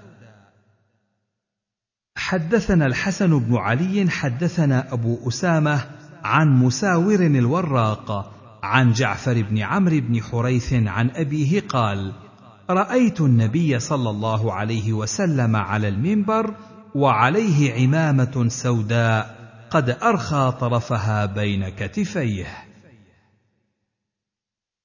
حدثنا 2.17 2.85
الحسن 2.85 3.39
بن 3.39 3.55
علي 3.55 4.09
حدثنا 4.09 4.93
أبو 4.93 5.27
أسامة 5.27 5.81
عن 6.23 6.47
مساور 6.47 7.25
الوراق 7.25 8.31
عن 8.63 8.91
جعفر 8.91 9.41
بن 9.41 9.57
عمرو 9.57 9.99
بن 9.99 10.21
حريث 10.21 10.73
عن 10.73 11.09
أبيه 11.09 11.61
قال 11.61 12.13
رأيت 12.69 13.21
النبي 13.21 13.79
صلى 13.79 14.09
الله 14.09 14.53
عليه 14.53 14.93
وسلم 14.93 15.55
على 15.55 15.87
المنبر 15.87 16.55
وعليه 16.95 17.73
عمامة 17.73 18.45
سوداء 18.47 19.35
قد 19.69 19.89
أرخى 19.89 20.53
طرفها 20.59 21.25
بين 21.25 21.69
كتفيه. 21.69 22.47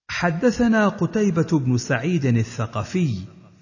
حدثنا 0.08 0.88
قتيبة 0.88 1.58
بن 1.58 1.76
سعيد 1.76 2.24
الثقفي 2.24 3.18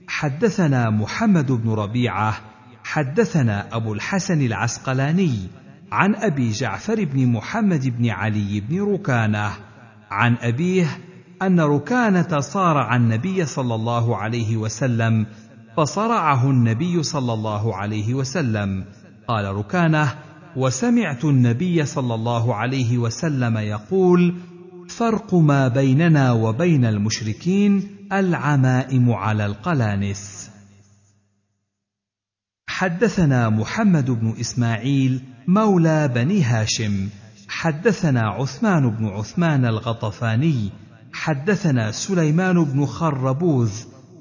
حدثنا 0.09 0.90
محمد 0.90 1.52
بن 1.52 1.70
ربيعة 1.70 2.40
حدثنا 2.85 3.76
أبو 3.76 3.94
الحسن 3.94 4.42
العسقلاني 4.42 5.48
عن 5.92 6.14
أبي 6.14 6.50
جعفر 6.50 7.04
بن 7.04 7.26
محمد 7.26 7.98
بن 7.98 8.11
علي 8.11 8.61
بن 8.61 8.94
ركانة 8.94 9.52
عن 10.11 10.37
أبيه 10.40 10.87
أن 11.42 11.61
ركانة 11.61 12.40
صارع 12.40 12.96
النبي 12.96 13.46
صلى 13.46 13.74
الله 13.74 14.16
عليه 14.16 14.57
وسلم 14.57 15.27
فصرعه 15.77 16.51
النبي 16.51 17.03
صلى 17.03 17.33
الله 17.33 17.77
عليه 17.77 18.14
وسلم. 18.14 18.85
قال 19.29 19.44
ركانة 19.44 20.14
وسمعت 20.57 21.24
النبي 21.24 21.85
صلى 21.87 22.14
الله 22.14 22.55
عليه 22.55 22.98
وسلم 22.98 23.57
يقول 23.57 24.35
فرق 24.88 25.35
ما 25.35 25.69
بيننا 25.69 26.33
وبين 26.33 26.85
المشركين 26.85 27.88
العمائم 28.12 29.12
على 29.12 29.46
القلانس 29.46 30.50
حدثنا 32.69 33.48
محمد 33.48 34.10
بن 34.10 34.35
إسماعيل 34.40 35.23
مولى 35.48 36.08
بني 36.08 36.42
هاشم. 36.42 37.08
حدثنا 37.48 38.21
عثمان 38.21 38.90
بن 38.90 39.06
عثمان 39.06 39.65
الغطفاني. 39.65 40.71
حدثنا 41.19 41.90
سليمان 41.90 42.64
بن 42.64 42.87
خربوذ 42.87 43.73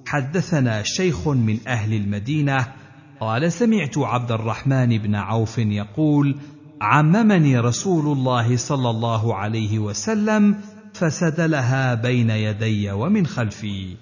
حدثنا 0.08 0.84
شيخ 0.84 1.28
من 1.28 1.60
أهل 1.68 1.93
المدينة 1.93 2.74
قال 3.20 3.52
سمعت 3.52 3.98
عبد 3.98 4.32
الرحمن 4.32 4.98
بن 4.98 5.16
عوف 5.16 5.58
يقول 5.58 6.36
عممني 6.82 7.60
رسول 7.60 8.18
الله 8.18 8.58
صلى 8.58 8.89
الله 8.89 9.36
عليه 9.36 9.80
وسلم 9.80 10.62
فسدلها 10.93 11.93
بين 11.93 12.30
يدي 12.30 12.91
ومن 12.91 13.28
خلفي. 13.28 13.95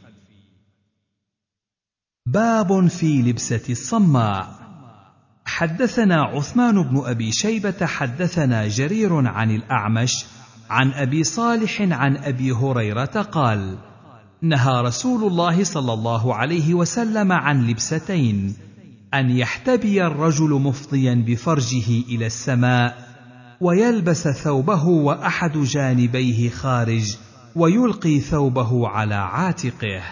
باب 2.26 2.88
في 2.88 3.22
لبسة 3.22 3.70
الصماء. 3.70 4.56
حدثنا 5.46 6.22
عثمان 6.22 6.84
بن 6.84 7.04
أبي 7.06 7.32
شيبة 7.32 7.86
حدثنا 7.86 8.68
جرير 8.68 9.28
عن 9.28 9.56
الأعمش 9.56 10.26
عن 10.70 10.92
أبي 10.92 11.24
صالح 11.24 11.82
عن 11.82 12.18
أبي 12.18 12.52
هريرة 12.52 13.06
قال 13.22 13.78
نهى 14.42 14.82
رسول 14.82 15.32
الله 15.32 15.64
صلى 15.64 15.94
الله 15.94 16.36
عليه 16.36 16.74
وسلم 16.74 17.32
عن 17.32 17.68
لبستين 17.68 18.56
أن 19.14 19.30
يحتبي 19.30 20.08
الرجل 20.08 20.50
مفضيا 20.50 21.24
بفرجه 21.28 22.04
إلى 22.10 22.26
السماء 22.26 23.16
ويلبس 23.62 24.28
ثوبه 24.28 24.86
وأحد 24.86 25.58
جانبيه 25.58 26.50
خارج 26.50 27.18
ويلقي 27.56 28.20
ثوبه 28.20 28.88
على 28.88 29.16
عاتقه. 29.16 30.04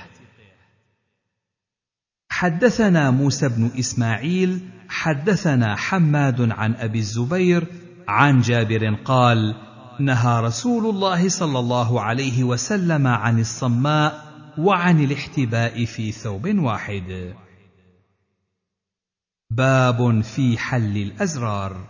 حدثنا 2.29 3.11
موسى 3.11 3.49
بن 3.49 3.71
إسماعيل 3.79 4.59
حدثنا 4.89 5.75
حماد 5.75 6.51
عن 6.51 6.73
أبي 6.75 6.99
الزبير 6.99 7.67
عن 8.07 8.41
جابر 8.41 8.95
قال 9.05 9.55
نهى 9.99 10.41
رسول 10.41 10.95
الله 10.95 11.29
صلى 11.29 11.59
الله 11.59 12.01
عليه 12.01 12.43
وسلم 12.43 13.07
عن 13.07 13.39
الصماء 13.39 14.33
وعن 14.57 15.03
الاحتباء 15.03 15.85
في 15.85 16.11
ثوب 16.11 16.55
واحد. 16.57 17.33
باب 19.49 20.21
في 20.21 20.57
حل 20.57 20.97
الأزرار. 20.97 21.87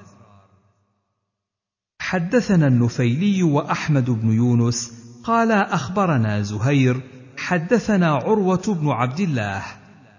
حدثنا 2.00 2.68
النفيلي 2.68 3.44
وأحمد 3.44 4.10
بن 4.10 4.32
يونس 4.32 4.94
قال 5.24 5.52
أخبرنا 5.52 6.42
زهير 6.42 7.02
حدثنا 7.38 8.08
عروة 8.08 8.64
بن 8.68 8.90
عبد 8.90 9.20
الله 9.20 9.64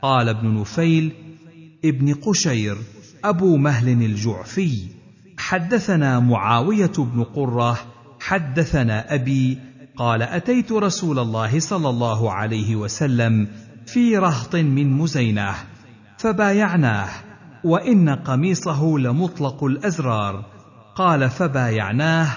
قال 0.03 0.29
ابن 0.29 0.61
نفيل 0.61 1.13
ابن 1.85 2.15
قشير 2.15 2.79
أبو 3.25 3.57
مهل 3.57 3.89
الجعفي. 3.89 4.94
حدثنا 5.49 6.21
معاوية 6.21 6.93
بن 6.99 7.25
قرة 7.25 7.79
حدثنا 8.21 9.15
أبي 9.15 9.59
قال 9.97 10.23
أتيت 10.23 10.73
رسول 10.73 11.19
الله 11.19 11.61
صلى 11.61 11.89
الله 11.89 12.33
عليه 12.33 12.77
وسلم 12.77 13.49
في 13.87 14.19
رهط 14.19 14.57
من 14.57 14.93
مزينه 14.93 15.55
فبايعناه 16.19 17.09
وإن 17.65 18.09
قميصه 18.09 18.99
لمطلق 18.99 19.65
الأزرار. 19.65 20.45
قال 20.97 21.31
فبايعناه 21.31 22.29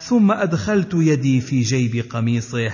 ثم 0.00 0.32
أدخلت 0.32 0.94
يدي 0.94 1.40
في 1.40 1.60
جيب 1.60 2.04
قميصه 2.10 2.70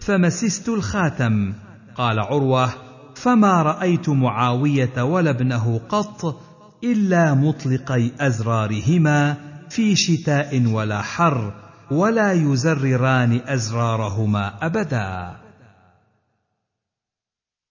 فمسست 0.00 0.68
الخاتم. 0.68 1.52
قال 1.96 2.20
عروة 2.20 2.70
فما 3.14 3.62
رأيت 3.62 4.08
معاوية 4.08 5.02
ولا 5.02 5.30
ابنه 5.30 5.80
قط 5.88 6.51
إلا 6.84 7.34
مطلقي 7.34 8.10
أزرارهما 8.20 9.36
في 9.70 9.96
شتاء 9.96 10.66
ولا 10.66 11.02
حر 11.02 11.52
ولا 11.90 12.32
يزرران 12.32 13.40
أزرارهما 13.46 14.66
أبدا. 14.66 15.36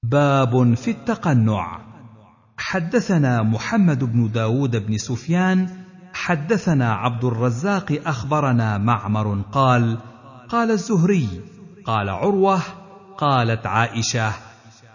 باب 0.03 0.73
في 0.73 0.91
التقنع. 0.91 1.81
حدثنا 2.57 3.43
محمد 3.43 4.03
بن 4.03 4.31
داود 4.31 4.87
بن 4.87 4.97
سفيان 4.97 5.69
حدثنا 6.13 6.93
عبد 6.93 7.23
الرزاق 7.23 8.01
أخبرنا 8.05 8.77
معمر 8.77 9.41
قال 9.51 9.97
قال 10.49 10.71
الزهري 10.71 11.27
قال 11.85 12.09
عروة 12.09 12.61
قالت 13.17 13.65
عائشة 13.65 14.31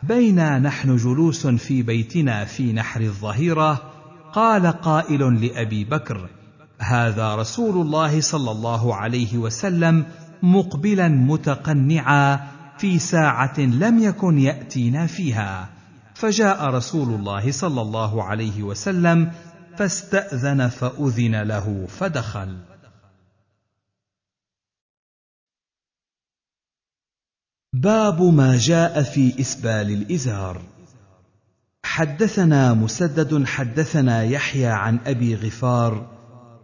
بينا 0.03 0.59
نحن 0.59 0.97
جلوس 0.97 1.47
في 1.47 1.83
بيتنا 1.83 2.45
في 2.45 2.73
نحر 2.73 3.01
الظهيرة 3.01 3.96
قال 4.37 4.67
قائل 4.67 5.47
لأبي 5.47 5.85
بكر 5.85 6.31
هذا 6.79 7.35
رسول 7.35 7.87
الله 7.87 8.21
صلى 8.21 8.51
الله 8.51 8.95
عليه 8.95 9.39
وسلم 9.39 10.07
مقبلا 10.43 11.09
متقنعا 11.09 12.49
في 12.79 12.99
ساعة 12.99 13.61
لم 13.61 13.99
يكن 13.99 14.39
يأتينا 14.39 15.07
فيها. 15.07 15.69
فجاء 16.15 16.65
رسول 16.65 17.15
الله 17.15 17.53
صلى 17.53 17.83
الله 17.83 18.23
عليه 18.23 18.63
وسلم 18.63 19.33
فاستأذن 19.77 20.69
فأذن 20.69 21.43
له 21.43 21.87
فدخل. 21.87 22.57
باب 27.73 28.23
ما 28.23 28.57
جاء 28.57 29.03
في 29.03 29.41
إسبال 29.41 29.91
الإزار. 29.91 30.76
حدثنا 31.87 32.75
مسدد 32.75 33.45
حدثنا 33.45 34.23
يحيى 34.23 34.67
عن 34.67 34.99
أبي 35.07 35.35
غفار 35.35 36.07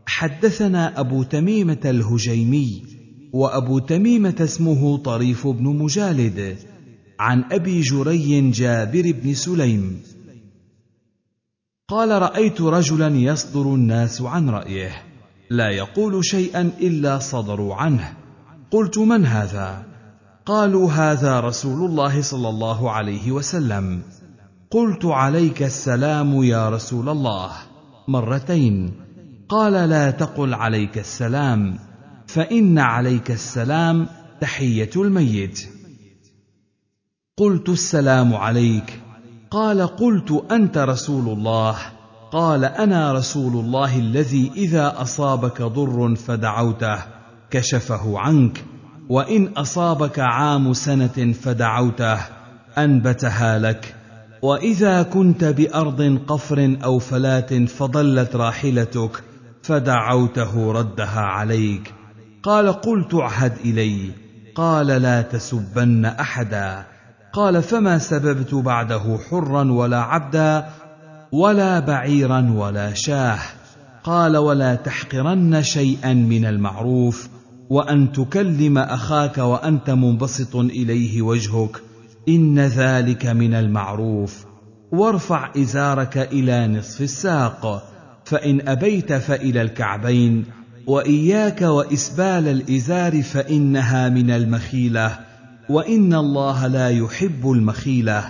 حدثنا 0.07 1.01
أبو 1.01 1.23
تميمة 1.23 1.81
الهجيمي 1.85 2.83
وأبو 3.33 3.79
تميمة 3.79 4.35
اسمه 4.41 4.97
طريف 4.97 5.47
بن 5.47 5.65
مجالد 5.65 6.57
عن 7.19 7.45
أبي 7.53 7.81
جري 7.81 8.51
جابر 8.51 9.13
بن 9.23 9.35
سليم. 9.35 10.03
قال 11.89 12.23
رأيت 12.23 12.61
رجلا 12.61 13.09
يصدر 13.09 13.75
الناس 13.75 14.23
عن 14.23 14.51
رأيه 14.51 15.03
لا 15.51 15.71
يقول 15.71 16.25
شيئا 16.25 16.71
إلا 16.81 17.19
صدروا 17.19 17.75
عنه. 17.75 18.13
قلت 18.71 18.99
من 18.99 19.27
هذا؟ 19.27 19.87
قالوا 20.47 20.91
هذا 20.91 21.41
رسول 21.41 21.91
الله 21.91 22.23
صلى 22.23 22.49
الله 22.49 22.91
عليه 22.91 23.33
وسلم. 23.33 24.03
قلت 24.73 25.05
عليك 25.05 25.63
السلام 25.63 26.43
يا 26.43 26.69
رسول 26.69 27.09
الله 27.09 27.51
مرتين. 28.09 28.93
قال 29.49 29.73
لا 29.73 30.11
تقل 30.11 30.55
عليك 30.55 30.99
السلام 30.99 31.79
فإن 32.27 32.79
عليك 32.79 33.31
السلام 33.31 34.07
تحية 34.41 34.91
الميت. 34.97 35.69
قلت 37.37 37.69
السلام 37.69 38.35
عليك. 38.35 39.01
قال 39.51 39.87
قلت 39.87 40.45
أنت 40.51 40.79
رسول 40.79 41.39
الله. 41.39 41.77
قال 42.33 42.65
أنا 42.65 43.13
رسول 43.13 43.65
الله 43.65 43.99
الذي 43.99 44.53
إذا 44.57 45.03
أصابك 45.03 45.63
ضر 45.63 46.15
فدعوته 46.15 46.99
كشفه 47.51 48.19
عنك 48.19 48.65
وإن 49.09 49.49
أصابك 49.49 50.19
عام 50.19 50.73
سنة 50.73 51.33
فدعوته 51.33 52.19
أنبتها 52.79 53.59
لك. 53.59 54.02
وإذا 54.43 55.03
كنت 55.03 55.45
بأرض 55.45 56.19
قفر 56.27 56.77
أو 56.85 56.99
فلاه 56.99 57.67
فضلت 57.67 58.37
راحلتك 58.37 59.23
فدعوته 59.63 60.73
ردها 60.73 61.21
عليك. 61.21 61.95
قال 62.43 62.73
قلت 62.73 63.15
اعهد 63.15 63.53
إلي. 63.65 64.11
قال 64.55 64.87
لا 64.87 65.23
تسبن 65.23 66.05
أحدا. 66.05 66.87
قال 67.33 67.63
فما 67.63 67.99
سببت 67.99 68.55
بعده 68.55 69.19
حرا 69.31 69.73
ولا 69.73 70.01
عبدا 70.01 70.67
ولا 71.33 71.81
بعيرا 71.81 72.53
ولا 72.57 72.95
شاه؟ 72.95 73.39
قال 74.05 74.37
ولا 74.37 74.75
تحقرن 74.75 75.63
شيئا 75.63 76.15
من 76.15 76.45
المعروف 76.45 77.29
وأن 77.71 78.13
تكلم 78.13 78.79
أخاك 78.79 79.39
وأنت 79.39 79.91
منبسط 79.91 80.57
إليه 80.57 81.23
وجهك. 81.23 81.92
إن 82.29 82.59
ذلك 82.59 83.27
من 83.27 83.55
المعروف. 83.55 84.45
وارفع 84.93 85.51
إزارك 85.57 86.19
إلى 86.19 86.67
نصف 86.67 87.01
الساق. 87.01 87.89
فإن 88.25 88.69
أبيت 88.69 89.13
فإلى 89.13 89.63
الكعبين. 89.63 90.45
وإياك 90.87 91.63
وإسبال 91.63 92.49
الإزار 92.49 93.23
فإنها 93.23 94.09
من 94.09 94.31
المخيلة. 94.31 95.19
وإن 95.69 96.15
الله 96.15 96.67
لا 96.67 96.91
يحب 96.91 97.51
المخيلة. 97.51 98.25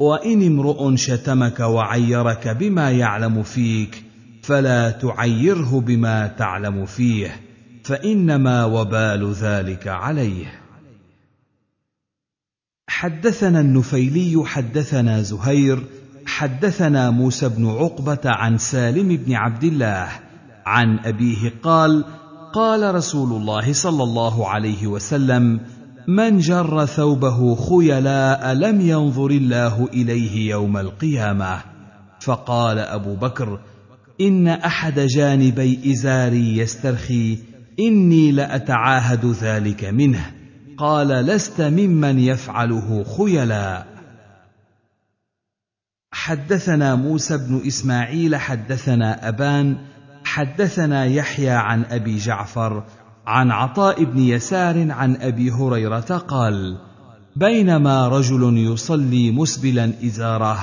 وإن 0.00 0.46
امرؤ 0.46 0.94
شتمك 0.94 1.60
وعيرك 1.60 2.48
بما 2.48 2.90
يعلم 2.90 3.42
فيك 3.42 4.04
فلا 4.42 4.90
تعيره 4.90 5.80
بما 5.80 6.26
تعلم 6.26 6.84
فيه. 6.86 7.36
فإنما 7.84 8.64
وبال 8.64 9.32
ذلك 9.32 9.88
عليه. 9.88 10.63
حدثنا 12.94 13.60
النفيلي 13.60 14.44
حدثنا 14.46 15.22
زهير 15.22 15.78
حدثنا 16.26 17.10
موسى 17.10 17.48
بن 17.48 17.66
عقبة 17.66 18.20
عن 18.24 18.58
سالم 18.58 19.16
بن 19.16 19.32
عبد 19.32 19.64
الله 19.64 20.08
عن 20.66 20.98
أبيه 20.98 21.52
قال 21.62 22.04
قال 22.52 22.94
رسول 22.94 23.40
الله 23.40 23.72
صلى 23.72 24.02
الله 24.02 24.48
عليه 24.48 24.86
وسلم 24.86 25.60
من 26.08 26.38
جر 26.38 26.86
ثوبه 26.86 27.54
خيلاء 27.54 28.52
لم 28.52 28.80
ينظر 28.80 29.30
الله 29.30 29.88
إليه 29.94 30.50
يوم 30.50 30.76
القيامة. 30.76 31.60
فقال 32.20 32.78
أبو 32.78 33.14
بكر 33.14 33.60
إن 34.20 34.48
أحد 34.48 35.00
جانبي 35.00 35.92
إزاري 35.92 36.58
يسترخي 36.58 37.38
إني 37.80 38.32
لأتعاهد 38.32 39.26
ذلك 39.26 39.84
منه. 39.84 40.33
قال 40.78 41.08
لست 41.08 41.60
ممن 41.60 42.18
يفعله 42.18 43.04
خيلاء 43.16 43.86
حدثنا 46.12 46.94
موسى 46.94 47.36
بن 47.36 47.62
إسماعيل 47.66 48.36
حدثنا 48.36 49.28
أبان 49.28 49.76
حدثنا 50.24 51.04
يحيى 51.04 51.50
عن 51.50 51.84
أبي 51.84 52.18
جعفر 52.18 52.84
عن 53.26 53.50
عطاء 53.50 54.04
بن 54.04 54.18
يسار 54.18 54.92
عن 54.92 55.16
أبي 55.16 55.50
هريرة 55.50 56.18
قال 56.28 56.78
بينما 57.36 58.08
رجل 58.08 58.58
يصلي 58.58 59.30
مسبلا 59.30 59.92
إزاره 60.04 60.58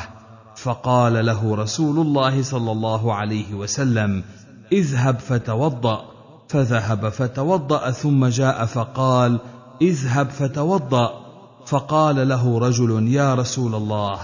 فقال 0.55 1.26
له 1.26 1.55
رسول 1.55 1.99
الله 1.99 2.43
صلى 2.43 2.72
الله 2.72 3.14
عليه 3.14 3.53
وسلم 3.53 4.24
اذهب 4.72 5.20
فتوضأ. 5.20 6.12
فذهب 6.51 7.09
فتوضأ 7.09 7.91
ثم 7.91 8.26
جاء 8.26 8.66
فقال 8.66 9.39
اذهب 9.82 10.30
فتوضأ. 10.30 11.32
فقال 11.66 12.30
له 12.30 12.60
رجل 12.60 13.08
يا 13.08 13.36
رسول 13.36 13.76
الله 13.76 14.20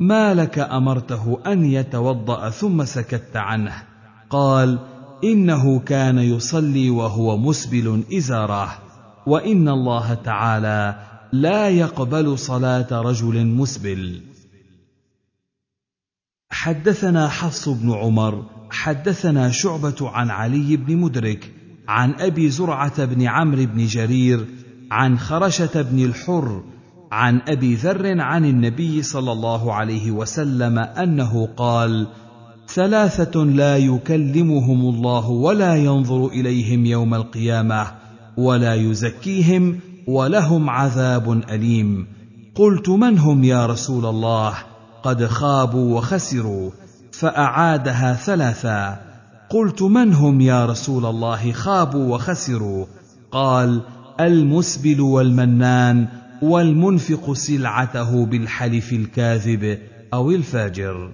ما 0.00 0.34
لك 0.34 0.58
أمرته 0.58 1.38
أن 1.46 1.64
يتوضأ 1.64 2.50
ثم 2.50 2.84
سكت 2.84 3.36
عنه؟ 3.36 3.82
قال 4.30 4.78
إنه 5.24 5.78
كان 5.78 6.18
يصلي 6.18 6.90
وهو 6.90 7.36
مسبل 7.36 8.02
ازاره 8.12 8.78
وإن 9.26 9.68
الله 9.68 10.14
تعالى 10.14 11.06
لا 11.32 11.68
يقبل 11.68 12.38
صلاة 12.38 12.86
رجل 12.92 13.46
مسبل. 13.46 14.20
حدثنا 16.50 17.28
حفص 17.28 17.68
بن 17.68 17.92
عمر 17.92 18.44
حدثنا 18.70 19.50
شعبة 19.50 19.96
عن 20.00 20.30
علي 20.30 20.76
بن 20.76 20.96
مدرك 20.96 21.52
عن 21.88 22.14
أبي 22.14 22.50
زرعة 22.50 23.04
بن 23.04 23.22
عمرو 23.26 23.66
بن 23.66 23.86
جرير 23.86 24.46
عن 24.90 25.18
خرشة 25.18 25.82
بن 25.82 26.04
الحر 26.04 26.62
عن 27.12 27.40
أبي 27.48 27.74
ذر 27.74 28.20
عن 28.20 28.44
النبي 28.44 29.02
صلى 29.02 29.32
الله 29.32 29.74
عليه 29.74 30.10
وسلم 30.10 30.78
أنه 30.78 31.48
قال 31.56 32.06
ثلاثة 32.68 33.44
لا 33.44 33.76
يكلمهم 33.76 34.80
الله 34.80 35.28
ولا 35.30 35.76
ينظر 35.76 36.26
إليهم 36.26 36.86
يوم 36.86 37.14
القيامة 37.14 37.86
ولا 38.36 38.74
يزكيهم 38.74 39.80
ولهم 40.06 40.70
عذاب 40.70 41.32
أليم. 41.50 42.06
قلت 42.54 42.88
من 42.88 43.18
هم 43.18 43.44
يا 43.44 43.66
رسول 43.66 44.06
الله؟ 44.06 44.54
قد 45.02 45.26
خابوا 45.26 45.98
وخسروا 45.98 46.70
فأعادها 47.12 48.14
ثلاثا. 48.14 49.00
قلت 49.50 49.82
من 49.82 50.14
هم 50.14 50.40
يا 50.40 50.66
رسول 50.66 51.06
الله؟ 51.06 51.52
خابوا 51.52 52.14
وخسروا. 52.14 52.86
قال 53.32 53.80
المسبل 54.26 55.00
والمنان 55.00 56.08
والمنفق 56.42 57.32
سلعته 57.32 58.26
بالحلف 58.26 58.92
الكاذب 58.92 59.78
أو 60.14 60.30
الفاجر. 60.30 61.12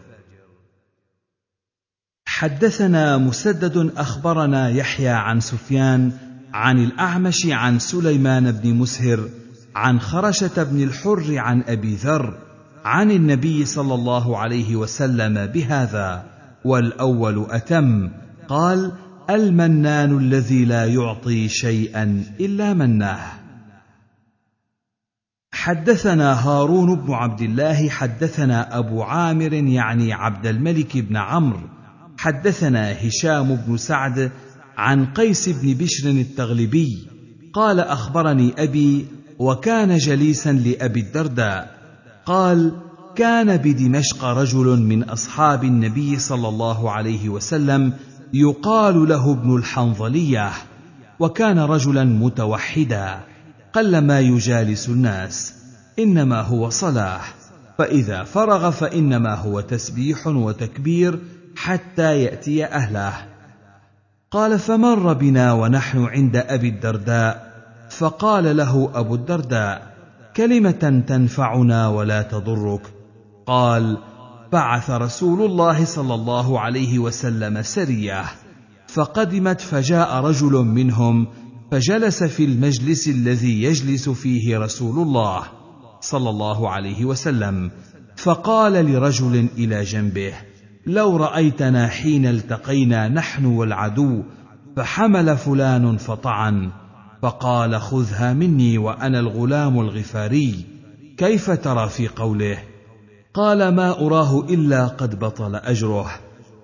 حدثنا 2.26 3.18
مسدد 3.18 3.92
أخبرنا 3.96 4.68
يحيى 4.68 5.09
عن 5.09 5.40
سفيان 5.40 6.12
عن 6.52 6.78
الأعمش 6.78 7.46
عن 7.46 7.78
سليمان 7.78 8.52
بن 8.52 8.74
مسهر 8.74 9.28
عن 9.74 10.00
خرشة 10.00 10.62
بن 10.62 10.82
الحر 10.82 11.38
عن 11.38 11.62
أبي 11.62 11.94
ذر 11.94 12.38
عن 12.84 13.11
النبي 13.11 13.64
صلى 13.64 13.94
الله 13.94 14.38
عليه 14.38 14.76
وسلم 14.76 15.46
بهذا 15.46 16.24
والأول 16.64 17.46
أتم 17.50 18.11
قال 18.48 18.92
المنان 19.30 20.18
الذي 20.18 20.64
لا 20.64 20.84
يعطي 20.84 21.48
شيئا 21.48 22.24
إلا 22.40 22.74
مناه. 22.74 23.32
حدثنا 25.52 26.48
هارون 26.48 26.94
بن 26.94 27.12
عبد 27.12 27.40
الله 27.40 27.88
حدثنا 27.88 28.78
أبو 28.78 29.02
عامر 29.02 29.52
يعني 29.52 30.12
عبد 30.12 30.46
الملك 30.46 30.98
بن 30.98 31.16
عمرو. 31.16 31.68
حدثنا 32.18 32.92
هشام 33.06 33.54
بن 33.54 33.76
سعد 33.76 34.30
عن 34.76 35.06
قيس 35.06 35.48
بن 35.48 35.74
بشر 35.74 36.10
التغلبي. 36.10 37.08
قال 37.52 37.80
أخبرني 37.80 38.54
أبي 38.58 39.06
وكان 39.38 39.96
جليسا 39.96 40.52
لأبي 40.52 41.00
الدرداء. 41.00 41.76
قال 42.26 42.72
كان 43.16 43.56
بدمشق 43.56 44.24
رجل 44.24 44.82
من 44.82 45.02
أصحاب 45.02 45.64
النبي 45.64 46.18
صلى 46.18 46.48
الله 46.48 46.90
عليه 46.90 47.28
وسلم 47.28 47.92
يقال 48.34 49.08
له 49.08 49.32
ابن 49.32 49.56
الحنظلية 49.56 50.50
وكان 51.20 51.58
رجلا 51.58 52.04
متوحدا 52.04 53.20
قلما 53.72 54.20
يجالس 54.20 54.88
الناس 54.88 55.54
إنما 55.98 56.40
هو 56.40 56.70
صلاه 56.70 57.20
فإذا 57.78 58.24
فرغ 58.24 58.70
فإنما 58.70 59.34
هو 59.34 59.60
تسبيح 59.60 60.26
وتكبير 60.26 61.18
حتى 61.56 62.22
يأتي 62.22 62.64
أهله. 62.64 63.12
قال 64.30 64.58
فمر 64.58 65.12
بنا 65.12 65.52
ونحن 65.52 66.04
عند 66.04 66.36
أبي 66.36 66.68
الدرداء؟ 66.68 67.52
فقال 67.90 68.56
له 68.56 68.90
أبو 68.94 69.14
الدرداء 69.14 69.94
كلمة 70.36 71.02
تنفعنا 71.06 71.88
ولا 71.88 72.22
تضرك؟ 72.22 72.82
قال 73.46 73.98
بعث 74.53 74.90
رسول 74.90 75.42
الله 75.51 75.84
صلى 75.84 76.14
الله 76.14 76.61
عليه 76.61 76.99
وسلم 76.99 77.62
سريه 77.62 78.24
فقدمت 78.88 79.61
فجاء 79.61 80.20
رجل 80.20 80.53
منهم 80.53 81.26
فجلس 81.70 82.24
في 82.24 82.44
المجلس 82.44 83.09
الذي 83.09 83.62
يجلس 83.62 84.09
فيه 84.09 84.59
رسول 84.59 84.99
الله 84.99 85.42
صلى 86.01 86.30
الله 86.30 86.70
عليه 86.70 87.05
وسلم. 87.05 87.70
فقال 88.16 88.72
لرجل 88.72 89.49
إلى 89.59 89.82
جنبه 89.82 90.32
لو 90.86 91.16
رأيتنا 91.16 91.88
حين 91.88 92.26
التقينا 92.26 93.09
نحن 93.09 93.44
والعدو 93.44 94.22
فحمل 94.76 95.36
فلان 95.36 95.97
فطعن. 95.97 96.70
فقال 97.22 97.80
خذها 97.80 98.32
مني 98.32 98.78
وأنا 98.78 99.20
الغلام 99.20 99.80
الغفاري. 99.80 100.64
كيف 101.16 101.51
ترى 101.51 101.88
في 101.88 102.09
قوله؟ 102.09 102.59
قال 103.37 103.68
ما 103.68 104.07
أراه 104.07 104.41
إلا 104.41 104.87
قد 104.87 105.18
بطل 105.18 105.57
أجره. 105.57 106.11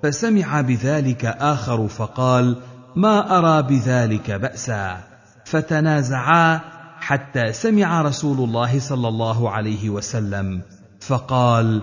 فسمع 0.03 0.61
بذلك 0.61 1.25
آخر 1.25 1.89
فقال 1.89 2.57
ما 2.97 3.39
أرى 3.39 3.63
بذلك 3.63 4.31
بأسا. 4.31 5.01
فتنازعا 5.45 6.61
حتى 7.01 7.53
سمع 7.53 8.03
رسول 8.03 8.49
الله 8.49 8.81
صلى 8.81 9.09
الله 9.09 9.51
عليه 9.51 9.91
وسلم 9.91 10.63
فقال 11.01 11.83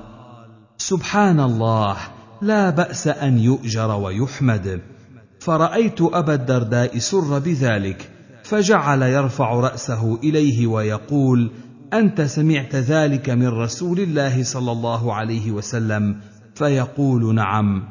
سبحان 0.77 1.39
الله 1.39 1.97
لا 2.41 2.69
بأس 2.69 3.07
أن 3.07 3.39
يؤجر 3.39 3.91
ويحمد. 3.91 4.81
فرأيت 5.39 6.01
أبا 6.01 6.33
الدرداء 6.33 6.97
سر 6.97 7.39
بذلك 7.39 8.09
فجعل 8.43 9.01
يرفع 9.01 9.53
رأسه 9.53 10.19
إليه 10.23 10.67
ويقول 10.67 11.51
أنت 11.93 12.21
سمعت 12.21 12.75
ذلك 12.75 13.29
من 13.29 13.47
رسول 13.47 13.99
الله 13.99 14.43
صلى 14.43 14.71
الله 14.71 15.13
عليه 15.13 15.51
وسلم 15.51 16.19
فيقول 16.55 17.35
نعم. 17.35 17.83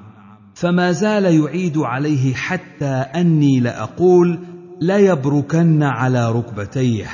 فما 0.55 0.93
زال 0.93 1.25
يعيد 1.25 1.79
عليه 1.79 2.35
حتى 2.35 2.95
أني 2.95 3.61
لأقول 3.61 4.39
ليبركن 4.81 5.83
على 5.83 6.33
ركبتيه. 6.33 7.07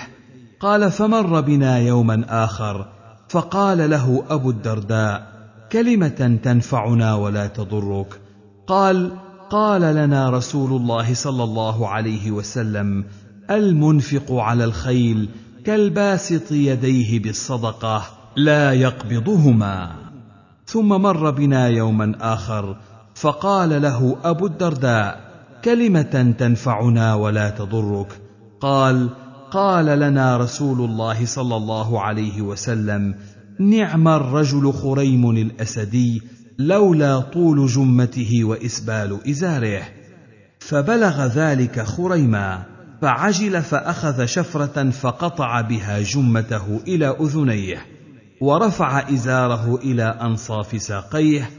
قال 0.61 0.91
فمر 0.91 1.41
بنا 1.41 1.79
يوما 1.79 2.25
آخر 2.45 2.87
فقال 3.29 3.91
له 3.91 4.25
أبو 4.31 4.51
الدرداء 4.51 5.27
كلمة 5.73 6.39
تنفعنا 6.43 7.15
ولا 7.15 7.47
تضرك. 7.47 8.21
قال 8.67 9.13
قال 9.51 9.81
لنا 9.81 10.31
رسول 10.31 10.81
الله 10.81 11.15
صلى 11.15 11.45
الله 11.45 11.89
عليه 11.89 12.31
وسلم 12.31 13.05
المنفق 13.51 14.33
على 14.33 14.65
الخيل 14.65 15.29
كالباسط 15.65 16.53
يديه 16.53 17.19
بالصدقة 17.19 18.05
لا 18.37 18.73
يقبضهما. 18.73 19.91
ثم 20.67 20.89
مر 20.89 21.31
بنا 21.31 21.69
يوما 21.69 22.15
آخر 22.21 22.77
فقال 23.15 23.83
له 23.83 24.17
أبو 24.25 24.47
الدرداء 24.47 25.21
كلمة 25.65 26.35
تنفعنا 26.39 27.15
ولا 27.15 27.51
تضرك. 27.51 28.21
قال 28.61 29.11
قال 29.51 29.87
لنا 29.87 30.37
رسول 30.37 30.81
الله 30.91 31.27
صلى 31.27 31.57
الله 31.57 32.01
عليه 32.01 32.43
وسلم 32.43 33.15
نعم 33.61 34.09
الرجل 34.09 34.73
خريم 34.73 35.31
الأسدي 35.31 36.23
لولا 36.59 37.21
طول 37.21 37.67
جمته 37.67 38.45
وإسبال 38.45 39.19
إزاره 39.31 39.83
فبلغ 40.59 41.27
ذلك 41.27 41.81
خريما. 41.81 42.74
فعجل 43.03 43.63
فأخذ 43.63 44.25
شفرة 44.25 44.91
فقطع 44.91 45.61
بها 45.61 46.01
جمته 46.01 46.81
إلى 46.89 47.07
أذنيه 47.21 47.87
ورفع 48.41 49.09
إزاره 49.11 49.77
إلى 49.77 50.03
أنصاف 50.03 50.83
ساقيه 50.83 51.51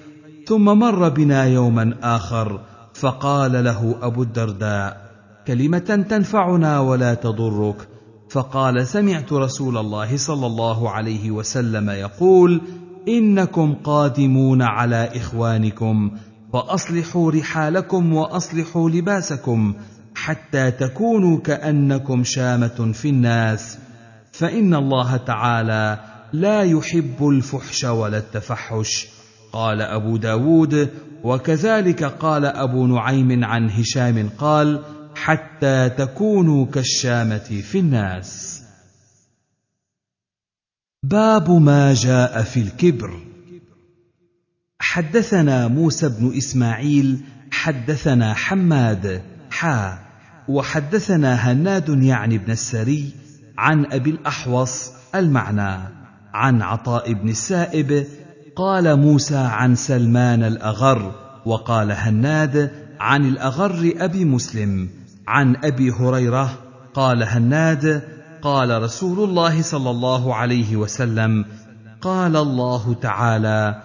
ثم 0.48 0.66
مر 0.66 1.10
بنا 1.10 1.44
يوما 1.44 1.96
آخر 2.04 2.60
فقال 2.94 3.64
له 3.64 3.96
أبو 4.02 4.24
الدرداء 4.24 5.06
كلمة 5.48 6.06
تنفعنا 6.10 6.80
ولا 6.80 7.14
تضرك. 7.14 7.88
فقال 8.30 8.88
سمعت 8.88 9.34
رسول 9.34 9.78
الله 9.78 10.18
صلى 10.18 10.48
الله 10.48 10.90
عليه 10.90 11.32
وسلم 11.32 11.90
يقول 11.90 12.62
إنكم 13.08 13.76
قادمون 13.84 14.62
على 14.62 15.10
إخوانكم 15.16 16.12
فأصلحوا 16.54 17.32
رحالكم 17.32 18.14
وأصلحوا 18.14 18.90
لباسكم 18.90 19.74
حتى 20.16 20.72
تكونوا 20.72 21.39
كأنكم 21.39 22.24
شامة 22.24 22.91
في 22.93 23.09
الناس. 23.09 23.78
فإن 24.32 24.74
الله 24.74 25.18
تعالى 25.18 25.99
لا 26.34 26.63
يحب 26.63 27.28
الفحش 27.28 27.84
ولا 27.84 28.18
التفحش. 28.18 29.07
قال 29.53 29.82
أبو 29.82 30.18
داود 30.18 30.89
وكذلك 31.24 32.03
قال 32.03 32.45
أبو 32.45 32.88
نعيم 32.88 33.43
عن 33.45 33.70
هشام 33.70 34.30
قال 34.38 34.84
حتى 35.16 35.89
تكونوا 35.89 36.66
كالشامة 36.66 37.38
في 37.72 37.80
الناس. 37.80 38.61
باب 41.03 41.51
ما 41.51 41.93
جاء 41.93 42.43
في 42.43 42.59
الكبر. 42.59 43.20
حدثنا 44.80 45.68
موسى 45.68 46.09
بن 46.09 46.38
إسماعيل 46.38 47.22
حدثنا 47.51 48.34
حماد 48.34 49.22
حا 49.51 50.05
وحدثنا 50.48 51.34
هناد 51.34 52.04
يعني 52.04 52.38
بن 52.38 52.52
السري 52.52 53.12
عن 53.58 53.86
أبي 53.86 54.10
الأحوص 54.10 54.91
المعنى 55.16 55.78
عن 56.34 56.62
عطاء 56.62 57.14
بن 57.14 57.30
السائب 57.30 58.06
قال 58.56 59.00
موسى 59.00 59.38
عن 59.38 59.76
سلمان 59.76 60.43
الأغر 60.43 61.12
وقال 61.46 61.91
هناد 61.91 62.72
عن 63.00 63.26
الأغر 63.26 63.93
أبي 63.98 64.26
مسلم 64.26 64.89
عن 65.28 65.56
أبي 65.64 65.91
هريرة 65.91 66.60
قال 66.93 67.24
هناد 67.24 68.02
قال 68.41 68.84
رسول 68.84 69.30
الله 69.30 69.62
صلى 69.62 69.89
الله 69.89 70.36
عليه 70.36 70.76
وسلم 70.76 71.46
قال 72.02 72.36
الله 72.36 72.93
تعالى 72.93 73.82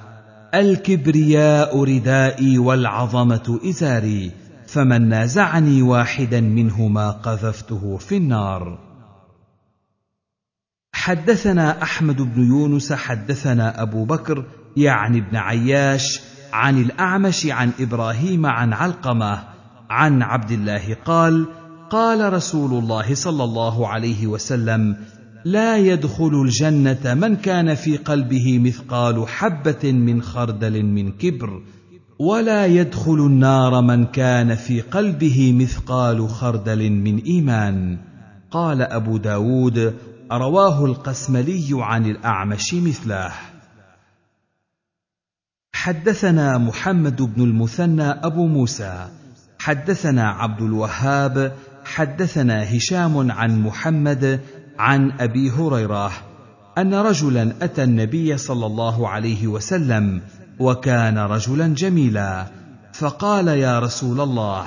الكبرياء 0.54 1.84
ردائي 1.84 2.58
والعظمة 2.58 3.60
إزاري 3.64 4.30
فمن 4.72 5.08
نازعني 5.08 5.82
واحدا 5.82 6.40
منهما 6.40 7.10
قذفته 7.10 7.96
في 7.96 8.16
النار. 8.16 8.78
حدثنا 10.92 11.82
أحمد 11.82 12.22
بن 12.22 12.42
يونس 12.42 12.92
حدثنا 12.92 13.82
أبو 13.82 14.04
بكر 14.04 14.44
يعني 14.76 15.18
ابن 15.18 15.36
عياش 15.36 16.20
عن 16.52 16.78
الأعمش 16.78 17.46
عن 17.46 17.70
إبراهيم 17.80 18.46
عن 18.46 18.72
علقمة 18.72 19.44
عن 19.90 20.22
عبد 20.22 20.50
الله 20.50 20.96
قال 21.04 21.46
قال 21.90 22.32
رسول 22.32 22.78
الله 22.78 23.14
صلى 23.14 23.44
الله 23.44 23.88
عليه 23.88 24.26
وسلم 24.26 24.96
لا 25.44 25.76
يدخل 25.76 26.42
الجنة 26.44 27.14
من 27.14 27.36
كان 27.36 27.74
في 27.74 27.96
قلبه 27.96 28.58
مثقال 28.58 29.28
حبة 29.28 29.92
من 29.92 30.22
خردل 30.22 30.82
من 30.82 31.12
كبر. 31.12 31.62
ولا 32.20 32.66
يدخل 32.66 33.14
النار 33.14 33.80
من 33.80 34.06
كان 34.06 34.54
في 34.54 34.80
قلبه 34.80 35.52
مثقال 35.52 36.28
خردل 36.28 36.90
من 36.90 37.18
إيمان. 37.18 37.98
قال 38.50 38.82
أبو 38.82 39.16
داود 39.16 39.94
رواه 40.32 40.84
القسملي 40.84 41.68
عن 41.72 42.06
الأعمش 42.06 42.74
مثله. 42.74 43.32
حدثنا 45.72 46.58
محمد 46.58 47.22
بن 47.22 47.42
المثنى 47.42 48.10
أبو 48.10 48.46
موسى. 48.46 49.08
حدثنا 49.58 50.30
عبد 50.30 50.62
الوهاب. 50.62 51.52
حدثنا 51.84 52.76
هشام 52.76 53.30
عن 53.30 53.62
محمد 53.62 54.40
عن 54.78 55.12
أبي 55.20 55.50
هريرة 55.50 56.12
أن 56.78 56.94
رجلا 56.94 57.52
أتى 57.62 57.82
النبي 57.82 58.36
صلى 58.36 58.66
الله 58.66 59.08
عليه 59.08 59.46
وسلم 59.46 60.22
وكان 60.60 61.18
رجلا 61.18 61.66
جميلا. 61.66 62.46
فقال 62.92 63.48
يا 63.48 63.78
رسول 63.78 64.20
الله 64.20 64.64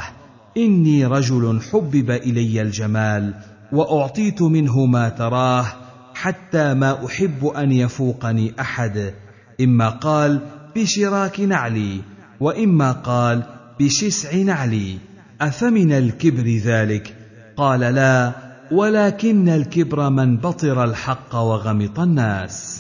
إني 0.58 1.06
رجل 1.06 1.62
حبب 1.72 2.12
إلي 2.12 2.62
الجمال 2.62 3.34
وأعطيت 3.72 4.41
منه 4.41 4.86
ما 4.86 5.10
تراه 5.10 5.66
حتى 6.14 6.74
ما 6.74 7.06
أحب 7.06 7.46
أن 7.46 7.72
يفوقني 7.72 8.54
أحد. 8.60 9.14
إما 9.62 9.89
قال 9.89 10.39
بشراك 10.76 11.39
نعلي 11.39 12.02
وإما 12.39 12.91
قال 12.91 13.44
بشسع 13.80 14.36
نعلي. 14.36 14.98
أفمن 15.41 15.91
الكبر 15.91 16.62
ذلك؟ 16.66 17.16
قال 17.58 17.80
لا 17.80 18.32
ولكن 18.72 19.50
الكبر 19.50 20.10
من 20.10 20.38
بطر 20.38 20.84
الحق 20.84 21.36
وغمط 21.36 22.00
الناس. 22.00 22.73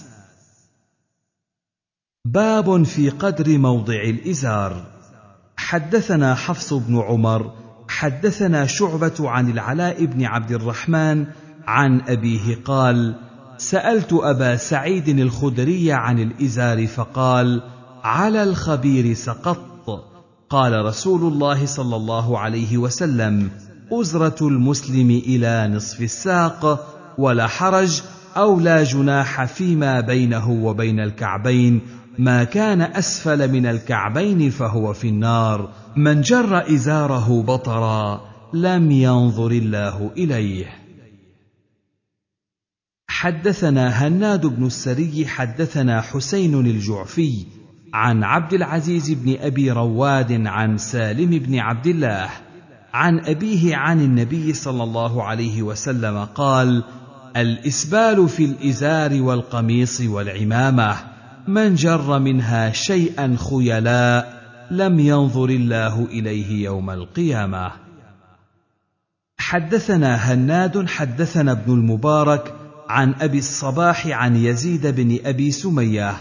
باب 2.27 2.83
في 2.83 3.09
قدر 3.09 3.57
موضع 3.57 4.01
الإزار. 4.01 4.85
حدثنا 5.57 6.35
حفص 6.35 6.73
بن 6.73 6.99
عمر 6.99 7.51
حدثنا 7.87 8.65
شعبة 8.65 9.13
عن 9.19 9.49
العلاء 9.49 10.05
بن 10.05 10.25
عبد 10.25 10.51
الرحمن 10.51 11.25
عن 11.67 12.01
أبيه 12.01 12.55
قال 12.65 13.15
سألت 13.57 14.13
أبا 14.13 14.55
سعيد 14.55 15.09
الخدري 15.19 15.91
عن 15.91 16.19
الإزار 16.19 16.87
فقال 16.87 17.61
على 18.03 18.43
الخبير 18.43 19.13
سقطت 19.13 20.03
قال 20.49 20.85
رسول 20.85 21.33
الله 21.33 21.65
صلى 21.65 21.95
الله 21.95 22.39
عليه 22.39 22.77
وسلم 22.77 23.49
أزرة 23.91 24.47
المسلم 24.47 25.09
إلى 25.09 25.67
نصف 25.75 26.01
الساق 26.01 26.87
ولا 27.17 27.47
حرج 27.47 28.01
أو 28.37 28.59
لا 28.59 28.83
جناح 28.83 29.45
فيما 29.45 29.99
بينه 29.99 30.51
وبين 30.51 30.99
الكعبين 30.99 31.81
ما 32.17 32.43
كان 32.43 32.81
أسفل 32.81 33.51
من 33.51 33.65
الكعبين 33.65 34.49
فهو 34.49 34.93
في 34.93 35.07
النار. 35.07 35.69
من 35.95 36.21
جر 36.21 36.73
إزاره 36.73 37.41
بطرا 37.41 38.21
لم 38.53 38.91
ينظر 38.91 39.51
الله 39.51 40.11
إليه. 40.17 40.65
حدثنا 43.07 44.07
هناد 44.07 44.45
بن 44.45 44.65
السري 44.65 45.27
حدثنا 45.27 46.01
حسين 46.01 46.59
الجعفي 46.59 47.45
عن 47.93 48.23
عبد 48.23 48.53
العزيز 48.53 49.11
بن 49.11 49.35
أبي 49.39 49.71
رواد 49.71 50.47
عن 50.47 50.77
سالم 50.77 51.29
بن 51.29 51.59
عبد 51.59 51.87
الله 51.87 52.29
عن 52.93 53.19
أبيه 53.19 53.75
عن 53.75 54.01
النبي 54.01 54.53
صلى 54.53 54.83
الله 54.83 55.23
عليه 55.23 55.61
وسلم 55.61 56.25
قال 56.25 56.83
الإسبال 57.37 58.29
في 58.29 58.45
الإزار 58.45 59.21
والقميص 59.21 60.01
والعمامة. 60.01 61.12
من 61.47 61.75
جر 61.75 62.19
منها 62.19 62.71
شيئا 62.71 63.35
خيلاء 63.49 64.43
لم 64.71 64.99
ينظر 64.99 65.49
الله 65.49 66.05
إليه 66.05 66.63
يوم 66.63 66.89
القيامة. 66.89 67.71
حدثنا 69.37 70.15
هناد 70.15 70.87
حدثنا 70.87 71.51
ابن 71.51 71.73
المبارك 71.73 72.55
عن 72.89 73.13
أبي 73.21 73.37
الصباح 73.37 74.07
عن 74.07 74.35
يزيد 74.35 74.87
بن 74.87 75.19
أبي 75.25 75.51
سمية. 75.51 76.15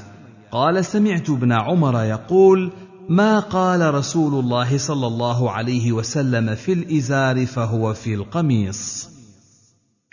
قال 0.52 0.84
سمعت 0.84 1.30
ابن 1.30 1.52
عمر 1.52 2.02
يقول 2.02 2.72
ما 3.08 3.38
قال 3.38 3.94
رسول 3.94 4.44
الله 4.44 4.78
صلى 4.78 5.06
الله 5.06 5.50
عليه 5.50 5.92
وسلم 5.92 6.54
في 6.54 6.72
الإزار 6.72 7.46
فهو 7.46 7.94
في 7.94 8.14
القميص. 8.14 9.11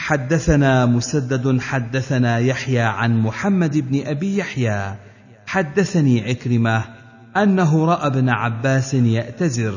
حدثنا 0.09 0.85
مسدد 0.85 1.59
حدثنا 1.61 2.39
يحيى 2.39 2.79
عن 2.79 3.21
محمد 3.21 3.77
بن 3.77 4.07
أبي 4.07 4.37
يحيى. 4.37 4.95
حدثني 5.45 6.29
عكرمة 6.29 6.83
أنه 7.37 7.85
رأى 7.85 8.07
ابن 8.07 8.29
عباس 8.29 8.93
يأتزر 8.93 9.73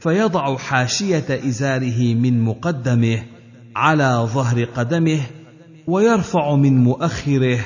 فيضع 0.00 0.56
حاشية 0.56 1.48
إزاره 1.48 2.14
من 2.14 2.42
مقدمه 2.42 3.22
على 3.76 4.28
ظهر 4.34 4.64
قدمه 4.64 5.20
ويرفع 5.86 6.54
من 6.54 6.84
مؤخره. 6.84 7.58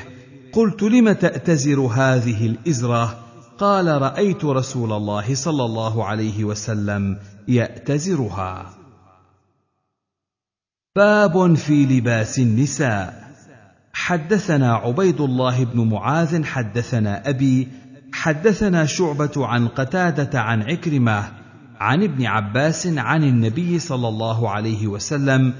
قلت 0.53 0.83
لم 0.83 1.11
تأتزر 1.11 1.79
هذه 1.79 2.45
الإزرة؟ 2.45 3.19
قال 3.57 4.01
رأيت 4.01 4.45
رسول 4.45 4.93
الله 4.93 5.35
صلى 5.35 5.65
الله 5.65 6.05
عليه 6.05 6.43
وسلم 6.43 7.17
يأتزرها. 7.47 8.84
باب 10.97 11.53
في 11.55 11.85
لباس 11.85 12.39
النساء. 12.39 13.31
حدثنا 13.93 14.73
عبيد 14.75 15.21
الله 15.21 15.65
بن 15.65 15.89
معاذ 15.89 16.43
حدثنا 16.43 17.29
أبي 17.29 17.67
حدثنا 18.13 18.85
شعبة 18.85 19.31
عن 19.37 19.67
قتادة 19.67 20.41
عن 20.41 20.61
عكرمة 20.61 21.31
عن 21.79 22.03
ابن 22.03 22.25
عباس 22.25 22.87
عن 22.87 23.23
النبي 23.23 23.79
صلى 23.79 24.07
الله 24.07 24.49
عليه 24.49 24.87
وسلم 24.87 25.53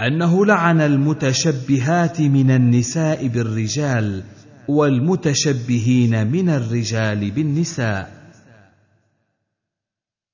أنه 0.00 0.46
لعن 0.46 0.80
المتشبهات 0.80 2.20
من 2.20 2.50
النساء 2.50 3.26
بالرجال 3.26 4.22
والمتشبهين 4.68 6.26
من 6.26 6.48
الرجال 6.48 7.30
بالنساء. 7.30 8.12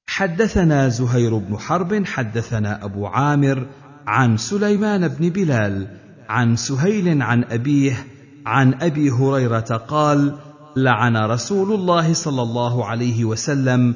حدثنا 0.08 0.88
زهير 0.88 1.38
بن 1.38 1.58
حرب 1.58 2.06
حدثنا 2.06 2.84
أبو 2.84 3.06
عامر 3.06 3.66
عن 4.08 4.36
سليمان 4.36 5.08
بن 5.08 5.28
بلال 5.28 5.88
عن 6.28 6.56
سهيل 6.56 7.22
عن 7.22 7.44
أبيه 7.44 8.06
عن 8.46 8.74
أبي 8.74 9.10
هريرة 9.10 9.84
قال 9.88 10.38
لعن 10.76 11.16
رسول 11.16 11.72
الله 11.72 12.12
صلى 12.12 12.42
الله 12.42 12.86
عليه 12.86 13.24
وسلم 13.24 13.94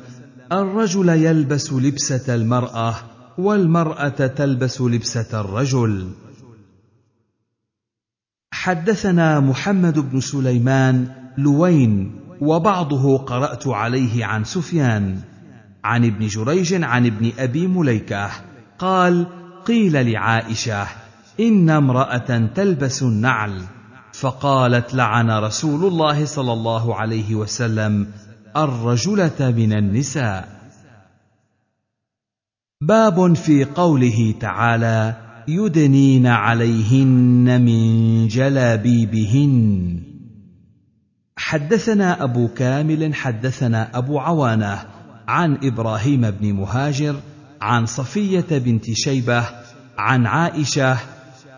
الرجل 0.52 1.08
يلبس 1.08 1.72
لبسة 1.72 2.34
المرأة 2.34 2.94
والمرأة 3.38 4.08
تلبس 4.08 4.80
لبسة 4.80 5.40
الرجل. 5.40 6.10
حدثنا 8.52 9.40
محمد 9.40 9.98
بن 9.98 10.20
سليمان 10.20 11.08
لوين 11.38 12.20
وبعضه 12.40 13.18
قرأت 13.18 13.66
عليه 13.66 14.24
عن 14.24 14.44
سفيان 14.44 15.20
عن 15.84 16.04
ابن 16.04 16.26
جريج 16.26 16.82
عن 16.82 17.06
ابن 17.06 17.32
أبي 17.38 17.66
مليكة 17.66 18.30
قال 18.78 19.41
قيل 19.66 20.12
لعائشة 20.12 20.86
إن 21.40 21.70
امرأة 21.70 22.50
تلبس 22.54 23.02
النعل. 23.02 23.62
فقالت 24.12 24.94
لعن 24.94 25.30
رسول 25.30 25.84
الله 25.84 26.24
صلى 26.24 26.52
الله 26.52 26.94
عليه 26.96 27.34
وسلم 27.34 28.06
الرجلة 28.56 29.52
من 29.56 29.72
النساء. 29.72 30.48
باب 32.80 33.34
في 33.34 33.64
قوله 33.64 34.34
تعالى 34.40 35.16
يدنين 35.48 36.26
عليهن 36.26 37.62
من 37.62 38.28
جلابيبهن. 38.28 40.02
حدثنا 41.36 42.24
أبو 42.24 42.48
كامل 42.48 43.14
حدثنا 43.14 43.98
أبو 43.98 44.18
عوانة 44.18 44.86
عن 45.28 45.58
إبراهيم 45.62 46.30
بن 46.30 46.52
مهاجر 46.52 47.16
عن 47.62 47.86
صفية 47.86 48.46
بنت 48.50 48.90
شيبة 48.90 49.48
عن 49.98 50.26
عائشة 50.26 50.98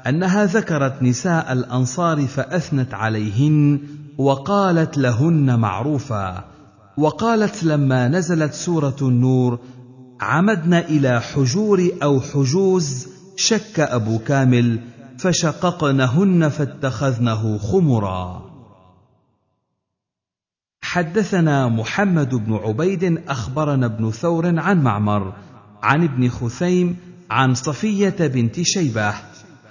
أنها 0.06 0.44
ذكرت 0.44 1.02
نساء 1.02 1.52
الأنصار 1.52 2.26
فأثنت 2.26 2.94
عليهن 2.94 3.80
وقالت 4.18 4.98
لهن 4.98 5.58
معروفا 5.58 6.44
وقالت 6.96 7.64
لما 7.64 8.08
نزلت 8.08 8.54
سورة 8.54 8.96
النور 9.02 9.58
عمدن 10.20 10.74
إلى 10.74 11.20
حجور 11.20 11.88
أو 12.02 12.20
حجوز 12.20 13.08
شك 13.36 13.80
أبو 13.80 14.18
كامل 14.18 14.80
فشققنهن 15.18 16.48
فاتخذنه 16.48 17.58
خمرا. 17.58 18.44
حدثنا 20.82 21.68
محمد 21.68 22.34
بن 22.34 22.54
عبيد 22.54 23.22
أخبرنا 23.28 23.86
ابن 23.86 24.10
ثور 24.10 24.58
عن 24.60 24.82
معمر 24.82 25.32
عن 25.84 26.02
ابن 26.02 26.28
خثيم 26.28 26.96
عن 27.30 27.54
صفية 27.54 28.16
بنت 28.20 28.60
شيبة 28.62 29.14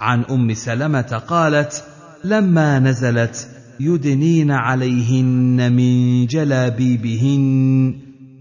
عن 0.00 0.24
أم 0.24 0.54
سلمة 0.54 1.22
قالت 1.28 1.84
لما 2.24 2.78
نزلت 2.78 3.48
يدنين 3.80 4.50
عليهن 4.50 5.72
من 5.72 6.26
جلابيبهن 6.26 7.94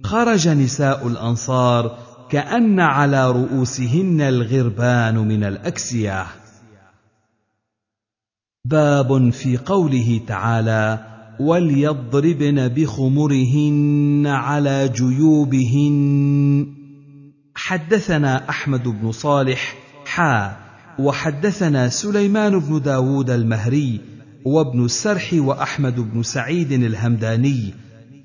خرج 0.03 0.47
نساء 0.47 1.07
الأنصار 1.07 1.97
كأن 2.30 2.80
على 2.80 3.32
رؤوسهن 3.32 4.21
الغربان 4.21 5.17
من 5.17 5.43
الأكسية. 5.43 6.26
باب 8.65 9.30
في 9.30 9.57
قوله 9.57 10.21
تعالى 10.28 11.05
وليضربن 11.39 12.67
بخمرهن 12.67 14.24
على 14.28 14.89
جيوبهن. 14.95 16.82
حدثنا 17.66 18.49
أحمد 18.49 18.84
بن 18.84 19.11
صالح 19.11 19.76
حا 20.05 20.57
وحدثنا 20.99 21.89
سليمان 21.89 22.59
بن 22.59 22.82
داود 22.82 23.30
المهري 23.30 24.01
وابن 24.45 24.86
السرح 24.86 25.30
وأحمد 25.34 25.95
بن 25.95 26.24
سعيد 26.24 26.72
الهمداني. 26.72 27.74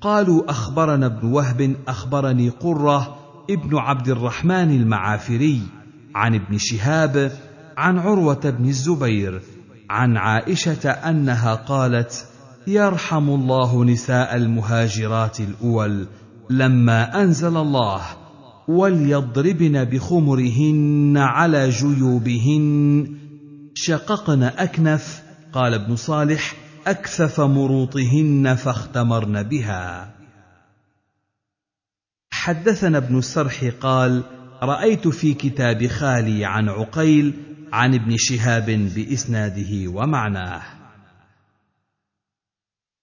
قالوا 0.01 0.49
أخبرنا 0.51 1.05
ابن 1.05 1.27
وهب 1.27 1.75
أخبرني 1.87 2.49
قرة 2.49 3.17
ابن 3.49 3.77
عبد 3.77 4.09
الرحمن 4.09 4.75
المعافري 4.75 5.61
عن 6.15 6.35
ابن 6.35 6.57
شهاب 6.57 7.31
عن 7.77 7.99
عروة 7.99 8.49
بن 8.49 8.65
الزبير 8.65 9.41
عن 9.89 10.17
عائشة 10.17 10.89
أنها 10.89 11.55
قالت 11.55 12.25
يرحم 12.67 13.29
الله 13.29 13.85
نساء 13.85 14.35
المهاجرات 14.35 15.39
الأول 15.39 16.07
لما 16.49 17.21
أنزل 17.23 17.57
الله 17.57 18.01
وليضربن 18.69 19.83
بخمرهن 19.83 21.17
على 21.17 21.69
جيوبهن. 21.69 23.07
شققن 23.73 24.43
أكنف 24.43 25.23
قال 25.53 25.73
ابن 25.73 25.95
صالح 25.95 26.53
أكثف 26.87 27.39
مروطهن 27.39 28.55
فاختمرن 28.55 29.43
بها. 29.43 30.15
حدثنا 32.31 32.97
ابن 32.97 33.17
السرح 33.17 33.65
قال 33.81 34.23
رأيت 34.63 35.07
في 35.07 35.33
كتاب 35.33 35.87
خالي 35.87 36.45
عن 36.45 36.69
عقيل 36.69 37.33
عن 37.73 37.93
ابن 37.93 38.15
شهاب 38.17 38.65
بإسناده 38.65 39.87
ومعناه. 39.87 40.63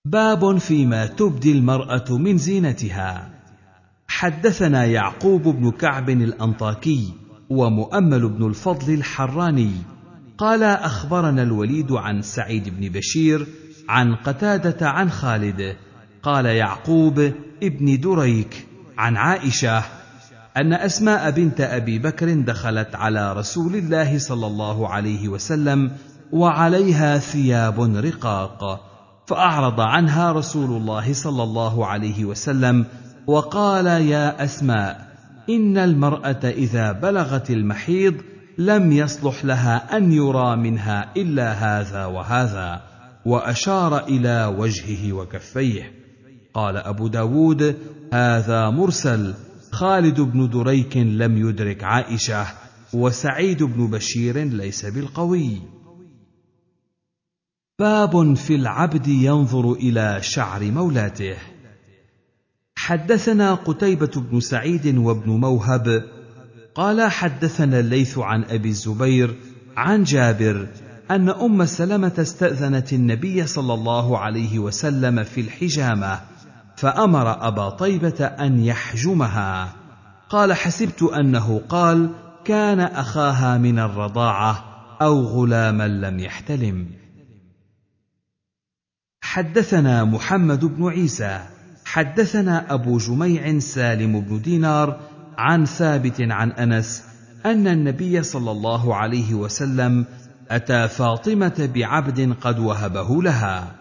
باب 0.04 0.58
فيما 0.58 1.06
تبدي 1.06 1.52
المرأة 1.52 2.18
من 2.18 2.38
زينتها. 2.38 3.35
حدثنا 4.16 4.84
يعقوب 4.84 5.42
بن 5.42 5.70
كعب 5.70 6.10
الأنطاكي 6.10 7.12
ومؤمل 7.50 8.28
بن 8.28 8.46
الفضل 8.46 8.94
الحراني. 8.94 9.72
قال 10.38 10.62
أخبرنا 10.62 11.42
الوليد 11.42 11.92
عن 11.92 12.22
سعيد 12.22 12.68
بن 12.68 12.88
بشير 12.88 13.46
عن 13.88 14.14
قتادة 14.14 14.88
عن 14.88 15.10
خالد. 15.10 15.76
قال 16.22 16.46
يعقوب 16.46 17.32
ابن 17.62 18.00
دريك 18.00 18.66
عن 18.98 19.16
عائشة 19.16 19.82
أن 20.56 20.72
أسماء 20.72 21.30
بنت 21.30 21.60
أبي 21.60 21.98
بكر 21.98 22.34
دخلت 22.34 22.94
على 22.94 23.32
رسول 23.32 23.76
الله 23.76 24.18
صلى 24.18 24.46
الله 24.46 24.88
عليه 24.88 25.28
وسلم 25.28 25.90
وعليها 26.32 27.18
ثياب 27.18 27.80
رقاق 27.80 28.80
فأعرض 29.26 29.80
عنها 29.80 30.32
رسول 30.32 30.70
الله 30.70 31.12
صلى 31.12 31.42
الله 31.42 31.86
عليه 31.86 32.24
وسلم 32.24 32.86
وقال 33.26 33.86
يا 33.86 34.44
أسماء 34.44 35.06
إن 35.50 35.78
المرأة 35.78 36.40
إذا 36.44 36.92
بلغت 36.92 37.50
المحيض 37.50 38.14
لم 38.58 38.92
يصلح 38.92 39.44
لها 39.44 39.96
أن 39.96 40.12
يرى 40.12 40.56
منها 40.56 41.12
إلا 41.16 41.52
هذا 41.52 42.04
وهذا 42.04 42.82
وأشار 43.26 44.06
إلى 44.06 44.54
وجهه 44.58 45.12
وكفيه. 45.12 45.92
قال 46.54 46.76
أبو 46.76 47.08
داود 47.08 47.76
هذا 48.12 48.70
مرسل. 48.70 49.34
خالد 49.72 50.20
بن 50.20 50.48
دريك 50.48 50.96
لم 50.96 51.48
يدرك 51.48 51.84
عائشة 51.84 52.46
وسعيد 52.92 53.62
بن 53.62 53.90
بشير 53.90 54.38
ليس 54.38 54.86
بالقوي. 54.86 55.62
باب 57.78 58.34
في 58.34 58.54
العبد 58.54 59.06
ينظر 59.06 59.72
إلى 59.72 60.18
شعر 60.22 60.70
مولاته. 60.70 61.36
حدثنا 62.86 63.54
قتيبة 63.54 64.10
بن 64.16 64.40
سعيد 64.40 64.98
وابن 64.98 65.30
موهب 65.30 66.04
قال 66.74 67.10
حدثنا 67.10 67.80
الليث 67.80 68.18
عن 68.18 68.44
أبي 68.44 68.68
الزبير 68.68 69.36
عن 69.76 70.04
جابر 70.04 70.68
أن 71.10 71.28
أم 71.28 71.64
سلمة 71.64 72.12
استأذنت 72.18 72.92
النبي 72.92 73.46
صلى 73.46 73.74
الله 73.74 74.18
عليه 74.18 74.58
وسلم 74.58 75.22
في 75.22 75.40
الحجامة 75.40 76.20
فأمر 76.76 77.48
أبا 77.48 77.68
طيبة 77.68 78.24
أن 78.24 78.64
يحجمها. 78.64 79.72
قال 80.28 80.52
حسبت 80.52 81.02
أنه 81.02 81.60
قال 81.68 82.10
كان 82.44 82.80
أخاها 82.80 83.58
من 83.58 83.78
الرضاعة 83.78 84.64
أو 85.02 85.20
غلاما 85.20 85.88
لم 85.88 86.18
يحتلم. 86.18 86.86
حدثنا 89.20 90.04
محمد 90.04 90.64
بن 90.64 90.88
عيسى. 90.88 91.55
حدثنا 91.86 92.74
أبو 92.74 92.98
جميع 92.98 93.58
سالم 93.58 94.20
بن 94.20 94.40
دينار 94.40 95.00
عن 95.38 95.64
ثابت 95.64 96.20
عن 96.20 96.52
أنس 96.52 97.04
أن 97.46 97.66
النبي 97.66 98.22
صلى 98.22 98.50
الله 98.50 98.94
عليه 98.94 99.34
وسلم 99.34 100.04
أتى 100.50 100.88
فاطمة 100.88 101.70
بعبد 101.74 102.36
قد 102.40 102.58
وهبه 102.58 103.22
لها. 103.22 103.72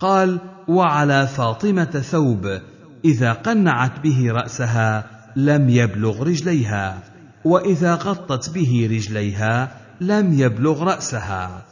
قال 0.00 0.38
وعلى 0.68 1.26
فاطمة 1.26 1.84
ثوب 1.84 2.58
إذا 3.04 3.32
قنعت 3.32 4.00
به 4.00 4.32
رأسها 4.32 5.04
لم 5.36 5.68
يبلغ 5.68 6.22
رجليها 6.22 6.98
وإذا 7.44 7.94
غطت 7.94 8.50
به 8.50 8.88
رجليها 8.90 9.76
لم 10.00 10.32
يبلغ 10.32 10.82
رأسها. 10.82 11.62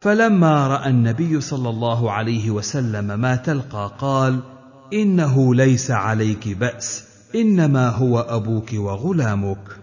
فلما 0.00 0.66
رأى 0.66 0.90
النبي 0.90 1.40
صلى 1.40 1.68
الله 1.68 2.12
عليه 2.12 2.50
وسلم 2.50 3.20
ما 3.20 3.36
تلقى 3.36 3.92
قال 3.98 4.53
إنه 4.92 5.54
ليس 5.54 5.90
عليك 5.90 6.48
بأس 6.48 7.04
إنما 7.34 7.88
هو 7.88 8.20
أبوك 8.20 8.72
وغلامك. 8.74 9.80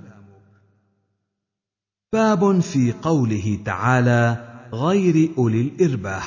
باب 2.14 2.60
في 2.60 2.92
قوله 2.92 3.60
تعالى 3.66 4.48
غير 4.74 5.30
أولي 5.38 5.62
الاربه 5.62 6.20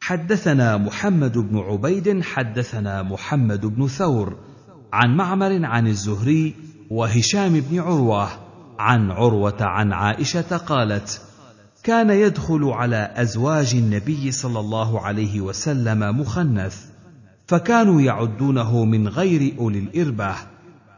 حدثنا 0.00 0.76
محمد 0.76 1.38
بن 1.38 1.58
عبيد 1.58 2.22
حدثنا 2.22 3.02
محمد 3.02 3.66
بن 3.66 3.86
ثور 3.86 4.36
عن 4.92 5.16
معمر 5.16 5.64
عن 5.64 5.86
الزهري 5.86 6.54
وهشام 6.90 7.60
بن 7.60 7.80
عروة 7.80 8.28
عن 8.78 9.10
عروة 9.10 9.56
عن 9.60 9.92
عائشة 9.92 10.56
قالت 10.56 11.20
كان 11.82 12.10
يدخل 12.10 12.64
على 12.64 13.12
أزواج 13.16 13.74
النبي 13.74 14.32
صلى 14.32 14.60
الله 14.60 15.00
عليه 15.00 15.40
وسلم 15.40 16.20
مخنث. 16.20 16.95
فكانوا 17.46 18.00
يعدونه 18.00 18.84
من 18.84 19.08
غير 19.08 19.54
أولي 19.58 19.78
الاربه 19.78 20.34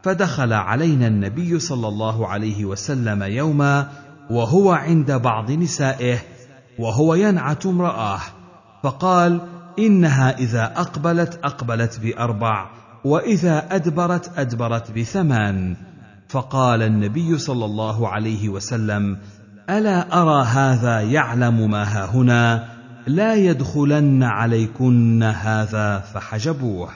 فدخل 0.03 0.53
علينا 0.53 1.07
النبي 1.07 1.59
صلى 1.59 1.89
الله 1.89 2.27
عليه 2.27 2.65
وسلم 2.65 3.23
يوما 3.23 3.89
وهو 4.31 4.73
عند 4.73 5.13
بعض 5.13 5.51
نسائه 5.51 6.19
وهو 6.79 7.15
ينعت 7.15 7.67
امراه 7.67 8.21
فقال 8.83 9.41
إنها 9.79 10.39
إذا 10.39 10.73
أقبلت 10.77 11.41
أقبلت 11.45 12.01
بأربع 12.01 12.71
وإذا 13.05 13.75
أدبرت 13.75 14.39
أدبرت 14.39 14.91
بثمان. 14.91 15.77
فقال 16.29 16.83
النبي 16.83 17.39
صلى 17.39 17.65
الله 17.65 18.09
عليه 18.09 18.49
وسلم 18.49 19.19
ألا 19.71 20.23
أرى 20.23 20.45
هذا 20.45 21.01
يعلم 21.01 21.71
ما 21.71 22.05
هنا؟ 22.05 22.69
لا 23.09 23.35
يدخلن 23.35 24.23
عليكن 24.23 25.23
هذا 25.23 25.99
فحجبوه. 25.99 26.91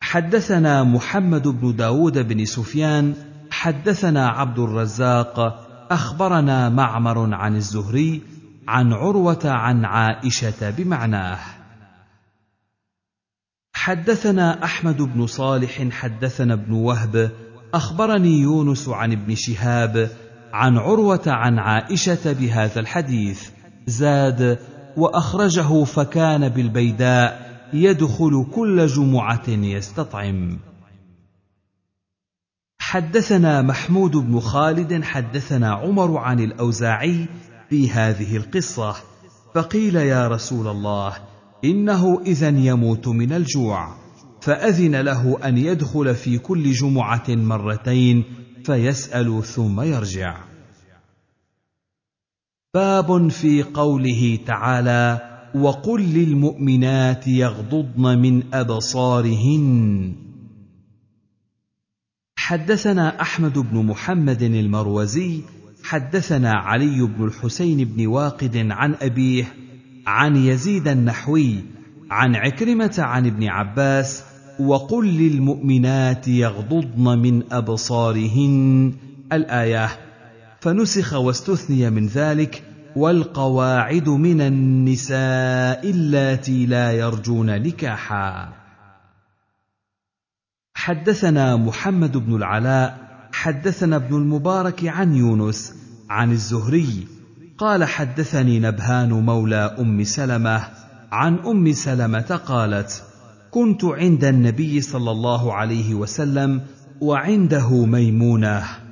حدثنا 0.00 0.84
محمد 0.84 1.48
بن 1.48 1.76
داود 1.76 2.18
بن 2.18 2.44
سفيان 2.44 3.14
حدثنا 3.50 4.28
عبد 4.28 4.58
الرزاق 4.58 5.40
أخبرنا 5.90 6.68
معمر 6.68 7.34
عن 7.34 7.56
الزهري 7.56 8.22
عن 8.68 8.92
عروة 8.92 9.40
عن 9.44 9.84
عائشة 9.84 10.70
بمعناه. 10.70 11.38
حدثنا 13.72 14.64
أحمد 14.64 15.02
بن 15.02 15.26
صالح 15.26 15.88
حدثنا 15.90 16.54
ابن 16.54 16.72
وهب 16.72 17.30
أخبرني 17.74 18.40
يونس 18.40 18.88
عن 18.88 19.12
ابن 19.12 19.34
شهاب 19.34 20.10
عن 20.52 20.78
عروة 20.78 21.22
عن 21.26 21.58
عائشة 21.58 22.32
بهذا 22.32 22.80
الحديث. 22.80 23.57
زاد 23.88 24.58
وأخرجه 24.96 25.84
فكان 25.84 26.48
بالبيداء 26.48 27.48
يدخل 27.72 28.46
كل 28.54 28.86
جمعة 28.86 29.48
يستطعم. 29.48 30.58
حدثنا 32.78 33.62
محمود 33.62 34.16
بن 34.16 34.40
خالد 34.40 35.02
حدثنا 35.02 35.72
عمر 35.72 36.16
عن 36.18 36.40
الأوزاعي 36.40 37.26
في 37.70 37.90
هذه 37.90 38.36
القصة 38.36 38.94
فقيل 39.54 39.96
يا 39.96 40.28
رسول 40.28 40.68
الله 40.68 41.16
إنه 41.64 42.20
اذا 42.26 42.48
يموت 42.48 43.08
من 43.08 43.32
الجوع 43.32 43.96
فأذن 44.40 44.96
له 44.96 45.38
أن 45.44 45.58
يدخل 45.58 46.14
في 46.14 46.38
كل 46.38 46.72
جمعة 46.72 47.24
مرتين 47.28 48.24
فيسأل 48.64 49.44
ثم 49.44 49.80
يرجع. 49.80 50.47
باب 52.74 53.28
في 53.28 53.62
قوله 53.62 54.38
تعالى 54.46 55.20
وقل 55.54 56.02
للمؤمنات 56.02 57.28
يغضضن 57.28 58.18
من 58.18 58.54
أبصارهن. 58.54 60.12
حدثنا 62.36 63.20
أحمد 63.20 63.58
بن 63.58 63.86
محمد 63.86 64.42
المروزي 64.42 65.40
حدثنا 65.84 66.52
علي 66.52 67.02
بن 67.02 67.24
الحسين 67.24 67.84
بن 67.84 68.06
واقد 68.06 68.56
عن 68.56 68.94
أبيه 69.02 69.54
عن 70.06 70.36
يزيد 70.36 70.88
النحوي 70.88 71.54
عن 72.10 72.36
عكرمة 72.36 72.94
عن 72.98 73.26
ابن 73.26 73.48
عباس 73.48 74.24
وقل 74.60 75.06
للمؤمنات 75.06 76.28
يغضضن 76.28 77.18
من 77.18 77.52
أبصارهن. 77.52 78.92
الآية 79.32 80.07
فنسخ 80.60 81.12
واستثني 81.12 81.90
من 81.90 82.06
ذلك 82.06 82.62
والقواعد 82.96 84.08
من 84.08 84.40
النساء 84.40 85.90
اللاتي 85.90 86.66
لا 86.66 86.92
يرجون 86.92 87.62
نكاحا. 87.62 88.52
حدثنا 90.74 91.56
محمد 91.56 92.16
بن 92.16 92.36
العلاء 92.36 92.98
حدثنا 93.32 93.96
ابن 93.96 94.16
المبارك 94.16 94.86
عن 94.86 95.14
يونس 95.14 95.74
عن 96.10 96.32
الزهري. 96.32 97.06
قال 97.58 97.84
حدثني 97.84 98.60
نبهان 98.60 99.12
مولى 99.12 99.76
أم 99.78 100.04
سلمة 100.04 100.64
عن 101.12 101.38
أم 101.38 101.72
سلمة 101.72 102.40
قالت 102.46 103.04
كنت 103.50 103.84
عند 103.84 104.24
النبي 104.24 104.80
صلى 104.80 105.10
الله 105.10 105.54
عليه 105.54 105.94
وسلم 105.94 106.62
وعنده 107.00 107.84
ميمونة. 107.84 108.87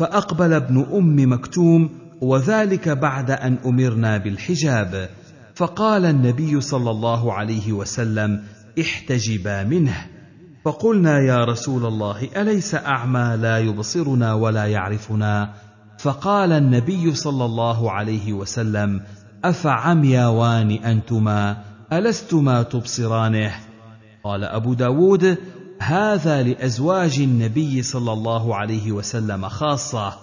فأقبل 0.00 0.52
ابن 0.52 0.86
أم 0.92 1.32
مكتوم 1.32 1.90
وذلك 2.20 2.88
بعد 2.88 3.30
أن 3.30 3.58
أمرنا 3.66 4.18
بالحجاب. 4.18 5.08
فقال 5.54 6.04
النبي 6.04 6.60
صلى 6.60 6.90
الله 6.90 7.32
عليه 7.32 7.72
وسلم 7.72 8.42
احتجبا 8.80 9.64
منه. 9.64 9.96
فقلنا 10.64 11.18
يا 11.18 11.44
رسول 11.44 11.86
الله 11.86 12.28
أليس 12.36 12.74
أعمى 12.74 13.36
لا 13.36 13.58
يبصرنا 13.58 14.34
ولا 14.34 14.66
يعرفنا؟ 14.66 15.52
فقال 15.98 16.52
النبي 16.52 17.14
صلى 17.14 17.44
الله 17.44 17.90
عليه 17.90 18.32
وسلم 18.32 19.00
افعمياوان 19.44 20.70
انتما 20.70 21.56
ألستما 21.92 22.62
تبصرانه؟ 22.62 23.52
قال 24.24 24.44
أبو 24.44 24.74
داود 24.74 25.36
هذا 25.82 26.42
لأزواج 26.42 27.20
النبي 27.20 27.82
صلى 27.82 28.12
الله 28.12 28.56
عليه 28.56 28.92
وسلم 28.92 29.48
خاصة. 29.48 30.18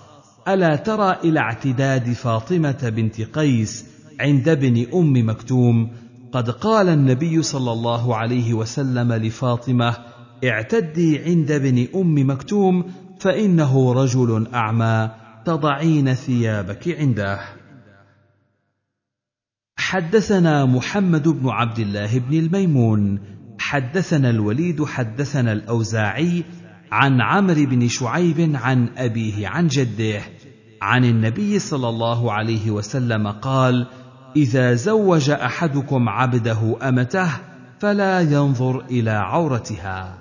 ألا 0.47 0.75
ترى 0.75 1.17
إلى 1.23 1.39
اعتداد 1.39 2.13
فاطمة 2.13 2.93
بنت 2.95 3.21
قيس 3.21 3.85
عند 4.19 4.49
ابن 4.49 4.85
أم 4.93 5.29
مكتوم؟ 5.29 5.91
قد 6.31 6.49
قال 6.49 6.89
النبي 6.89 7.41
صلى 7.41 7.71
الله 7.71 8.15
عليه 8.15 8.53
وسلم 8.53 9.13
لفاطمة 9.13 9.97
اعتدي 10.43 11.19
عند 11.19 11.51
ابن 11.51 11.87
أم 11.95 12.29
مكتوم 12.29 12.91
فإنه 13.19 13.93
رجل 13.93 14.47
أعمى 14.53 15.11
تضعين 15.45 16.13
ثيابك 16.13 16.99
عنده. 16.99 17.39
حدثنا 19.77 20.65
محمد 20.65 21.27
بن 21.27 21.49
عبد 21.49 21.79
الله 21.79 22.19
بن 22.19 22.39
الميمون 22.39 23.19
حدثنا 23.59 24.29
الوليد 24.29 24.85
حدثنا 24.85 25.51
الأوزاعي 25.53 26.43
عن 26.91 27.21
عمرو 27.21 27.65
بن 27.65 27.87
شعيب 27.87 28.55
عن 28.55 28.89
أبيه 28.97 29.47
عن 29.47 29.67
جده 29.67 30.21
عن 30.81 31.05
النبي 31.05 31.59
صلى 31.59 31.89
الله 31.89 32.31
عليه 32.31 32.71
وسلم 32.71 33.27
قال 33.27 33.87
إذا 34.35 34.73
زوج 34.73 35.29
أحدكم 35.29 36.09
عبده 36.09 36.89
أمته 36.89 37.29
فلا 37.79 38.21
ينظر 38.21 38.85
إلى 38.85 39.11
عورتها. 39.11 40.17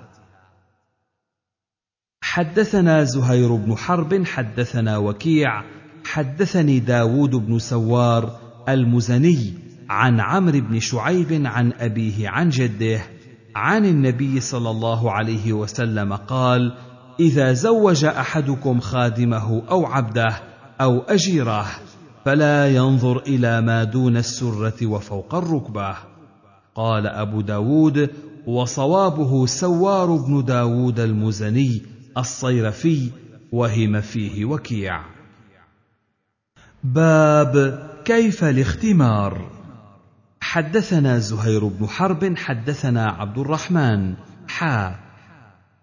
حدثنا 2.21 3.03
زهير 3.03 3.55
بن 3.55 3.77
حرب 3.77 4.25
حدثنا 4.25 4.97
وكيع 4.97 5.63
حدثني 6.05 6.79
داود 6.79 7.35
بن 7.35 7.59
سوار 7.59 8.39
المزني 8.69 9.53
عن 9.89 10.19
عمرو 10.19 10.59
بن 10.59 10.79
شعيب 10.79 11.45
عن 11.45 11.73
أبيه 11.73 12.29
عن 12.29 12.49
جده 12.49 13.16
عن 13.57 13.85
النبي 13.85 14.39
صلى 14.39 14.69
الله 14.69 15.11
عليه 15.11 15.53
وسلم 15.53 16.13
قال 16.13 16.73
إذا 17.19 17.53
زوج 17.53 18.05
أحدكم 18.05 18.79
خادمه 18.79 19.61
أو 19.69 19.85
عبده 19.85 20.35
أو 20.81 20.99
أجيره 20.99 21.65
فلا 22.25 22.75
ينظر 22.75 23.19
إلى 23.19 23.61
ما 23.61 23.83
دون 23.83 24.17
السرة 24.17 24.85
وفوق 24.85 25.35
الركبة. 25.35 25.95
قال 26.75 27.07
أبو 27.07 27.41
داود 27.41 28.09
وصوابه 28.47 29.45
سوار 29.45 30.15
بن 30.15 30.45
داود 30.45 30.99
المزني 30.99 31.81
الصيرفي 32.17 33.11
وهم 33.51 34.01
فيه 34.01 34.45
وكيع. 34.45 35.01
باب 36.83 37.83
كيف 38.05 38.43
الاختمار 38.43 39.56
حدثنا 40.47 41.19
زهير 41.19 41.67
بن 41.67 41.87
حرب 41.87 42.37
حدثنا 42.37 43.09
عبد 43.09 43.37
الرحمن 43.37 44.13
حا 44.47 44.95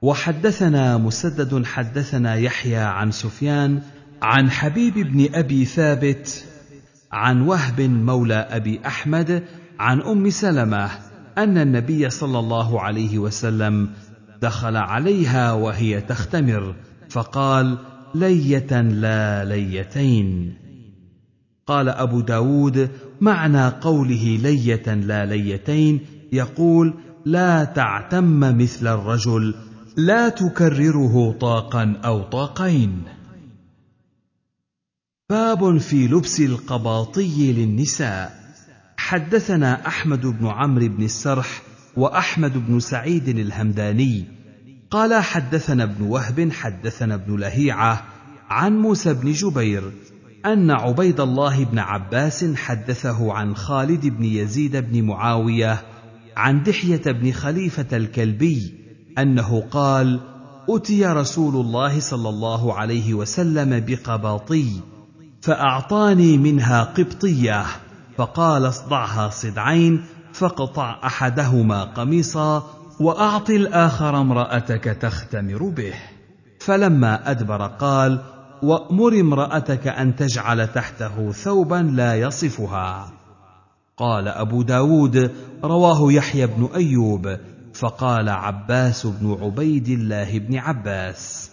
وحدثنا 0.03 0.99
مسدد 0.99 1.65
حدثنا 1.65 2.35
يحيى 2.35 2.77
عن 2.77 3.11
سفيان 3.11 3.83
عن 4.23 4.51
حبيب 4.51 4.95
بن 4.95 5.35
أبي 5.35 5.65
ثابت 5.65 6.45
عن 7.13 7.41
وهب 7.41 7.81
مولى 7.81 8.35
أبي 8.35 8.81
أحمد 8.87 9.45
عن 9.79 10.01
أم 10.01 10.31
سلمة 10.31 10.91
أن 11.39 11.59
النبي 11.59 12.11
صلى 12.11 12.39
الله 12.39 12.81
عليه 12.81 13.19
وسلم 13.19 13.91
دخل 14.43 14.77
عليها 14.77 15.53
وهي 15.53 16.01
تختمر 16.01 16.75
فقال 17.11 17.79
لية 18.15 18.81
لا 18.81 19.45
ليتين. 19.45 20.64
قال 21.67 21.89
أبو 21.89 22.21
داود 22.21 22.91
معنى 23.21 23.69
قوله 23.69 24.39
لية 24.43 24.95
لا 24.95 25.27
ليتين 25.27 26.01
يقول 26.33 26.95
لا 27.25 27.65
تعتم 27.65 28.41
مثل 28.59 28.87
الرجل 28.87 29.55
لا 29.97 30.29
تكرره 30.29 31.33
طاقا 31.41 32.01
أو 32.05 32.23
طاقين. 32.23 33.03
باب 35.31 35.79
في 35.79 36.09
لبس 36.09 36.41
القباطي 36.41 37.53
للنساء. 37.53 38.45
حدثنا 38.97 39.87
أحمد 39.87 40.27
بن 40.27 40.47
عمرو 40.47 40.89
بن 40.89 41.05
السرح 41.05 41.63
وأحمد 41.97 42.67
بن 42.67 42.81
سعيد 42.81 43.29
الهمداني. 43.29 44.25
قال 44.91 45.23
حدثنا 45.23 45.83
ابن 45.83 46.05
وهب 46.05 46.53
حدثنا 46.53 47.15
ابن 47.15 47.37
لهيعة 47.37 48.05
عن 48.49 48.79
موسى 48.79 49.15
بن 49.15 49.33
جبير 49.33 49.93
أن 50.47 50.71
عبيد 50.71 51.21
الله 51.21 51.65
بن 51.65 51.79
عباس 51.79 52.45
حدثه 52.55 53.33
عن 53.33 53.57
خالد 53.57 54.07
بن 54.07 54.25
يزيد 54.25 54.77
بن 54.77 55.03
معاوية 55.03 55.83
عن 56.37 56.63
دحية 56.63 57.13
بن 57.13 57.33
خليفة 57.33 57.97
الكلبي 57.97 58.75
أنه 59.19 59.61
قال 59.71 60.21
أتي 60.69 61.07
رسول 61.07 61.57
الله 61.57 62.01
صلى 62.01 62.29
الله 62.29 62.75
عليه 62.75 63.15
وسلم 63.15 63.85
بقباطي 63.87 64.81
فأعطاني 65.43 66.39
منها 66.39 66.83
قبطية 66.83 67.65
فقال 68.17 68.69
اصدعها 68.69 69.29
صدعين 69.29 70.05
فاقطع 70.33 71.01
أحدهما 71.05 71.85
قميصا 71.85 72.71
واعط 73.01 73.51
الآخر 73.51 74.21
امرأتك 74.21 74.85
تختمر 74.85 75.69
به. 75.69 75.95
فلما 76.61 77.31
أدبر 77.31 77.67
قال 77.67 78.34
وأمر 78.65 79.21
امرأتك 79.21 79.89
أن 79.89 80.17
تجعل 80.17 80.69
تحته 80.69 81.33
ثوبا 81.33 81.91
لا 81.93 82.15
يصفها. 82.15 83.13
قال 83.97 84.29
أبو 84.29 84.63
داود 84.63 85.31
رواه 85.65 86.13
يحيى 86.13 86.47
بن 86.47 86.69
أيوب. 86.75 87.37
فقال 87.75 88.29
عباس 88.29 89.07
بن 89.07 89.39
عبيد 89.43 89.89
الله 89.89 90.39
بن 90.39 90.57
عباس 90.57 91.51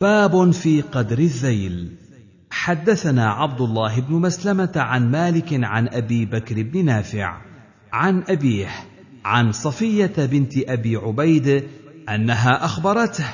باب 0.00 0.50
في 0.50 0.80
قدر 0.80 1.18
الذيل. 1.18 1.96
حدثنا 2.50 3.30
عبد 3.30 3.60
الله 3.60 4.00
بن 4.00 4.14
مسلمة 4.14 4.72
عن 4.76 5.10
مالك 5.10 5.48
عن 5.52 5.88
أبي 5.88 6.24
بكر 6.24 6.62
بن 6.62 6.84
نافع 6.84 7.40
عن 7.92 8.24
أبيه 8.28 8.68
عن 9.24 9.52
صفية 9.52 10.12
بنت 10.16 10.58
أبي 10.58 10.96
عبيد 10.96 11.64
أنها 12.08 12.64
أخبرته 12.64 13.26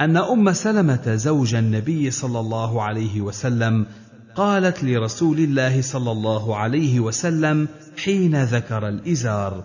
أن 0.00 0.16
أم 0.16 0.52
سلمة 0.52 1.14
زوج 1.14 1.54
النبي 1.54 2.10
صلى 2.10 2.40
الله 2.40 2.82
عليه 2.82 3.20
وسلم 3.20 3.86
قالت 4.34 4.84
لرسول 4.84 5.38
الله 5.38 5.82
صلى 5.82 6.12
الله 6.12 6.56
عليه 6.56 7.00
وسلم 7.00 7.68
حين 8.04 8.42
ذكر 8.42 8.88
الإزار 8.88 9.64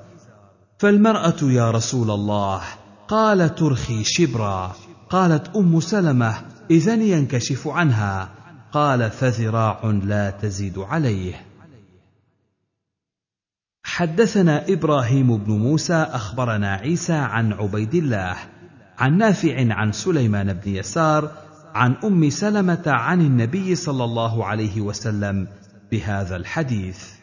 فالمرأة 0.79 1.35
يا 1.41 1.71
رسول 1.71 2.11
الله 2.11 2.61
قال 3.07 3.55
ترخي 3.55 4.03
شبرا 4.03 4.75
قالت 5.09 5.55
أم 5.55 5.79
سلمة 5.79 6.35
إذن 6.71 7.01
ينكشف 7.01 7.67
عنها 7.67 8.29
قال 8.71 9.11
فذراع 9.11 9.99
لا 10.03 10.29
تزيد 10.29 10.79
عليه. 10.79 11.45
حدثنا 13.83 14.65
إبراهيم 14.69 15.37
بن 15.37 15.51
موسى 15.53 15.93
أخبرنا 15.93 16.73
عيسى 16.73 17.13
عن 17.13 17.53
عبيد 17.53 17.95
الله 17.95 18.35
عن 18.97 19.17
نافع 19.17 19.73
عن 19.73 19.91
سليمان 19.91 20.53
بن 20.53 20.75
يسار 20.75 21.31
عن 21.75 21.95
أم 22.03 22.29
سلمة 22.29 22.83
عن 22.87 23.21
النبي 23.21 23.75
صلى 23.75 24.03
الله 24.03 24.45
عليه 24.45 24.81
وسلم 24.81 25.47
بهذا 25.91 26.35
الحديث. 26.35 27.13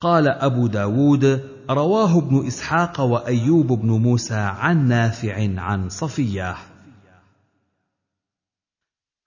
قال 0.00 0.28
أبو 0.28 0.66
داود 0.66 1.44
رواه 1.70 2.18
ابن 2.18 2.46
إسحاق 2.46 3.00
وأيوب 3.00 3.66
بن 3.66 3.88
موسى 3.88 4.34
عن 4.34 4.88
نافع 4.88 5.60
عن 5.60 5.88
صفية. 5.88 6.56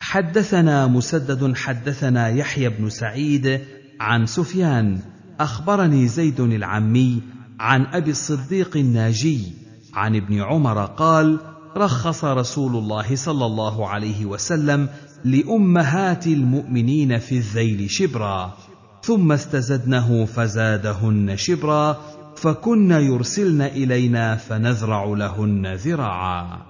حدثنا 0.01 0.87
مسدد 0.87 1.55
حدثنا 1.55 2.29
يحيى 2.29 2.69
بن 2.69 2.89
سعيد 2.89 3.61
عن 3.99 4.25
سفيان 4.25 4.99
أخبرني 5.39 6.07
زيد 6.07 6.39
العمي 6.39 7.21
عن 7.59 7.85
أبي 7.85 8.11
الصديق 8.11 8.77
الناجي 8.77 9.66
عن 9.97 10.15
ابن 10.15 10.41
عمر 10.41 10.85
قال 10.85 11.39
رخص 11.77 12.25
رسول 12.25 12.75
الله 12.75 13.15
صلى 13.15 13.45
الله 13.45 13.87
عليه 13.87 14.25
وسلم 14.25 14.89
لأمهات 15.25 16.27
المؤمنين 16.27 17.17
في 17.17 17.37
الذيل 17.37 17.89
شبرا 17.89 18.57
ثم 19.01 19.31
استزدنه 19.31 20.25
فزادهن 20.25 21.37
شبرا 21.37 22.01
فكن 22.35 22.91
يرسلن 22.91 23.61
إلينا 23.61 24.35
فنذرع 24.35 25.05
لهن 25.05 25.73
ذراعا. 25.73 26.61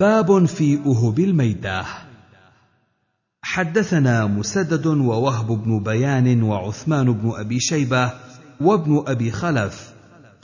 باب 0.00 0.44
في 0.44 0.78
أهب 0.86 1.18
الميتة. 1.18 1.84
حدثنا 3.42 4.26
مسدد 4.26 4.86
ووهب 4.86 5.46
بن 5.46 5.82
بيان 5.82 6.42
وعثمان 6.42 7.12
بن 7.12 7.32
أبي 7.36 7.60
شيبة 7.60 8.12
وابن 8.60 9.04
أبي 9.06 9.30
خلف 9.30 9.93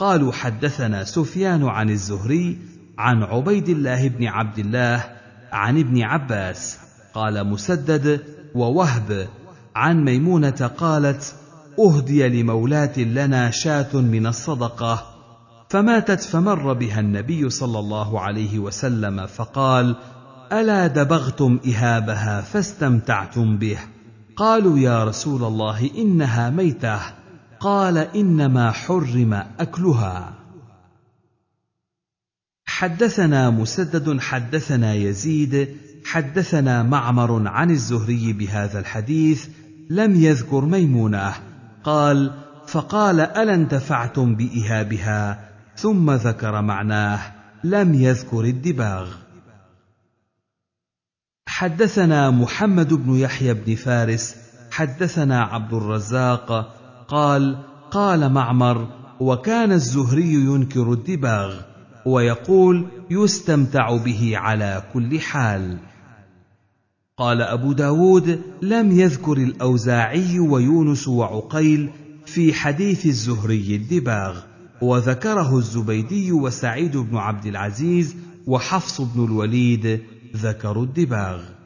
قالوا 0.01 0.32
حدثنا 0.32 1.05
سفيان 1.05 1.64
عن 1.64 1.90
الزهري 1.90 2.59
عن 2.98 3.22
عبيد 3.22 3.68
الله 3.68 4.09
بن 4.09 4.26
عبد 4.26 4.59
الله 4.59 5.05
عن 5.53 5.78
ابن 5.78 6.03
عباس 6.03 6.78
قال 7.14 7.46
مسدد 7.46 8.20
ووهب 8.55 9.28
عن 9.76 10.05
ميمونة 10.05 10.70
قالت 10.78 11.34
أهدي 11.78 12.28
لمولاه 12.28 12.98
لنا 12.98 13.51
شاة 13.51 13.96
من 13.96 14.26
الصدقة 14.26 15.07
فماتت 15.68 16.20
فمر 16.20 16.72
بها 16.72 17.01
النبي 17.01 17.51
صلى 17.51 17.78
الله 17.78 18.20
عليه 18.20 18.59
وسلم 18.59 19.26
فقال 19.26 19.96
ألا 20.53 20.86
دبغتم 20.86 21.61
إهابها 21.66 22.40
فاستمتعتم 22.40 23.57
به 23.59 23.78
قالوا 24.36 24.78
يا 24.78 25.05
رسول 25.05 25.44
الله 25.44 25.90
إنها 25.98 26.51
ميتة 26.51 27.20
قال 27.61 27.98
إنما 27.98 28.70
حرم 28.70 29.32
أكلها. 29.58 30.34
حدثنا 32.66 33.50
مسدد 33.50 34.20
حدثنا 34.20 34.94
يزيد 34.94 35.76
حدثنا 36.04 36.82
معمر 36.82 37.48
عن 37.48 37.70
الزهري 37.70 38.32
بهذا 38.32 38.78
الحديث 38.78 39.48
لم 39.90 40.16
يذكر 40.16 40.64
ميمونة. 40.64 41.34
قال 41.84 42.34
فقال 42.66 43.20
ألا 43.20 43.54
انتفعتم 43.54 44.34
بإهابها؟ 44.34 45.50
ثم 45.76 46.11
ذكر 46.11 46.62
معناه 46.62 47.32
لم 47.64 47.94
يذكر 47.94 48.44
الدباغ. 48.44 49.14
حدثنا 51.46 52.30
محمد 52.30 52.94
بن 52.94 53.16
يحيى 53.16 53.54
بن 53.54 53.74
فارس 53.74 54.36
حدثنا 54.70 55.42
عبد 55.42 55.74
الرزاق 55.74 56.80
قال 57.11 57.58
قال 57.90 58.32
معمر 58.32 58.88
وكان 59.20 59.72
الزهري 59.72 60.34
ينكر 60.34 60.92
الدباغ 60.92 61.61
ويقول 62.06 62.86
يستمتع 63.11 63.96
به 63.96 64.32
على 64.36 64.82
كل 64.92 65.20
حال. 65.20 65.78
قال 67.18 67.42
أبو 67.42 67.72
داود 67.72 68.40
لم 68.62 69.00
يذكر 69.00 69.32
الأوزاعي 69.32 70.38
ويونس 70.38 71.08
وعقيل 71.08 71.90
في 72.26 72.54
حديث 72.54 73.06
الزهري 73.06 73.76
الدباغ 73.76 74.40
وذكره 74.82 75.58
الزبيدي 75.58 76.32
وسعيد 76.32 76.96
بن 76.96 77.16
عبد 77.16 77.46
العزيز 77.46 78.16
وحفص 78.46 79.00
بن 79.00 79.24
الوليد 79.24 80.00
ذكروا 80.36 80.84
الدباغ. 80.84 81.59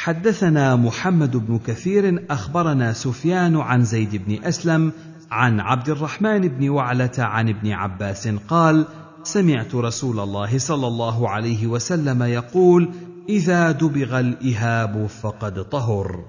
حدثنا 0.00 0.76
محمد 0.76 1.36
بن 1.36 1.58
كثير 1.58 2.24
أخبرنا 2.30 2.92
سفيان 2.92 3.56
عن 3.56 3.84
زيد 3.84 4.16
بن 4.16 4.44
أسلم 4.44 4.92
عن 5.30 5.60
عبد 5.60 5.88
الرحمن 5.88 6.48
بن 6.48 6.68
وعلة 6.68 7.10
عن 7.18 7.48
ابن 7.48 7.72
عباس 7.72 8.28
قال 8.28 8.86
سمعت 9.22 9.74
رسول 9.74 10.20
الله 10.20 10.58
صلى 10.58 10.86
الله 10.86 11.28
عليه 11.28 11.66
وسلم 11.66 12.22
يقول 12.22 12.90
إذا 13.28 13.70
دبغ 13.70 14.20
الإهاب 14.20 15.06
فقد 15.06 15.64
طهر. 15.64 16.24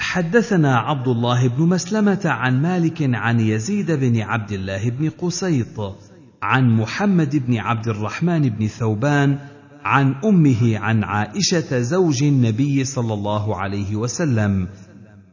حدثنا 0.00 0.76
عبد 0.76 1.08
الله 1.08 1.48
بن 1.48 1.62
مسلمة 1.62 2.20
عن 2.24 2.62
مالك 2.62 3.14
عن 3.14 3.40
يزيد 3.40 3.92
بن 3.92 4.20
عبد 4.20 4.52
الله 4.52 4.90
بن 4.90 5.10
قسيط 5.10 5.96
عن 6.42 6.76
محمد 6.76 7.46
بن 7.46 7.56
عبد 7.56 7.88
الرحمن 7.88 8.48
بن 8.48 8.66
ثوبان 8.66 9.38
عن 9.84 10.14
أمه 10.24 10.78
عن 10.78 11.04
عائشة 11.04 11.80
زوج 11.80 12.22
النبي 12.22 12.84
صلى 12.84 13.14
الله 13.14 13.56
عليه 13.56 13.96
وسلم 13.96 14.68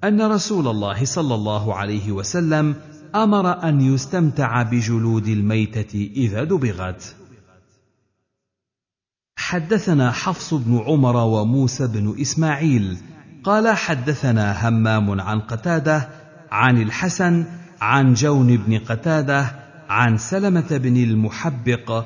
أن 0.03 0.21
رسول 0.21 0.67
الله 0.67 1.05
صلى 1.05 1.35
الله 1.35 1.75
عليه 1.75 2.11
وسلم 2.11 2.75
أمر 3.15 3.63
أن 3.69 3.81
يستمتع 3.81 4.61
بجلود 4.63 5.27
الميتة 5.27 6.09
إذا 6.15 6.43
دبغت. 6.43 7.15
حدثنا 9.37 10.11
حفص 10.11 10.53
بن 10.53 10.77
عمر 10.87 11.15
وموسى 11.15 11.87
بن 11.87 12.15
إسماعيل. 12.21 12.97
قال 13.43 13.77
حدثنا 13.77 14.67
همام 14.67 15.21
عن 15.21 15.39
قتادة 15.39 16.09
عن 16.51 16.81
الحسن 16.81 17.45
عن 17.81 18.13
جون 18.13 18.57
بن 18.57 18.79
قتادة 18.79 19.51
عن 19.89 20.17
سلمة 20.17 20.67
بن 20.71 20.97
المحبق 20.97 22.05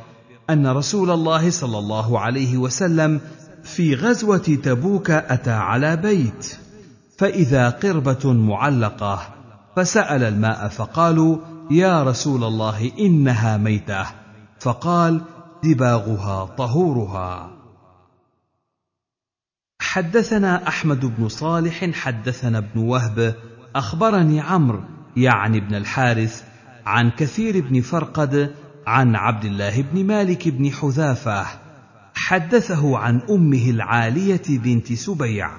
أن 0.50 0.68
رسول 0.68 1.12
الله 1.12 1.50
صلى 1.50 1.80
الله 1.80 2.20
عليه 2.20 2.58
وسلم 2.58 3.22
في 3.64 3.96
غزوة 3.96 4.38
تبوك 4.64 5.12
أتى 5.12 5.52
على 5.52 5.96
بيت 5.96 6.58
فإذا 7.18 7.70
قربة 7.70 8.34
معلقة 8.34 9.36
فسأل 9.76 10.24
الماء 10.24 10.68
فقالوا 10.68 11.38
يا 11.72 12.04
رسول 12.04 12.44
الله 12.44 12.92
إنها 13.00 13.58
ميتة. 13.58 14.06
فقال 14.60 15.22
دباغها 15.64 16.46
طهورها. 16.46 17.52
حدثنا 19.82 20.68
أحمد 20.68 21.06
بن 21.06 21.28
صالح 21.28 21.92
حدثنا 21.92 22.58
ابن 22.58 22.80
وهب 22.80 23.36
أخبرني 23.76 24.42
عمرو 24.42 24.84
يعني 25.18 25.60
بن 25.60 25.76
الحارث 25.76 26.44
عن 26.86 27.12
كثير 27.12 27.68
بن 27.70 27.82
فرقد 27.82 28.56
عن 28.90 29.16
عبد 29.16 29.46
الله 29.46 29.82
بن 29.82 30.06
مالك 30.06 30.48
بن 30.48 30.72
حذافة 30.72 31.46
حدثه 32.14 32.98
عن 32.98 33.22
أمه 33.30 33.70
العالية 33.70 34.42
بنت 34.50 34.94
سبيع 34.94 35.50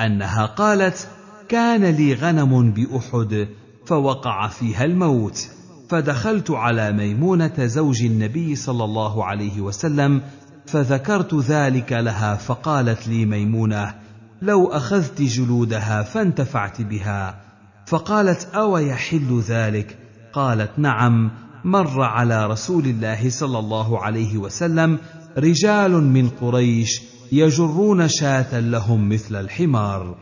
أنها 0.00 0.46
قالت 0.46 1.08
كان 1.48 1.84
لي 1.84 2.14
غنم 2.14 2.70
بأحد 2.70 3.48
فوقع 3.86 4.48
فيها 4.48 4.84
الموت 4.84 5.48
فدخلت 5.88 6.50
على 6.50 6.92
ميمونة 6.92 7.66
زوج 7.66 8.02
النبي 8.02 8.56
صلى 8.56 8.84
الله 8.84 9.24
عليه 9.24 9.60
وسلم 9.60 10.22
فذكرت 10.66 11.34
ذلك 11.34 11.92
لها 11.92 12.34
فقالت 12.34 13.08
لي 13.08 13.26
ميمونة 13.26 13.94
لو 14.42 14.66
أخذت 14.66 15.22
جلودها 15.22 16.02
فانتفعت 16.02 16.82
بها 16.82 17.40
فقالت 17.86 18.48
أو 18.54 18.78
يحل 18.78 19.40
ذلك؟ 19.40 19.98
قالت 20.32 20.70
نعم 20.78 21.30
مر 21.64 22.02
على 22.02 22.46
رسول 22.46 22.84
الله 22.84 23.30
صلى 23.30 23.58
الله 23.58 23.98
عليه 23.98 24.38
وسلم 24.38 24.98
رجال 25.38 25.92
من 25.92 26.28
قريش 26.28 27.02
يجرون 27.32 28.08
شاة 28.08 28.60
لهم 28.60 29.08
مثل 29.08 29.36
الحمار. 29.36 30.16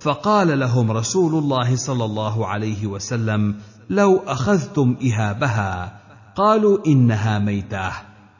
فقال 0.00 0.58
لهم 0.58 0.90
رسول 0.90 1.34
الله 1.34 1.76
صلى 1.76 2.04
الله 2.04 2.46
عليه 2.46 2.86
وسلم 2.86 3.56
لو 3.90 4.16
أخذتم 4.26 4.96
إهابها 5.06 6.00
قالوا 6.36 6.78
إنها 6.86 7.38
ميتة. 7.38 7.90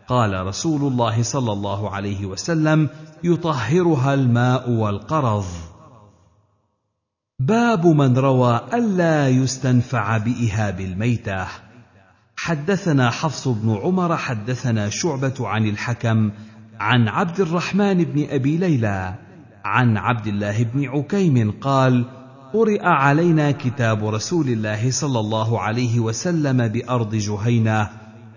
قال 0.09 0.47
رسول 0.47 0.93
الله 0.93 1.23
صلى 1.23 1.53
الله 1.53 1.91
عليه 1.91 2.27
وسلم 2.27 2.89
يطهرها 3.25 4.15
الماء 4.15 4.71
والقرض. 4.71 5.45
باب 7.39 7.87
من 7.87 8.19
روى 8.19 8.61
ألا 8.75 9.29
يستنفع 9.29 10.17
بإهاب 10.17 10.81
الميتة. 10.81 11.66
حدثنا 12.47 13.11
حفص 13.11 13.49
بن 13.49 13.79
عمر 13.83 14.17
حدثنا 14.17 14.89
شعبة 14.89 15.35
عن 15.41 15.67
الحكم 15.67 16.31
عن 16.81 17.09
عبد 17.09 17.41
الرحمن 17.41 18.05
بن 18.05 18.27
أبي 18.31 18.57
ليلى 18.57 19.15
عن 19.65 19.97
عبد 19.97 20.27
الله 20.27 20.63
بن 20.63 20.85
عكيم 20.85 21.51
قال 21.61 22.05
قرئ 22.53 22.83
علينا 22.83 23.51
كتاب 23.51 24.07
رسول 24.07 24.49
الله 24.49 24.91
صلى 24.91 25.21
الله 25.21 25.61
عليه 25.61 26.01
وسلم 26.01 26.69
بأرض 26.69 27.15
جهينة 27.15 27.89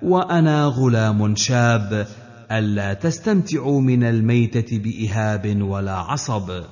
وأنا 0.02 0.66
غلام 0.66 1.36
شاب 1.36 2.08
ألا 2.52 2.94
تستمتعوا 2.94 3.82
من 3.82 4.04
الميتة 4.04 4.80
بإهاب 4.80 5.62
ولا 5.62 5.96
عصب. 5.96 6.64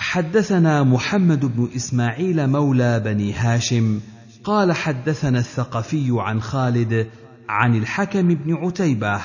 حدثنا 0.00 0.82
محمد 0.82 1.56
بن 1.56 1.68
إسماعيل 1.76 2.46
مولى 2.46 3.00
بني 3.00 3.32
هاشم 3.32 4.00
قال 4.48 4.72
حدثنا 4.72 5.38
الثقفي 5.38 6.06
عن 6.10 6.40
خالد 6.40 7.06
عن 7.48 7.76
الحكم 7.76 8.28
بن 8.28 8.54
عتيبة 8.54 9.20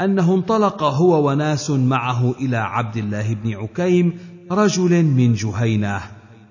أنه 0.00 0.34
انطلق 0.34 0.82
هو 0.82 1.28
وناس 1.28 1.70
معه 1.70 2.34
إلى 2.40 2.56
عبد 2.56 2.96
الله 2.96 3.34
بن 3.34 3.54
عكيم 3.54 4.18
رجل 4.52 5.04
من 5.04 5.34
جهينة. 5.34 6.00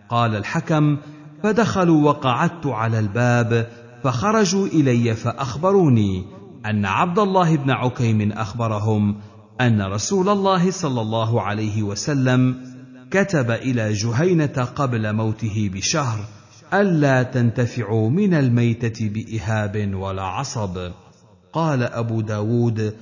قال 0.09 0.35
الحكم 0.35 0.97
فدخلوا 1.43 2.05
وقعدت 2.05 2.65
على 2.65 2.99
الباب 2.99 3.67
فخرجوا 4.03 4.67
إلي 4.67 5.15
فأخبروني 5.15 6.25
أن 6.65 6.85
عبد 6.85 7.19
الله 7.19 7.57
بن 7.57 7.71
عكيم 7.71 8.31
أخبرهم 8.31 9.15
أن 9.61 9.81
رسول 9.81 10.29
الله 10.29 10.71
صلى 10.71 11.01
الله 11.01 11.41
عليه 11.41 11.83
وسلم 11.83 12.55
كتب 13.11 13.51
إلى 13.51 13.93
جهينة 13.93 14.67
قبل 14.75 15.13
موته 15.13 15.69
بشهر 15.73 16.19
ألا 16.73 17.23
تنتفعوا 17.23 18.09
من 18.09 18.33
الميتة 18.33 19.09
بإهاب 19.09 19.93
ولا 19.93 20.23
عصب. 20.23 20.91
قال 21.53 21.83
أبو 21.83 22.21
داود 22.21 22.95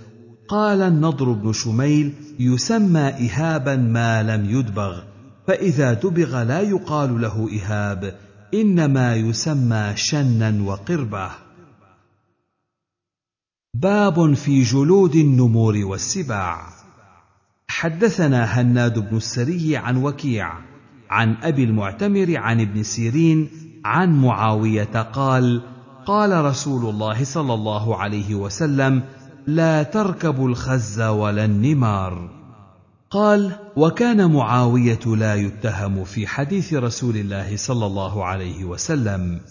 قال 0.48 0.82
النضر 0.82 1.32
بن 1.32 1.54
شميل 1.54 2.14
يسمى 2.40 3.00
إهابا 3.00 3.76
ما 3.76 4.24
لم 4.24 4.60
يدبغ 4.60 5.04
فإذا 5.48 5.94
دبغ 5.94 6.44
لا 6.44 6.62
يقال 6.62 7.22
له 7.22 7.50
إهاب 7.58 8.20
إنما 8.54 9.16
يسمى 9.16 9.92
شنا 9.96 10.64
وقربة. 10.64 11.32
باب 13.74 14.34
في 14.34 14.62
جلود 14.62 15.16
النمور 15.16 15.78
والسباع. 15.86 16.70
حدثنا 17.68 18.44
هناد 18.44 19.00
بن 19.10 19.18
السري 19.18 19.78
عن 19.78 19.98
وكيع 19.98 20.73
عن 21.14 21.36
أبي 21.44 21.64
المعتمر 21.64 22.38
عن 22.38 22.62
ابن 22.62 22.84
سيرين 22.84 23.50
عن 23.86 24.22
معاوية 24.22 25.02
قال 25.02 25.62
قال 26.06 26.46
رسول 26.46 26.90
الله 26.90 27.24
صلى 27.24 27.54
الله 27.54 27.98
عليه 27.98 28.36
وسلم 28.36 29.04
لا 29.48 29.84
تركبوا 29.84 30.50
الخز 30.50 31.02
ولا 31.02 31.46
النمار. 31.46 32.30
قال 33.10 33.52
وكان 33.76 34.32
معاوية 34.32 35.06
لا 35.06 35.36
يتهم 35.36 36.04
في 36.04 36.28
حديث 36.28 36.74
رسول 36.74 37.16
الله 37.16 37.58
صلى 37.58 37.86
الله 37.86 38.26
عليه 38.26 38.66
وسلم. 38.66 39.42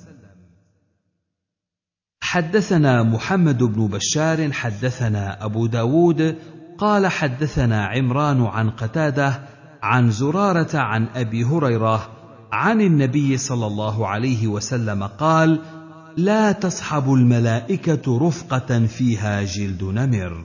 حدثنا 2.22 3.02
محمد 3.02 3.62
بن 3.62 3.86
بشار 3.86 4.52
حدثنا 4.52 5.44
أبو 5.44 5.66
داود 5.66 6.36
قال 6.78 7.06
حدثنا 7.06 7.86
عمران 7.86 8.42
عن 8.42 8.70
قتادة 8.70 9.51
عن 9.82 10.10
زرارة 10.10 10.78
عن 10.78 11.06
أبي 11.14 11.44
هريرة 11.44 12.10
عن 12.52 12.80
النبي 12.80 13.36
صلى 13.36 13.66
الله 13.66 14.08
عليه 14.08 14.46
وسلم 14.46 15.02
قال 15.02 15.58
لا 16.16 16.52
تصحب 16.52 17.12
الملائكة 17.12 18.18
رفقة 18.28 18.86
فيها 18.86 19.42
جلد 19.42 19.84
نمر. 19.84 20.44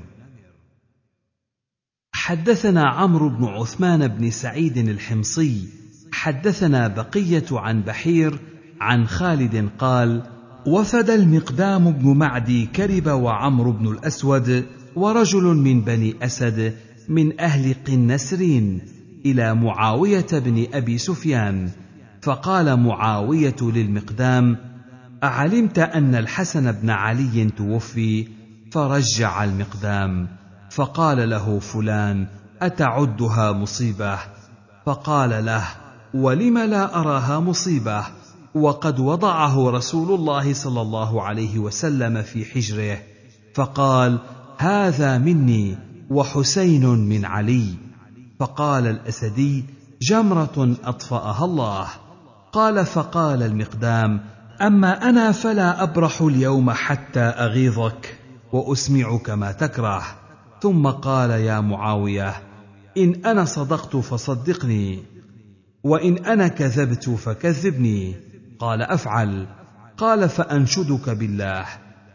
حدثنا 2.14 2.90
عمرو 2.90 3.30
بن 3.30 3.46
عثمان 3.46 4.08
بن 4.08 4.32
سعيد 4.32 4.78
الحمصي 4.78 5.68
حدثنا 6.12 6.88
بقية 6.88 7.46
عن 7.52 7.82
بحير 7.82 8.40
عن 8.82 9.08
خالد 9.08 9.70
قال 9.80 10.24
وفد 10.68 11.10
المقدام 11.10 11.92
بن 11.92 12.18
معدي 12.18 12.66
كرب 12.66 13.08
وعمرو 13.08 13.72
بن 13.72 13.88
الأسود 13.88 14.66
ورجل 14.96 15.44
من 15.44 15.82
بني 15.82 16.16
أسد 16.22 16.76
من 17.10 17.40
أهل 17.40 17.76
قنسرين 17.88 18.97
إلى 19.26 19.56
معاوية 19.56 20.28
بن 20.32 20.68
أبي 20.74 20.98
سفيان 20.98 21.70
فقال 22.22 22.80
معاوية 22.80 23.56
للمقدام 23.62 24.58
أعلمت 25.24 25.80
أن 25.80 26.16
الحسن 26.16 26.72
بن 26.72 26.90
علي 26.90 27.50
توفي 27.58 28.28
فرجع 28.72 29.44
المقدام 29.44 30.28
فقال 30.70 31.30
له 31.30 31.60
فلان 31.60 32.28
أتعدها 32.62 33.52
مصيبة؟ 33.52 34.18
فقال 34.86 35.46
له 35.46 35.64
ولم 36.14 36.58
لا 36.58 37.00
أراها 37.00 37.40
مصيبة؟ 37.40 38.04
وقد 38.56 39.00
وضعه 39.00 39.70
رسول 39.70 40.20
الله 40.20 40.54
صلى 40.54 40.82
الله 40.82 41.24
عليه 41.24 41.60
وسلم 41.60 42.22
في 42.22 42.46
حجره 42.46 42.98
فقال 43.54 44.20
هذا 44.58 45.18
مني 45.18 45.78
وحسين 46.10 46.86
من 46.86 47.26
علي. 47.26 47.87
فقال 48.40 48.88
الأسدي 48.88 49.66
جمرة 50.02 50.76
أطفأها 50.84 51.46
الله. 51.46 51.88
قال 52.52 52.86
فقال 52.86 53.44
المقدام 53.44 54.22
أما 54.62 55.10
أنا 55.10 55.32
فلا 55.32 55.84
أبرح 55.84 56.22
اليوم 56.22 56.72
حتى 56.72 57.20
أغيظك 57.20 58.20
وأسمعك 58.54 59.30
ما 59.30 59.52
تكره. 59.52 60.04
ثم 60.62 60.88
قال 60.88 61.30
يا 61.30 61.60
معاوية 61.60 62.34
إن 62.98 63.26
أنا 63.26 63.46
صدقت 63.46 63.96
فصدقني 63.96 65.04
وإن 65.84 66.26
أنا 66.26 66.48
كذبت 66.48 67.10
فكذبني. 67.10 68.16
قال 68.60 68.82
أفعل. 68.82 69.48
قال 69.98 70.30
فأنشدك 70.30 71.10
بالله. 71.10 71.66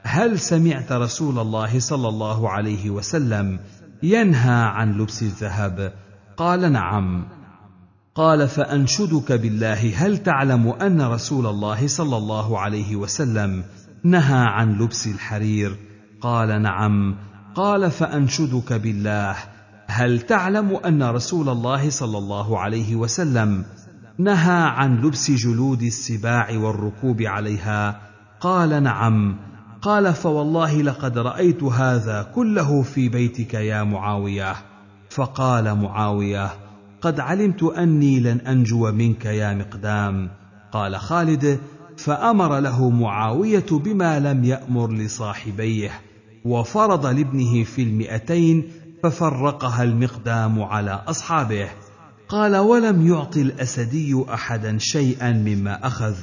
هل 0.02 0.38
سمعت 0.38 0.92
رسول 0.92 1.38
الله 1.38 1.80
صلى 1.80 2.08
الله 2.08 2.50
عليه 2.50 2.90
وسلم 2.90 3.60
ينهى 4.02 4.62
عن 4.64 4.92
لبس 4.92 5.22
الذهب؟ 5.22 5.92
قال 6.36 6.72
نعم. 6.72 7.24
قال 8.14 8.48
فأنشدك 8.48 9.32
بالله 9.32 10.06
هل 10.06 10.18
تعلم 10.18 10.68
أن 10.68 11.02
رسول 11.02 11.46
الله 11.46 11.86
صلى 11.86 12.16
الله 12.16 12.58
عليه 12.58 12.96
وسلم 12.96 13.64
نهى 14.04 14.44
عن 14.46 14.78
لبس 14.78 15.06
الحرير؟ 15.06 15.76
قال 16.20 16.62
نعم. 16.62 17.16
قال 17.54 17.90
فأنشدك 17.90 18.72
بالله 18.72 19.36
هل 19.86 20.20
تعلم 20.20 20.76
أن 20.76 21.02
رسول 21.02 21.48
الله 21.48 21.90
صلى 21.90 22.18
الله 22.18 22.58
عليه 22.58 22.96
وسلم 22.96 23.64
نهى 24.18 24.62
عن 24.62 25.00
لبس 25.00 25.30
جلود 25.30 25.82
السباع 25.82 26.58
والركوب 26.58 27.22
عليها؟ 27.22 28.00
قال 28.40 28.82
نعم. 28.82 29.36
قال 29.82 30.14
فوالله 30.14 30.82
لقد 30.82 31.18
رأيت 31.18 31.62
هذا 31.62 32.22
كله 32.34 32.82
في 32.82 33.08
بيتك 33.08 33.54
يا 33.54 33.82
معاوية. 33.82 34.71
فقال 35.14 35.74
معاوية 35.74 36.50
قد 37.00 37.20
علمت 37.20 37.62
أني 37.62 38.20
لن 38.20 38.40
أنجو 38.40 38.92
منك 38.92 39.24
يا 39.24 39.54
مقدام. 39.54 40.30
قال 40.72 40.96
خالد 40.96 41.60
فأمر 41.96 42.58
له 42.60 42.90
معاوية 42.90 43.66
بما 43.70 44.20
لم 44.20 44.44
يأمر 44.44 44.92
لصاحبيه 44.92 45.90
وفرض 46.44 47.06
لابنه 47.06 47.64
في 47.64 47.82
المئتين 47.82 48.68
ففرقها 49.02 49.82
المقدام 49.82 50.62
على 50.62 51.02
أصحابه. 51.06 51.68
قال 52.28 52.56
ولم 52.56 53.06
يعط 53.06 53.36
الأسدي 53.36 54.24
أحدا 54.34 54.78
شيئا 54.78 55.32
مما 55.32 55.86
أخذ. 55.86 56.14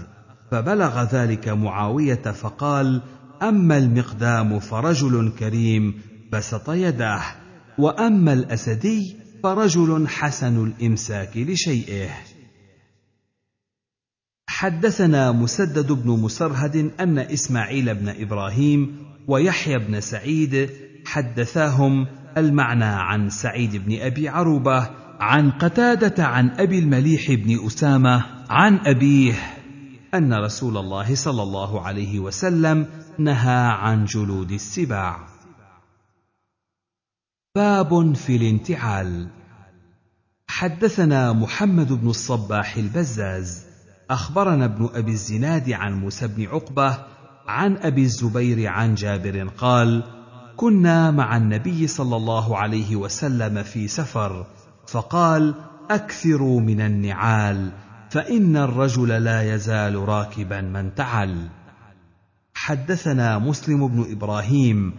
فبلغ 0.51 1.03
ذلك 1.03 1.49
معاوية 1.49 2.31
فقال 2.31 3.01
أما 3.41 3.77
المقدام 3.77 4.59
فرجل 4.59 5.31
كريم 5.39 6.01
بسط 6.33 6.69
يداه. 6.69 7.21
وأما 7.79 8.33
الأسدي 8.33 9.15
فرجل 9.43 10.07
حسن 10.07 10.63
الإمساك 10.67 11.37
لشيئه. 11.37 12.09
حدثنا 14.47 15.31
مسدد 15.31 15.91
بن 15.91 16.09
مسرهد 16.09 16.91
أن 16.99 17.19
إسماعيل 17.19 17.95
بن 17.95 18.09
إبراهيم 18.09 18.97
ويحيى 19.27 19.79
بن 19.79 20.01
سعيد 20.01 20.69
حدثاهم 21.05 22.07
المعنى 22.37 22.85
عن 22.85 23.29
سعيد 23.29 23.75
بن 23.75 24.01
أبي 24.01 24.29
عروبة 24.29 24.89
عن 25.19 25.51
قتادة 25.51 26.25
عن 26.25 26.49
أبي 26.49 26.79
المليح 26.79 27.31
بن 27.31 27.65
أسامة 27.65 28.25
عن 28.49 28.79
أبيه 28.85 29.33
أن 30.13 30.33
رسول 30.33 30.77
الله 30.77 31.15
صلى 31.15 31.43
الله 31.43 31.81
عليه 31.81 32.19
وسلم 32.19 32.87
نهى 33.19 33.67
عن 33.71 34.05
جلود 34.05 34.51
السباع. 34.51 35.28
باب 37.55 38.15
في 38.15 38.35
الانتعال. 38.35 39.27
حدثنا 40.47 41.33
محمد 41.33 41.93
بن 41.93 42.09
الصباح 42.09 42.75
البزاز 42.75 43.65
أخبرنا 44.09 44.65
ابن 44.65 44.89
أبي 44.93 45.11
الزناد 45.11 45.71
عن 45.71 45.93
موسى 45.93 46.27
بن 46.27 46.45
عقبة 46.45 46.97
عن 47.47 47.77
أبي 47.77 48.01
الزبير 48.01 48.67
عن 48.67 48.95
جابر 48.95 49.47
قال 49.47 50.03
كنا 50.55 51.11
مع 51.11 51.37
النبي 51.37 51.87
صلى 51.87 52.15
الله 52.15 52.57
عليه 52.57 52.95
وسلم 52.95 53.63
في 53.63 53.87
سفر 53.87 54.45
فقال 54.87 55.55
أكثروا 55.89 56.61
من 56.61 56.81
النعال 56.81 57.71
فإن 58.09 58.57
الرجل 58.57 59.07
لا 59.07 59.55
يزال 59.55 59.95
راكبا 59.95 60.61
من 60.61 60.95
تعل 60.95 61.49
حدثنا 62.53 63.39
مسلم 63.39 63.87
بن 63.87 64.11
إبراهيم 64.11 64.93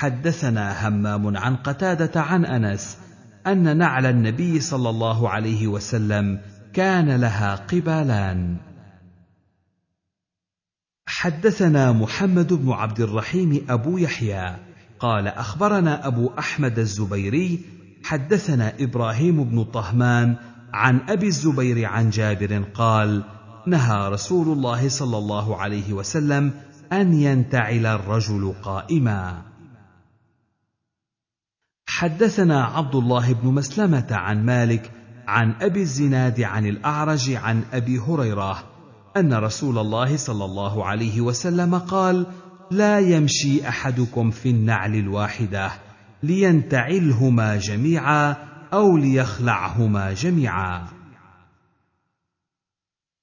حدثنا 0.00 0.88
همام 0.88 1.36
عن 1.36 1.56
قتادة 1.56 2.20
عن 2.20 2.44
أنس 2.44 2.98
أن 3.46 3.76
نعل 3.76 4.06
النبي 4.06 4.60
صلى 4.60 4.90
الله 4.90 5.28
عليه 5.28 5.66
وسلم 5.66 6.40
كان 6.72 7.16
لها 7.16 7.54
قبالان. 7.54 8.56
حدثنا 11.06 11.92
محمد 11.92 12.52
بن 12.52 12.72
عبد 12.72 13.00
الرحيم 13.00 13.66
أبو 13.68 13.98
يحيى 13.98 14.56
قال 15.00 15.28
أخبرنا 15.28 16.06
أبو 16.06 16.30
أحمد 16.38 16.78
الزبيري 16.78 17.60
حدثنا 18.04 18.72
إبراهيم 18.80 19.44
بن 19.44 19.64
طهمان 19.64 20.36
عن 20.72 21.00
أبي 21.08 21.26
الزبير 21.26 21.86
عن 21.86 22.10
جابر 22.10 22.62
قال 22.74 23.24
نهى 23.66 24.08
رسول 24.08 24.48
الله 24.58 24.88
صلى 24.88 25.18
الله 25.18 25.56
عليه 25.56 25.92
وسلم 25.92 26.52
أن 26.92 27.12
ينتعل 27.12 27.86
الرجل 27.86 28.54
قائما. 28.62 29.49
حدثنا 32.00 32.64
عبد 32.64 32.94
الله 32.94 33.32
بن 33.32 33.48
مسلمة 33.48 34.06
عن 34.10 34.46
مالك 34.46 34.90
عن 35.26 35.54
أبي 35.60 35.80
الزناد 35.80 36.40
عن 36.40 36.66
الأعرج 36.66 37.30
عن 37.30 37.62
أبي 37.72 37.98
هريرة 37.98 38.64
أن 39.16 39.34
رسول 39.34 39.78
الله 39.78 40.16
صلى 40.16 40.44
الله 40.44 40.86
عليه 40.86 41.20
وسلم 41.20 41.74
قال 41.78 42.26
لا 42.70 42.98
يمشي 42.98 43.68
أحدكم 43.68 44.30
في 44.30 44.50
النعل 44.50 44.94
الواحدة 44.94 45.70
لينتعلهما 46.22 47.56
جميعا 47.56 48.36
أو 48.72 48.96
ليخلعهما 48.96 50.12
جميعا. 50.12 50.88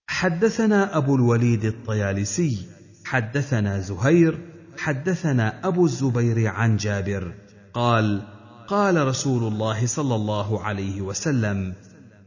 حدثنا 0.08 0.98
أبو 0.98 1.16
الوليد 1.16 1.66
الطيالسي 1.66 2.68
حدثنا 3.06 3.80
زهير 3.80 4.40
حدثنا 4.78 5.68
أبو 5.68 5.86
الزبير 5.86 6.48
عن 6.48 6.78
جابر 6.78 7.34
قال 7.74 8.37
قال 8.68 9.08
رسول 9.08 9.54
الله 9.54 9.86
صلى 9.86 10.16
الله 10.16 10.64
عليه 10.64 11.02
وسلم 11.02 11.74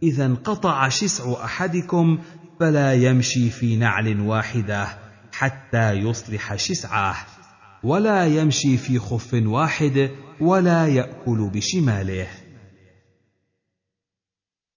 إذا 0.02 0.26
انقطع 0.26 0.88
شسع 0.88 1.44
أحدكم 1.44 2.18
فلا 2.60 2.94
يمشي 2.94 3.50
في 3.50 3.76
نعل 3.76 4.20
واحدة 4.20 4.88
حتى 5.32 5.92
يصلح 5.92 6.54
شسعه 6.56 7.16
ولا 7.82 8.26
يمشي 8.26 8.76
في 8.76 8.98
خف 8.98 9.34
واحد 9.34 10.10
ولا 10.40 10.86
يأكل 10.86 11.50
بشماله. 11.54 12.26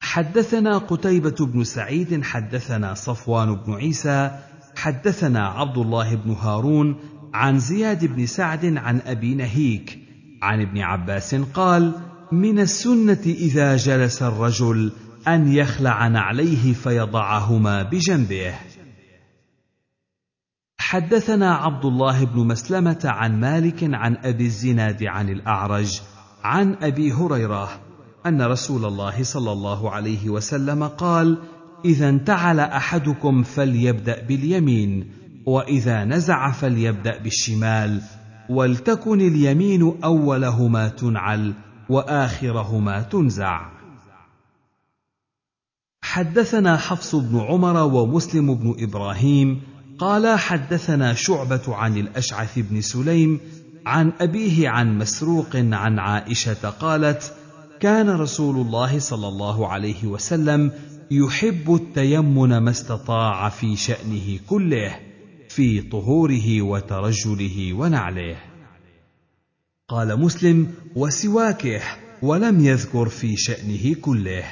حدثنا 0.02 0.78
قتيبة 0.78 1.46
بن 1.46 1.64
سعيد 1.64 2.24
حدثنا 2.24 2.94
صفوان 2.94 3.56
بن 3.56 3.74
عيسى 3.74 4.40
حدثنا 4.76 5.48
عبد 5.48 5.78
الله 5.78 6.16
بن 6.16 6.32
هارون 6.32 6.96
عن 7.34 7.60
زياد 7.60 8.06
بن 8.06 8.26
سعد 8.26 8.78
عن 8.78 9.02
أبي 9.06 9.36
نهيك 9.36 10.03
عن 10.44 10.62
ابن 10.62 10.82
عباس 10.82 11.36
قال 11.36 11.94
من 12.32 12.60
السنة 12.60 13.24
إذا 13.26 13.76
جلس 13.76 14.24
الرجل 14.24 14.92
أن 15.28 15.54
يخلع 15.54 16.08
نعليه 16.08 16.74
فيضعهما 16.74 17.84
بجنبه. 17.84 18.54
حدثنا 20.80 21.56
عبد 21.56 21.86
الله 21.86 22.26
بن 22.26 22.48
مسلمة 22.48 23.02
عن 23.04 23.40
مالك 23.40 23.84
عن 23.84 24.18
أبي 24.24 24.46
الزناد 24.46 25.04
عن 25.04 25.30
الأعرج 25.30 26.02
عن 26.44 26.76
أبي 26.82 27.12
هريرة 27.12 27.80
أن 28.26 28.42
رسول 28.42 28.86
الله 28.86 29.24
صلى 29.24 29.52
الله 29.52 29.92
عليه 29.92 30.30
وسلم 30.30 30.84
قال 30.84 31.38
إذا 31.86 32.10
انتعل 32.10 32.60
أحدكم 32.60 33.44
فليبدأ 33.44 34.22
باليمين 34.22 35.12
وإذا 35.46 36.06
نزع 36.06 36.52
فليبدأ 36.52 37.18
بالشمال 37.18 38.02
ولتكن 38.50 39.22
اليمين 39.22 40.04
أولهما 40.04 40.88
تنعل 40.88 41.54
وآخرهما 41.90 43.02
تنزع. 43.02 43.74
حدثنا 46.02 46.78
حفص 46.78 47.16
بن 47.16 47.40
عمر 47.40 47.78
ومسلم 47.78 48.54
بن 48.56 48.76
إبراهيم 48.80 49.62
قال 50.00 50.40
حدثنا 50.40 51.14
شعبة 51.14 51.62
عن 51.68 51.98
الأشعث 51.98 52.60
بن 52.60 52.82
سليم 52.82 53.40
عن 53.86 54.14
أبيه 54.22 54.70
عن 54.70 54.98
مسروق 54.98 55.56
عن 55.56 56.00
عائشة 56.00 56.70
قالت 56.70 57.34
كان 57.80 58.10
رسول 58.10 58.56
الله 58.56 59.00
صلى 59.00 59.28
الله 59.28 59.68
عليه 59.68 60.06
وسلم 60.06 60.72
يحب 61.12 61.76
التيمن 61.76 62.58
ما 62.58 62.70
استطاع 62.70 63.50
في 63.50 63.76
شأنه 63.76 64.40
كله. 64.50 65.00
في 65.56 65.82
طهوره 65.82 66.62
وترجله 66.62 67.74
ونعله. 67.74 68.38
قال 69.88 70.20
مسلم 70.20 70.74
وسواكه 70.96 71.82
ولم 72.22 72.66
يذكر 72.66 73.10
في 73.10 73.38
شأنه 73.38 73.96
كله. 74.02 74.44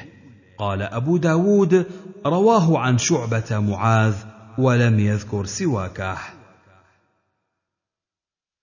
قال 0.58 0.82
أبو 0.82 1.16
داود 1.16 1.86
رواه 2.26 2.78
عن 2.78 2.98
شعبة 2.98 3.58
معاذ 3.58 4.14
ولم 4.58 4.98
يذكر 4.98 5.44
سواكه. 5.46 6.18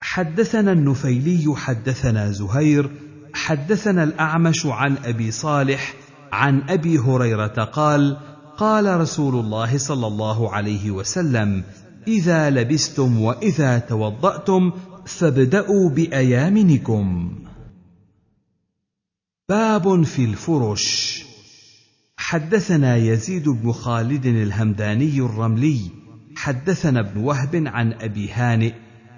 حدثنا 0.00 0.72
النفيلي 0.72 1.54
حدثنا 1.56 2.30
زهير 2.30 2.90
حدثنا 3.34 4.04
الأعمش 4.04 4.66
عن 4.66 4.96
أبي 5.04 5.30
صالح 5.30 5.94
عن 6.32 6.62
أبي 6.68 6.98
هريرة 6.98 7.64
قال 7.64 8.16
قال 8.56 9.00
رسول 9.00 9.34
الله 9.34 9.78
صلى 9.78 10.06
الله 10.06 10.50
عليه 10.52 10.90
وسلم 10.90 11.64
إذا 12.08 12.50
لبستم 12.50 13.20
وإذا 13.20 13.78
توضأتم 13.78 14.72
فابدأوا 15.06 15.90
بأيامنكم. 15.90 17.32
باب 19.48 20.02
في 20.02 20.24
الفرش. 20.24 21.20
حدثنا 22.16 22.96
يزيد 22.96 23.48
بن 23.48 23.72
خالد 23.72 24.26
الهمداني 24.26 25.18
الرملي. 25.18 25.80
حدثنا 26.36 27.00
ابن 27.00 27.20
وهب 27.20 27.62
عن 27.66 27.92
أبي 27.92 28.30
هانئ 28.30 28.72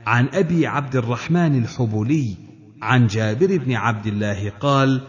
عن 0.07 0.29
أبي 0.33 0.67
عبد 0.67 0.97
الرحمن 0.97 1.59
الحبولي 1.59 2.37
عن 2.83 3.07
جابر 3.07 3.57
بن 3.57 3.73
عبد 3.73 4.07
الله 4.07 4.51
قال 4.51 5.01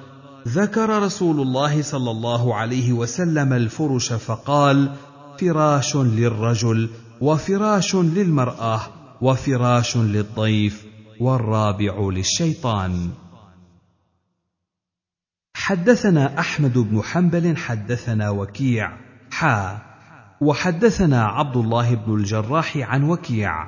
ذكر 0.48 1.04
رسول 1.04 1.42
الله 1.42 1.82
صلى 1.82 2.12
الله 2.12 2.56
عليه 2.56 2.94
وسلم 2.94 3.54
الفرش 3.54 4.14
فقال 4.14 4.96
فراش 5.40 5.96
للرجل 5.96 6.90
وفراش 7.24 7.96
للمرآة 7.96 8.82
وفراش 9.22 9.98
للضيف 9.98 10.86
والرابع 11.20 12.10
للشيطان. 12.10 13.10
حدثنا 15.56 16.40
أحمد 16.40 16.78
بن 16.78 17.02
حنبل 17.02 17.58
حدثنا 17.58 18.30
وكيع 18.30 18.98
حا 19.32 19.82
وحدثنا 20.42 21.24
عبد 21.26 21.58
الله 21.58 21.96
بن 21.96 22.16
الجراح 22.16 22.78
عن 22.78 23.04
وكيع 23.04 23.68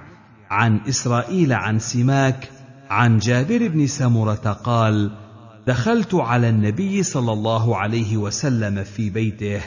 عن 0.50 0.80
إسرائيل 0.90 1.54
عن 1.54 1.80
سماك 1.80 2.52
عن 2.90 3.18
جابر 3.18 3.68
بن 3.68 3.88
سمرة 3.88 4.60
قال 4.64 5.12
دخلت 5.68 6.16
على 6.16 6.50
النبي 6.50 7.04
صلى 7.04 7.32
الله 7.32 7.78
عليه 7.78 8.18
وسلم 8.18 8.84
في 8.84 9.10
بيته 9.10 9.62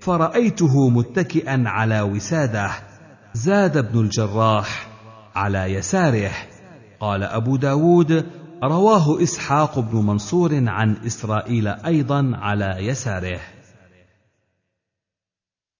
فرأيته 0.00 0.88
متكئا 0.88 1.64
على 1.66 2.02
وسادة 2.02 2.85
زاد 3.36 3.76
ابن 3.76 4.00
الجراح 4.00 4.88
على 5.34 5.58
يساره. 5.58 6.32
قال 7.00 7.22
أبو 7.22 7.56
داود 7.56 8.26
رواه 8.64 9.22
إسحاق 9.22 9.78
بن 9.78 9.98
منصور 9.98 10.68
عن 10.68 10.96
إسرائيل 11.06 11.68
أيضا 11.68 12.30
على 12.34 12.76
يساره. 12.78 13.40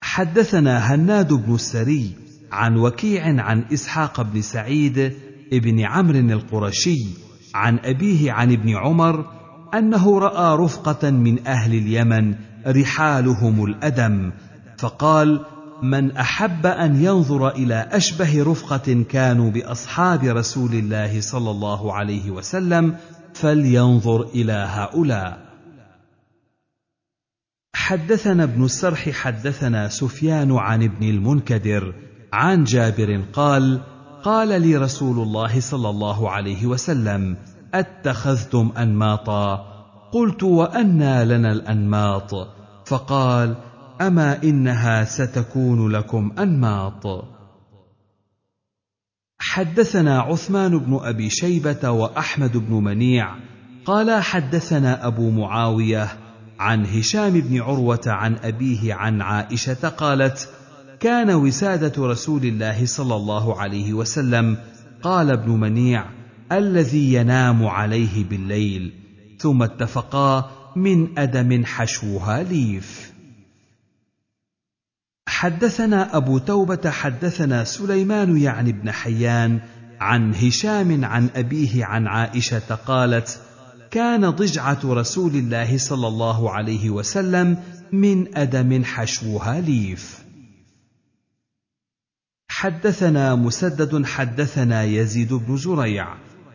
حدثنا 0.01 0.95
هناد 0.95 1.33
بن 1.33 1.55
السري 1.55 2.11
عن 2.51 2.77
وكيع 2.77 3.43
عن 3.43 3.65
إسحاق 3.73 4.21
بن 4.21 4.41
سعيد 4.41 5.13
ابن 5.53 5.79
عمرو 5.79 6.19
القرشي 6.19 7.07
عن 7.55 7.79
أبيه 7.83 8.31
عن 8.31 8.51
ابن 8.51 8.75
عمر 8.75 9.25
أنه 9.73 10.19
رأى 10.19 10.57
رفقة 10.57 11.09
من 11.09 11.47
أهل 11.47 11.73
اليمن 11.73 12.35
رحالهم 12.67 13.65
الأدم 13.65 14.31
فقال 14.77 15.45
من 15.83 16.11
أحب 16.11 16.65
أن 16.65 17.03
ينظر 17.03 17.49
إلى 17.49 17.89
أشبه 17.91 18.43
رفقة 18.43 19.03
كانوا 19.09 19.51
بأصحاب 19.51 20.23
رسول 20.23 20.73
الله 20.73 21.21
صلى 21.21 21.51
الله 21.51 21.93
عليه 21.93 22.31
وسلم 22.31 22.95
فلينظر 23.33 24.21
إلى 24.21 24.67
هؤلاء. 24.69 25.47
حدثنا 27.75 28.43
ابن 28.43 28.65
السرح 28.65 29.09
حدثنا 29.09 29.87
سفيان 29.87 30.51
عن 30.51 30.83
ابن 30.83 31.09
المنكدر 31.09 31.93
عن 32.33 32.63
جابر 32.63 33.23
قال 33.33 33.81
قال 34.23 34.61
لي 34.61 34.77
رسول 34.77 35.19
الله 35.19 35.59
صلى 35.59 35.89
الله 35.89 36.31
عليه 36.31 36.65
وسلم 36.65 37.37
أتخذتم 37.73 38.71
أنماطا؟ 38.77 39.55
قلت 40.11 40.43
وأنى 40.43 41.25
لنا 41.25 41.51
الأنماط؟ 41.51 42.31
فقال 42.85 43.55
اما 44.01 44.43
انها 44.43 45.03
ستكون 45.03 45.91
لكم 45.91 46.31
انماط. 46.39 47.25
حدثنا 49.39 50.19
عثمان 50.19 50.77
بن 50.77 50.99
ابي 51.03 51.29
شيبه 51.29 51.89
واحمد 51.89 52.57
بن 52.57 52.73
منيع. 52.73 53.35
قال 53.85 54.23
حدثنا 54.23 55.07
ابو 55.07 55.31
معاويه 55.31 56.07
عن 56.59 56.85
هشام 56.85 57.33
بن 57.41 57.61
عروه 57.61 58.01
عن 58.07 58.35
ابيه 58.35 58.93
عن 58.93 59.21
عائشه 59.21 59.89
قالت 59.89 60.49
كان 60.99 61.29
وساده 61.35 62.07
رسول 62.07 62.45
الله 62.45 62.85
صلى 62.85 63.15
الله 63.15 63.61
عليه 63.61 63.93
وسلم. 63.93 64.57
قال 65.01 65.31
ابن 65.31 65.51
منيع 65.51 66.05
الذي 66.51 67.13
ينام 67.13 67.65
عليه 67.65 68.23
بالليل. 68.29 68.93
ثم 69.39 69.63
اتفقا 69.63 70.51
من 70.75 71.19
آدم 71.19 71.65
حشوها 71.65 72.43
ليف. 72.43 73.06
حدثنا 75.37 76.17
أبو 76.17 76.37
توبة 76.37 76.89
حدثنا 76.89 77.63
سليمان 77.63 78.37
يعني 78.37 78.71
بن 78.71 78.91
حيان 78.91 79.59
عن 79.99 80.35
هشام 80.35 81.05
عن 81.05 81.29
أبيه 81.35 81.85
عن 81.85 82.07
عائشة 82.07 82.75
قالت 82.87 83.39
كان 83.91 84.29
ضجعة 84.29 84.79
رسول 84.83 85.35
الله 85.35 85.77
صلى 85.77 86.07
الله 86.07 86.51
عليه 86.51 86.89
وسلم 86.89 87.57
من 87.91 88.37
أدم 88.37 88.83
حشوها 88.83 89.61
ليف. 89.61 90.19
حدثنا 92.49 93.35
مسدد 93.35 94.05
حدثنا 94.05 94.83
يزيد 94.83 95.33
بن 95.33 95.57
زريع 95.57 96.07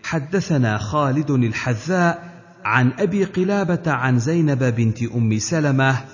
حدثنا 0.03 0.79
خالد 0.79 1.31
الحذاء 1.31 2.43
عن 2.65 2.93
أبي 2.99 3.25
قلابة 3.25 3.93
عن 3.93 4.19
زينب 4.19 4.65
بنت 4.65 5.03
أم 5.03 5.39
سلمة 5.39 6.05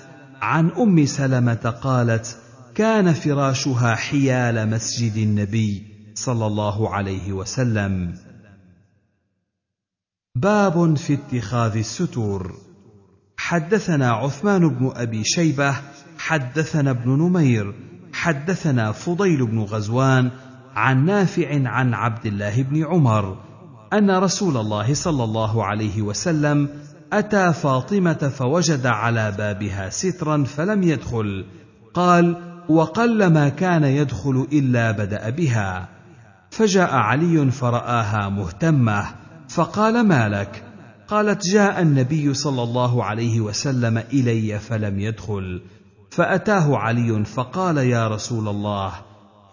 عن 0.41 0.69
أم 0.69 1.05
سلمة 1.05 1.75
قالت 1.81 2.37
كان 2.79 3.13
فراشها 3.13 3.95
حيال 3.95 4.69
مسجد 4.69 5.17
النبي 5.17 5.83
صلى 6.15 6.45
الله 6.45 6.89
عليه 6.89 7.33
وسلم. 7.33 8.13
باب 10.35 10.97
في 10.97 11.13
اتخاذ 11.13 11.77
الستور. 11.77 12.53
حدثنا 13.37 14.11
عثمان 14.11 14.69
بن 14.69 14.91
أبي 14.95 15.23
شيبة 15.23 15.75
حدثنا 16.17 16.91
ابن 16.91 17.11
نمير 17.11 17.73
حدثنا 18.13 18.91
فضيل 18.91 19.45
بن 19.45 19.59
غزوان 19.59 20.31
عن 20.75 21.05
نافع 21.05 21.69
عن 21.69 21.93
عبد 21.93 22.25
الله 22.25 22.63
بن 22.63 22.85
عمر 22.85 23.37
أن 23.93 24.11
رسول 24.11 24.57
الله 24.57 24.93
صلى 24.93 25.23
الله 25.23 25.65
عليه 25.65 26.01
وسلم 26.01 26.69
أتى 27.13 27.53
فاطمة 27.53 28.31
فوجد 28.37 28.85
على 28.85 29.31
بابها 29.31 29.89
سترا 29.89 30.43
فلم 30.43 30.83
يدخل. 30.83 31.45
قال 31.93 32.48
وقلما 32.69 33.49
كان 33.49 33.83
يدخل 33.83 34.47
إلا 34.53 34.91
بدأ 34.91 35.29
بها. 35.29 35.89
فجاء 36.51 36.95
علي 36.95 37.51
فرآها 37.51 38.29
مهتمة 38.29 39.05
فقال 39.49 40.07
ما 40.07 40.29
لك؟ 40.29 40.63
قالت 41.07 41.47
جاء 41.47 41.81
النبي 41.81 42.33
صلى 42.33 42.63
الله 42.63 43.03
عليه 43.03 43.41
وسلم 43.41 43.97
إلي 43.97 44.59
فلم 44.59 44.99
يدخل. 44.99 45.61
فأتاه 46.11 46.77
علي 46.77 47.25
فقال 47.25 47.77
يا 47.77 48.07
رسول 48.07 48.47
الله 48.47 48.91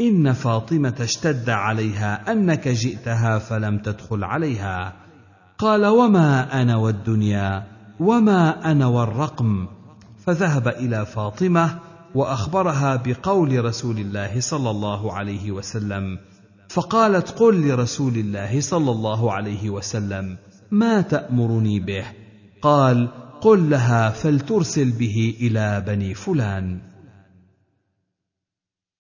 إن 0.01 0.33
فاطمة 0.33 0.95
اشتد 1.01 1.51
عليها 1.51 2.33
أنك 2.33 2.69
جئتها 2.69 3.39
فلم 3.39 3.79
تدخل 3.79 4.25
عليها. 4.25 4.93
قال 5.59 5.87
وما 5.87 6.63
أنا 6.63 6.77
والدنيا 6.77 7.67
وما 8.01 8.71
أنا 8.71 8.87
والرقم. 8.87 9.67
فذهب 10.27 10.69
إلى 10.69 11.07
فاطمة 11.07 11.86
وأخبرها 12.17 12.97
بقول 12.97 13.65
رسول 13.65 13.99
الله 13.99 14.41
صلى 14.41 14.71
الله 14.71 15.13
عليه 15.13 15.51
وسلم 15.51 16.19
فقالت 16.69 17.31
قل 17.31 17.69
لرسول 17.69 18.17
الله 18.17 18.61
صلى 18.61 18.91
الله 18.91 19.33
عليه 19.33 19.71
وسلم 19.71 20.37
ما 20.71 21.01
تأمرني 21.01 21.81
به؟ 21.81 22.05
قال 22.63 23.09
قل 23.41 23.71
لها 23.71 24.11
فلترسل 24.11 24.91
به 24.91 25.37
إلى 25.41 25.85
بني 25.87 26.15
فلان. 26.15 26.81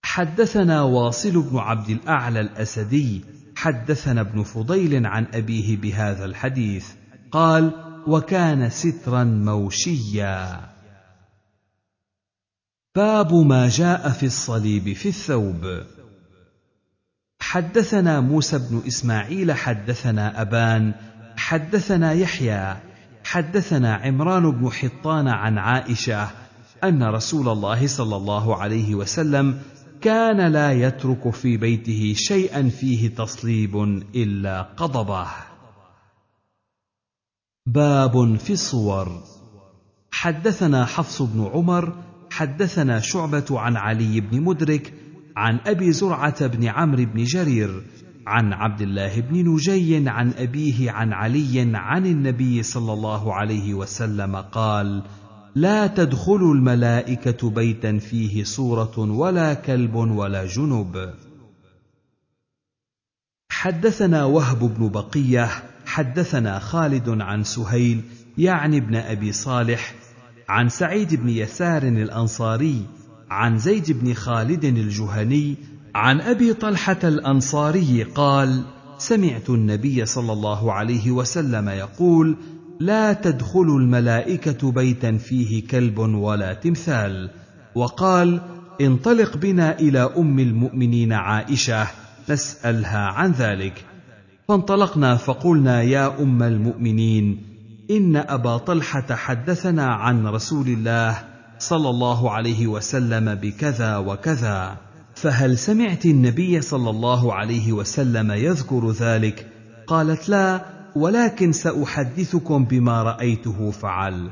حدثنا 0.02 0.82
واصل 0.82 1.42
بن 1.42 1.58
عبد 1.58 1.90
الأعلى 1.90 2.40
الأسدي 2.40 3.24
حدثنا 3.56 4.20
ابن 4.20 4.42
فضيل 4.42 5.06
عن 5.06 5.26
أبيه 5.34 5.76
بهذا 5.76 6.24
الحديث 6.24 6.88
قال 7.32 7.72
وكان 8.06 8.68
سترا 8.68 9.24
موشيا. 9.24 10.75
باب 12.96 13.34
ما 13.34 13.68
جاء 13.68 14.10
في 14.10 14.26
الصليب 14.26 14.92
في 14.92 15.08
الثوب. 15.08 15.82
حدثنا 17.40 18.20
موسى 18.20 18.58
بن 18.58 18.82
إسماعيل 18.86 19.52
حدثنا 19.52 20.42
أبان 20.42 20.94
حدثنا 21.36 22.12
يحيى 22.12 22.76
حدثنا 23.24 23.94
عمران 23.94 24.50
بن 24.50 24.70
حطان 24.70 25.28
عن 25.28 25.58
عائشة 25.58 26.30
أن 26.84 27.02
رسول 27.02 27.48
الله 27.48 27.86
صلى 27.86 28.16
الله 28.16 28.56
عليه 28.56 28.94
وسلم 28.94 29.62
كان 30.00 30.52
لا 30.52 30.72
يترك 30.72 31.30
في 31.30 31.56
بيته 31.56 32.14
شيئا 32.16 32.68
فيه 32.68 33.14
تصليب 33.14 33.76
إلا 34.14 34.62
قضبه. 34.62 35.28
باب 37.66 38.36
في 38.36 38.52
الصور. 38.52 39.22
حدثنا 40.10 40.84
حفص 40.84 41.22
بن 41.22 41.50
عمر 41.54 42.05
حدثنا 42.36 43.00
شعبة 43.00 43.44
عن 43.50 43.76
علي 43.76 44.20
بن 44.20 44.40
مدرك 44.40 44.92
عن 45.36 45.58
أبي 45.66 45.92
زرعة 45.92 46.46
بن 46.46 46.64
عمرو 46.64 47.04
بن 47.04 47.24
جرير 47.24 47.82
عن 48.26 48.52
عبد 48.52 48.80
الله 48.80 49.20
بن 49.20 49.48
نجي 49.48 50.08
عن 50.08 50.32
أبيه 50.38 50.90
عن 50.90 51.12
علي 51.12 51.70
عن 51.74 52.06
النبي 52.06 52.62
صلى 52.62 52.92
الله 52.92 53.34
عليه 53.34 53.74
وسلم 53.74 54.36
قال 54.36 55.02
لا 55.54 55.86
تدخل 55.86 56.52
الملائكة 56.52 57.50
بيتا 57.50 57.98
فيه 57.98 58.44
صورة 58.44 58.98
ولا 58.98 59.54
كلب 59.54 59.94
ولا 59.94 60.46
جنب. 60.46 61.14
حدثنا 63.50 64.24
وهب 64.24 64.58
بن 64.58 64.88
بقية 64.88 65.48
حدثنا 65.86 66.58
خالد 66.58 67.08
عن 67.08 67.44
سهيل 67.44 68.02
يعني 68.38 68.76
ابن 68.76 68.96
أبي 68.96 69.32
صالح 69.32 69.94
عن 70.48 70.68
سعيد 70.68 71.14
بن 71.14 71.28
يسار 71.28 71.82
الأنصاري 71.82 72.82
عن 73.30 73.58
زيد 73.58 73.92
بن 74.00 74.14
خالد 74.14 74.64
الجهني 74.64 75.56
عن 75.94 76.20
أبي 76.20 76.52
طلحة 76.52 76.98
الأنصاري 77.04 78.02
قال 78.02 78.64
سمعت 78.98 79.50
النبي 79.50 80.06
صلى 80.06 80.32
الله 80.32 80.72
عليه 80.72 81.10
وسلم 81.10 81.68
يقول 81.68 82.36
لا 82.80 83.12
تدخل 83.12 83.60
الملائكة 83.60 84.72
بيتا 84.72 85.18
فيه 85.18 85.66
كلب 85.66 85.98
ولا 85.98 86.54
تمثال. 86.54 87.30
وقال 87.74 88.40
انطلق 88.80 89.36
بنا 89.36 89.78
إلى 89.78 90.10
أم 90.16 90.38
المؤمنين 90.38 91.12
عائشة 91.12 91.86
نسالها 92.30 92.98
عن 92.98 93.32
ذلك. 93.32 93.84
فانطلقنا 94.48 95.16
فقلنا 95.16 95.82
يا 95.82 96.22
أم 96.22 96.42
المؤمنين 96.42 97.45
إن 97.90 98.16
أبا 98.16 98.56
طلحة 98.56 99.14
حدثنا 99.14 99.86
عن 99.86 100.26
رسول 100.26 100.68
الله 100.68 101.18
صلى 101.58 101.90
الله 101.90 102.30
عليه 102.30 102.66
وسلم 102.66 103.34
بكذا 103.34 103.96
وكذا. 103.96 104.76
فهل 105.14 105.58
سمعت 105.58 106.06
النبي 106.06 106.60
صلى 106.60 106.90
الله 106.90 107.34
عليه 107.34 107.72
وسلم 107.72 108.32
يذكر 108.32 108.90
ذلك؟ 108.90 109.46
قالت 109.86 110.28
لا 110.28 110.64
ولكن 110.96 111.52
سأحدثكم 111.52 112.64
بما 112.64 113.02
رأيته 113.02 113.70
فعل. 113.70 114.30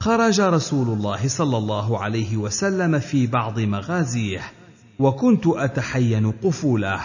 خرج 0.00 0.40
رسول 0.40 0.88
الله 0.88 1.28
صلى 1.28 1.56
الله 1.56 1.98
عليه 1.98 2.36
وسلم 2.36 2.98
في 2.98 3.26
بعض 3.26 3.60
مغازيه 3.60 4.40
وكنت 4.98 5.46
أتحين 5.46 6.30
قفوله 6.30 7.00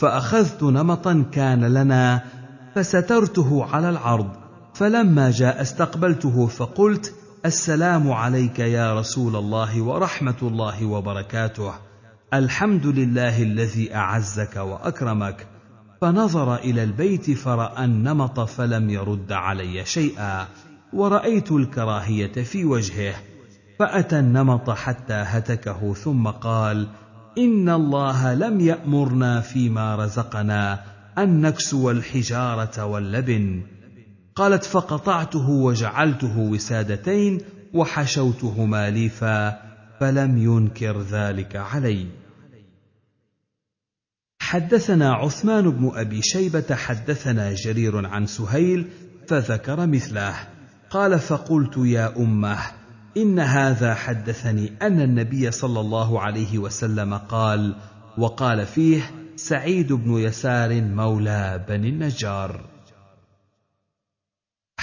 فأخذت 0.00 0.62
نمطا 0.62 1.24
كان 1.32 1.64
لنا 1.64 2.22
فسترته 2.74 3.64
على 3.64 3.90
العرض. 3.90 4.45
فلما 4.78 5.30
جاء 5.30 5.62
استقبلته 5.62 6.46
فقلت 6.46 7.14
السلام 7.46 8.12
عليك 8.12 8.58
يا 8.58 8.94
رسول 8.98 9.36
الله 9.36 9.82
ورحمة 9.82 10.36
الله 10.42 10.86
وبركاته. 10.86 11.72
الحمد 12.34 12.86
لله 12.86 13.42
الذي 13.42 13.94
أعزك 13.94 14.56
وأكرمك. 14.56 15.46
فنظر 16.00 16.56
إلى 16.56 16.82
البيت 16.82 17.30
فرأى 17.30 17.84
النمط 17.84 18.40
فلم 18.40 18.90
يرد 18.90 19.32
علي 19.32 19.84
شيئا 19.84 20.46
ورأيت 20.92 21.52
الكراهية 21.52 22.32
في 22.32 22.64
وجهه. 22.64 23.14
فأتى 23.78 24.18
النمط 24.18 24.70
حتى 24.70 25.14
هتكه 25.14 25.94
ثم 25.94 26.26
قال 26.26 26.88
إن 27.38 27.68
الله 27.68 28.34
لم 28.34 28.60
يأمرنا 28.60 29.40
فيما 29.40 29.96
رزقنا 29.96 30.80
أن 31.18 31.40
نكسو 31.40 31.90
الحجارة 31.90 32.84
واللبن. 32.84 33.75
قالت 34.36 34.64
فقطعته 34.64 35.50
وجعلته 35.50 36.38
وسادتين 36.38 37.40
وحشوتهما 37.74 38.90
ليفا 38.90 39.58
فلم 40.00 40.38
ينكر 40.38 41.02
ذلك 41.02 41.56
علي. 41.56 42.06
حدثنا 44.40 45.12
عثمان 45.12 45.70
بن 45.70 45.90
أبي 45.94 46.22
شيبة 46.22 46.74
حدثنا 46.74 47.54
جرير 47.54 48.06
عن 48.06 48.26
سهيل 48.26 48.88
فذكر 49.28 49.86
مثله. 49.86 50.34
قال 50.90 51.18
فقلت 51.18 51.76
يا 51.76 52.16
أمه 52.16 52.58
إن 53.16 53.38
هذا 53.38 53.94
حدثني 53.94 54.72
أن 54.82 55.00
النبي 55.00 55.50
صلى 55.50 55.80
الله 55.80 56.20
عليه 56.20 56.58
وسلم 56.58 57.14
قال 57.14 57.74
وقال 58.18 58.66
فيه 58.66 59.10
سعيد 59.36 59.92
بن 59.92 60.12
يسار 60.12 60.80
مولى 60.80 61.64
بني 61.68 61.88
النجار. 61.88 62.75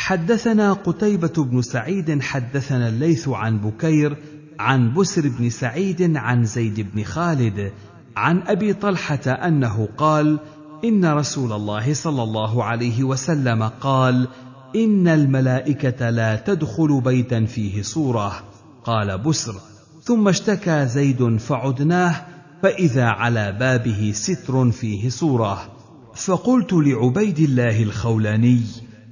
حدثنا 0.05 0.73
قتيبة 0.73 1.33
بن 1.37 1.61
سعيد 1.61 2.21
حدثنا 2.21 2.89
الليث 2.89 3.29
عن 3.29 3.57
بكير 3.57 4.17
عن 4.59 4.93
بسر 4.93 5.29
بن 5.29 5.49
سعيد 5.49 6.17
عن 6.17 6.45
زيد 6.45 6.91
بن 6.93 7.03
خالد 7.03 7.71
عن 8.15 8.41
أبي 8.47 8.73
طلحة 8.73 9.31
أنه 9.31 9.87
قال 9.97 10.39
إن 10.83 11.05
رسول 11.05 11.53
الله 11.53 11.93
صلى 11.93 12.23
الله 12.23 12.63
عليه 12.63 13.03
وسلم 13.03 13.63
قال 13.63 14.27
إن 14.75 15.07
الملائكة 15.07 16.09
لا 16.09 16.35
تدخل 16.35 17.01
بيتا 17.01 17.45
فيه 17.45 17.81
صورة. 17.81 18.43
قال 18.83 19.17
بسر 19.17 19.55
ثم 20.01 20.27
اشتكى 20.27 20.85
زيد 20.85 21.37
فعدناه 21.37 22.15
فإذا 22.63 23.05
على 23.05 23.57
بابه 23.59 24.11
ستر 24.15 24.71
فيه 24.71 25.09
صورة. 25.09 25.69
فقلت 26.15 26.73
لعبيد 26.73 27.39
الله 27.39 27.83
الخولاني 27.83 28.61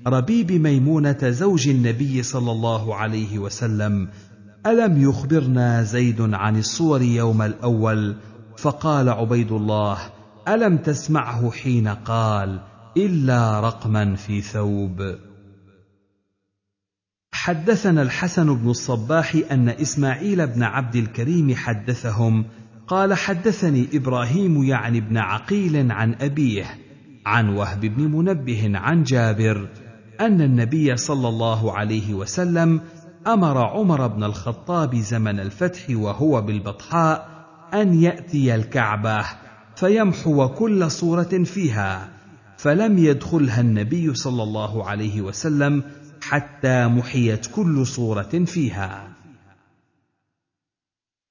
ربيب 0.07 0.51
ميمونة 0.51 1.29
زوج 1.29 1.69
النبي 1.69 2.23
صلى 2.23 2.51
الله 2.51 2.95
عليه 2.95 3.39
وسلم 3.39 4.07
ألم 4.65 5.01
يخبرنا 5.01 5.83
زيد 5.83 6.21
عن 6.21 6.57
الصور 6.57 7.01
يوم 7.01 7.41
الأول؟ 7.41 8.15
فقال 8.57 9.09
عبيد 9.09 9.51
الله 9.51 9.97
ألم 10.47 10.77
تسمعه 10.77 11.51
حين 11.51 11.87
قال 11.87 12.59
إلا 12.97 13.59
رقما 13.59 14.15
في 14.15 14.41
ثوب. 14.41 15.15
حدثنا 17.33 18.01
الحسن 18.01 18.55
بن 18.55 18.69
الصباح 18.69 19.37
أن 19.51 19.69
إسماعيل 19.69 20.47
بن 20.47 20.63
عبد 20.63 20.95
الكريم 20.95 21.55
حدثهم 21.55 22.45
قال 22.87 23.13
حدثني 23.13 23.87
إبراهيم 23.93 24.63
يعني 24.63 25.01
بن 25.01 25.17
عقيل 25.17 25.91
عن 25.91 26.15
أبيه 26.21 26.65
عن 27.25 27.49
وهب 27.49 27.79
بن 27.79 28.03
منبه 28.03 28.71
عن 28.75 29.03
جابر 29.03 29.69
أن 30.22 30.41
النبي 30.41 30.98
صلى 30.98 31.27
الله 31.27 31.77
عليه 31.77 32.14
وسلم 32.14 32.81
أمر 33.27 33.57
عمر 33.57 34.07
بن 34.07 34.23
الخطاب 34.23 34.95
زمن 34.95 35.39
الفتح 35.39 35.85
وهو 35.89 36.41
بالبطحاء 36.41 37.45
أن 37.73 37.93
يأتي 38.02 38.56
الكعبة 38.56 39.26
فيمحو 39.76 40.48
كل 40.48 40.91
صورة 40.91 41.43
فيها 41.43 42.10
فلم 42.57 42.98
يدخلها 42.98 43.61
النبي 43.61 44.14
صلى 44.14 44.43
الله 44.43 44.89
عليه 44.89 45.22
وسلم 45.22 45.84
حتى 46.22 46.88
محيت 46.88 47.45
كل 47.45 47.88
صورة 47.88 48.45
فيها. 48.45 49.07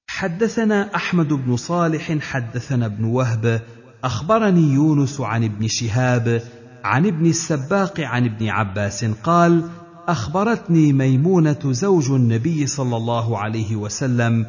حدثنا 0.08 0.94
أحمد 0.94 1.28
بن 1.28 1.56
صالح 1.56 2.18
حدثنا 2.18 2.86
ابن 2.86 3.04
وهب 3.04 3.62
أخبرني 4.04 4.72
يونس 4.74 5.20
عن 5.20 5.44
ابن 5.44 5.66
شهاب 5.68 6.42
عن 6.84 7.06
ابن 7.06 7.26
السباق 7.26 8.00
عن 8.00 8.24
ابن 8.24 8.48
عباس 8.48 9.04
قال 9.04 9.64
أخبرتني 10.08 10.92
ميمونة 10.92 11.58
زوج 11.64 12.10
النبي 12.10 12.66
صلى 12.66 12.96
الله 12.96 13.38
عليه 13.38 13.76
وسلم 13.76 14.46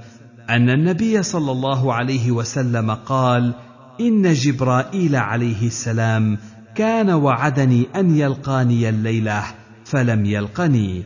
أن 0.49 0.70
النبي 0.70 1.24
صلى 1.24 1.52
الله 1.52 1.94
عليه 1.94 2.32
وسلم 2.32 2.91
قال 2.91 3.53
إن 4.02 4.34
جبرائيل 4.34 5.16
عليه 5.16 5.68
السلام 5.68 6.38
كان 6.76 7.10
وعدني 7.10 7.88
أن 7.95 8.16
يلقاني 8.16 8.90
الليلة 8.90 9.44
فلم 9.86 10.26
يلقني. 10.26 11.03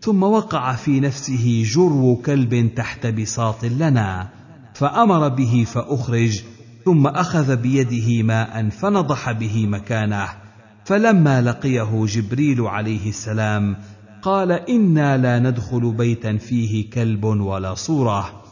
ثم 0.00 0.22
وقع 0.22 0.74
في 0.74 1.00
نفسه 1.00 1.62
جرو 1.66 2.16
كلب 2.16 2.74
تحت 2.76 3.06
بساط 3.06 3.64
لنا 3.64 4.28
فأمر 4.74 5.28
به 5.28 5.66
فأخرج 5.72 6.42
ثم 6.84 7.06
أخذ 7.06 7.56
بيده 7.56 8.22
ماء 8.22 8.68
فنضح 8.68 9.32
به 9.32 9.66
مكانه. 9.66 10.41
فلما 10.84 11.42
لقيه 11.42 12.06
جبريل 12.06 12.60
عليه 12.60 13.08
السلام 13.08 13.76
قال 14.22 14.52
إنا 14.52 15.16
لا 15.16 15.38
ندخل 15.38 15.92
بيتا 15.92 16.36
فيه 16.36 16.90
كلب 16.90 17.24
ولا 17.24 17.74
صورة. 17.74 18.42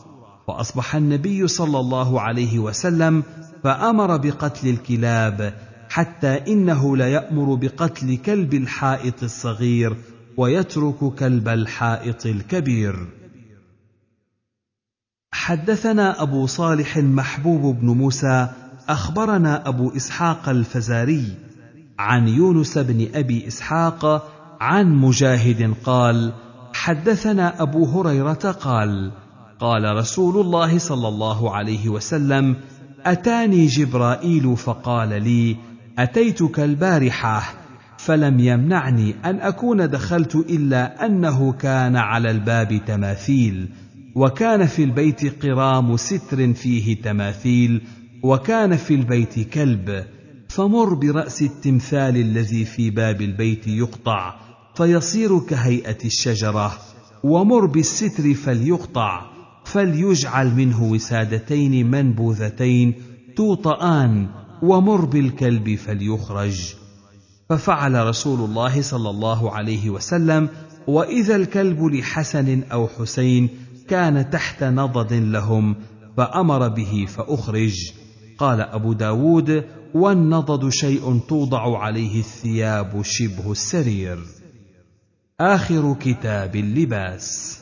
فأصبح 0.47 0.97
النبي 0.97 1.49
صلى 1.49 1.81
الله 1.81 2.21
عليه 2.21 2.59
وسلم 2.59 3.23
فأمر 3.65 4.17
بقتل 4.17 4.69
الكلاب 4.69 5.55
حتى 5.89 6.53
إنه 6.53 6.97
ليامر 6.97 7.55
بقتل 7.55 8.17
كلب 8.17 8.55
الحائط 8.55 9.23
الصغير 9.23 9.97
ويترك 10.37 11.15
كلب 11.19 11.49
الحائط 11.49 12.27
الكبير. 12.27 13.07
حدثنا 15.33 16.23
أبو 16.23 16.47
صالح 16.47 16.97
محبوب 16.97 17.81
بن 17.81 17.87
موسى 17.87 18.49
أخبرنا 18.89 19.69
أبو 19.69 19.97
إسحاق 19.97 20.49
الفزاري 20.49 21.50
عن 22.01 22.29
يونس 22.29 22.79
بن 22.79 23.09
أبي 23.15 23.47
إسحاق 23.47 24.29
عن 24.61 24.95
مجاهد 24.95 25.75
قال 25.85 26.33
حدثنا 26.73 27.63
أبو 27.63 27.85
هريرة 27.85 28.57
قال 28.61 29.13
قال 29.61 29.97
رسول 29.97 30.41
الله 30.47 30.79
صلى 30.79 31.09
الله 31.09 31.55
عليه 31.55 31.89
وسلم 31.89 32.57
أتاني 33.07 33.67
جبرائيل 33.67 34.57
فقال 34.57 35.23
لي 35.23 35.57
أتيتك 35.99 36.61
البارحة 36.61 37.43
فلم 37.99 38.41
يمنعني 38.41 39.15
أن 39.25 39.41
أكون 39.41 39.91
دخلت 39.91 40.37
إلا 40.37 41.07
أنه 41.07 41.53
كان 41.53 41.97
على 41.97 42.31
الباب 42.31 42.81
تماثيل 42.87 43.69
وكان 44.15 44.67
في 44.67 44.85
البيت 44.85 45.45
قرام 45.45 45.97
ستر 45.97 46.53
فيه 46.53 47.03
تماثيل 47.03 47.83
وكان 48.23 48.77
في 48.77 48.95
البيت 48.95 49.49
كلب 49.55 50.05
فمر 50.51 50.95
برأس 50.95 51.43
التمثال 51.43 52.17
الذي 52.17 52.65
في 52.65 52.91
باب 52.91 53.23
البيت 53.23 53.67
يقطع 53.67 54.35
فيصير 54.75 55.39
كهيئة 55.39 55.99
الشجرة. 56.05 56.73
ومر 57.25 57.67
بالستر 57.67 58.35
فليقطع 58.35 59.27
فليجعل 59.65 60.55
منه 60.55 60.83
وسادتين 60.83 61.91
منبوذتين 61.91 62.95
توطآن 63.37 64.29
ومر 64.63 65.05
بالكلب 65.05 65.75
فليخرج. 65.75 66.75
ففعل 67.49 68.07
رسول 68.07 68.41
الله 68.41 68.83
صلى 68.83 69.11
الله 69.11 69.53
عليه 69.53 69.91
وسلم 69.91 70.49
وإذا 70.87 71.37
الكلب 71.37 71.85
لحسن 71.85 72.63
أو 72.73 72.89
حسين 72.89 73.49
كان 73.89 74.31
تحت 74.31 74.65
نضد 74.65 75.13
لهم 75.13 75.77
فأمر 76.17 76.69
به 76.69 77.07
فأخرج. 77.09 77.93
قال 78.39 78.61
أبو 78.61 78.93
داود 78.93 79.65
والنضد 79.95 80.69
شيء 80.69 81.21
توضع 81.29 81.79
عليه 81.79 82.21
الثياب 82.21 83.03
شبه 83.03 83.53
السرير. 83.53 84.19
آخر 85.41 85.97
كتاب 86.01 86.57
اللباس. 86.57 87.60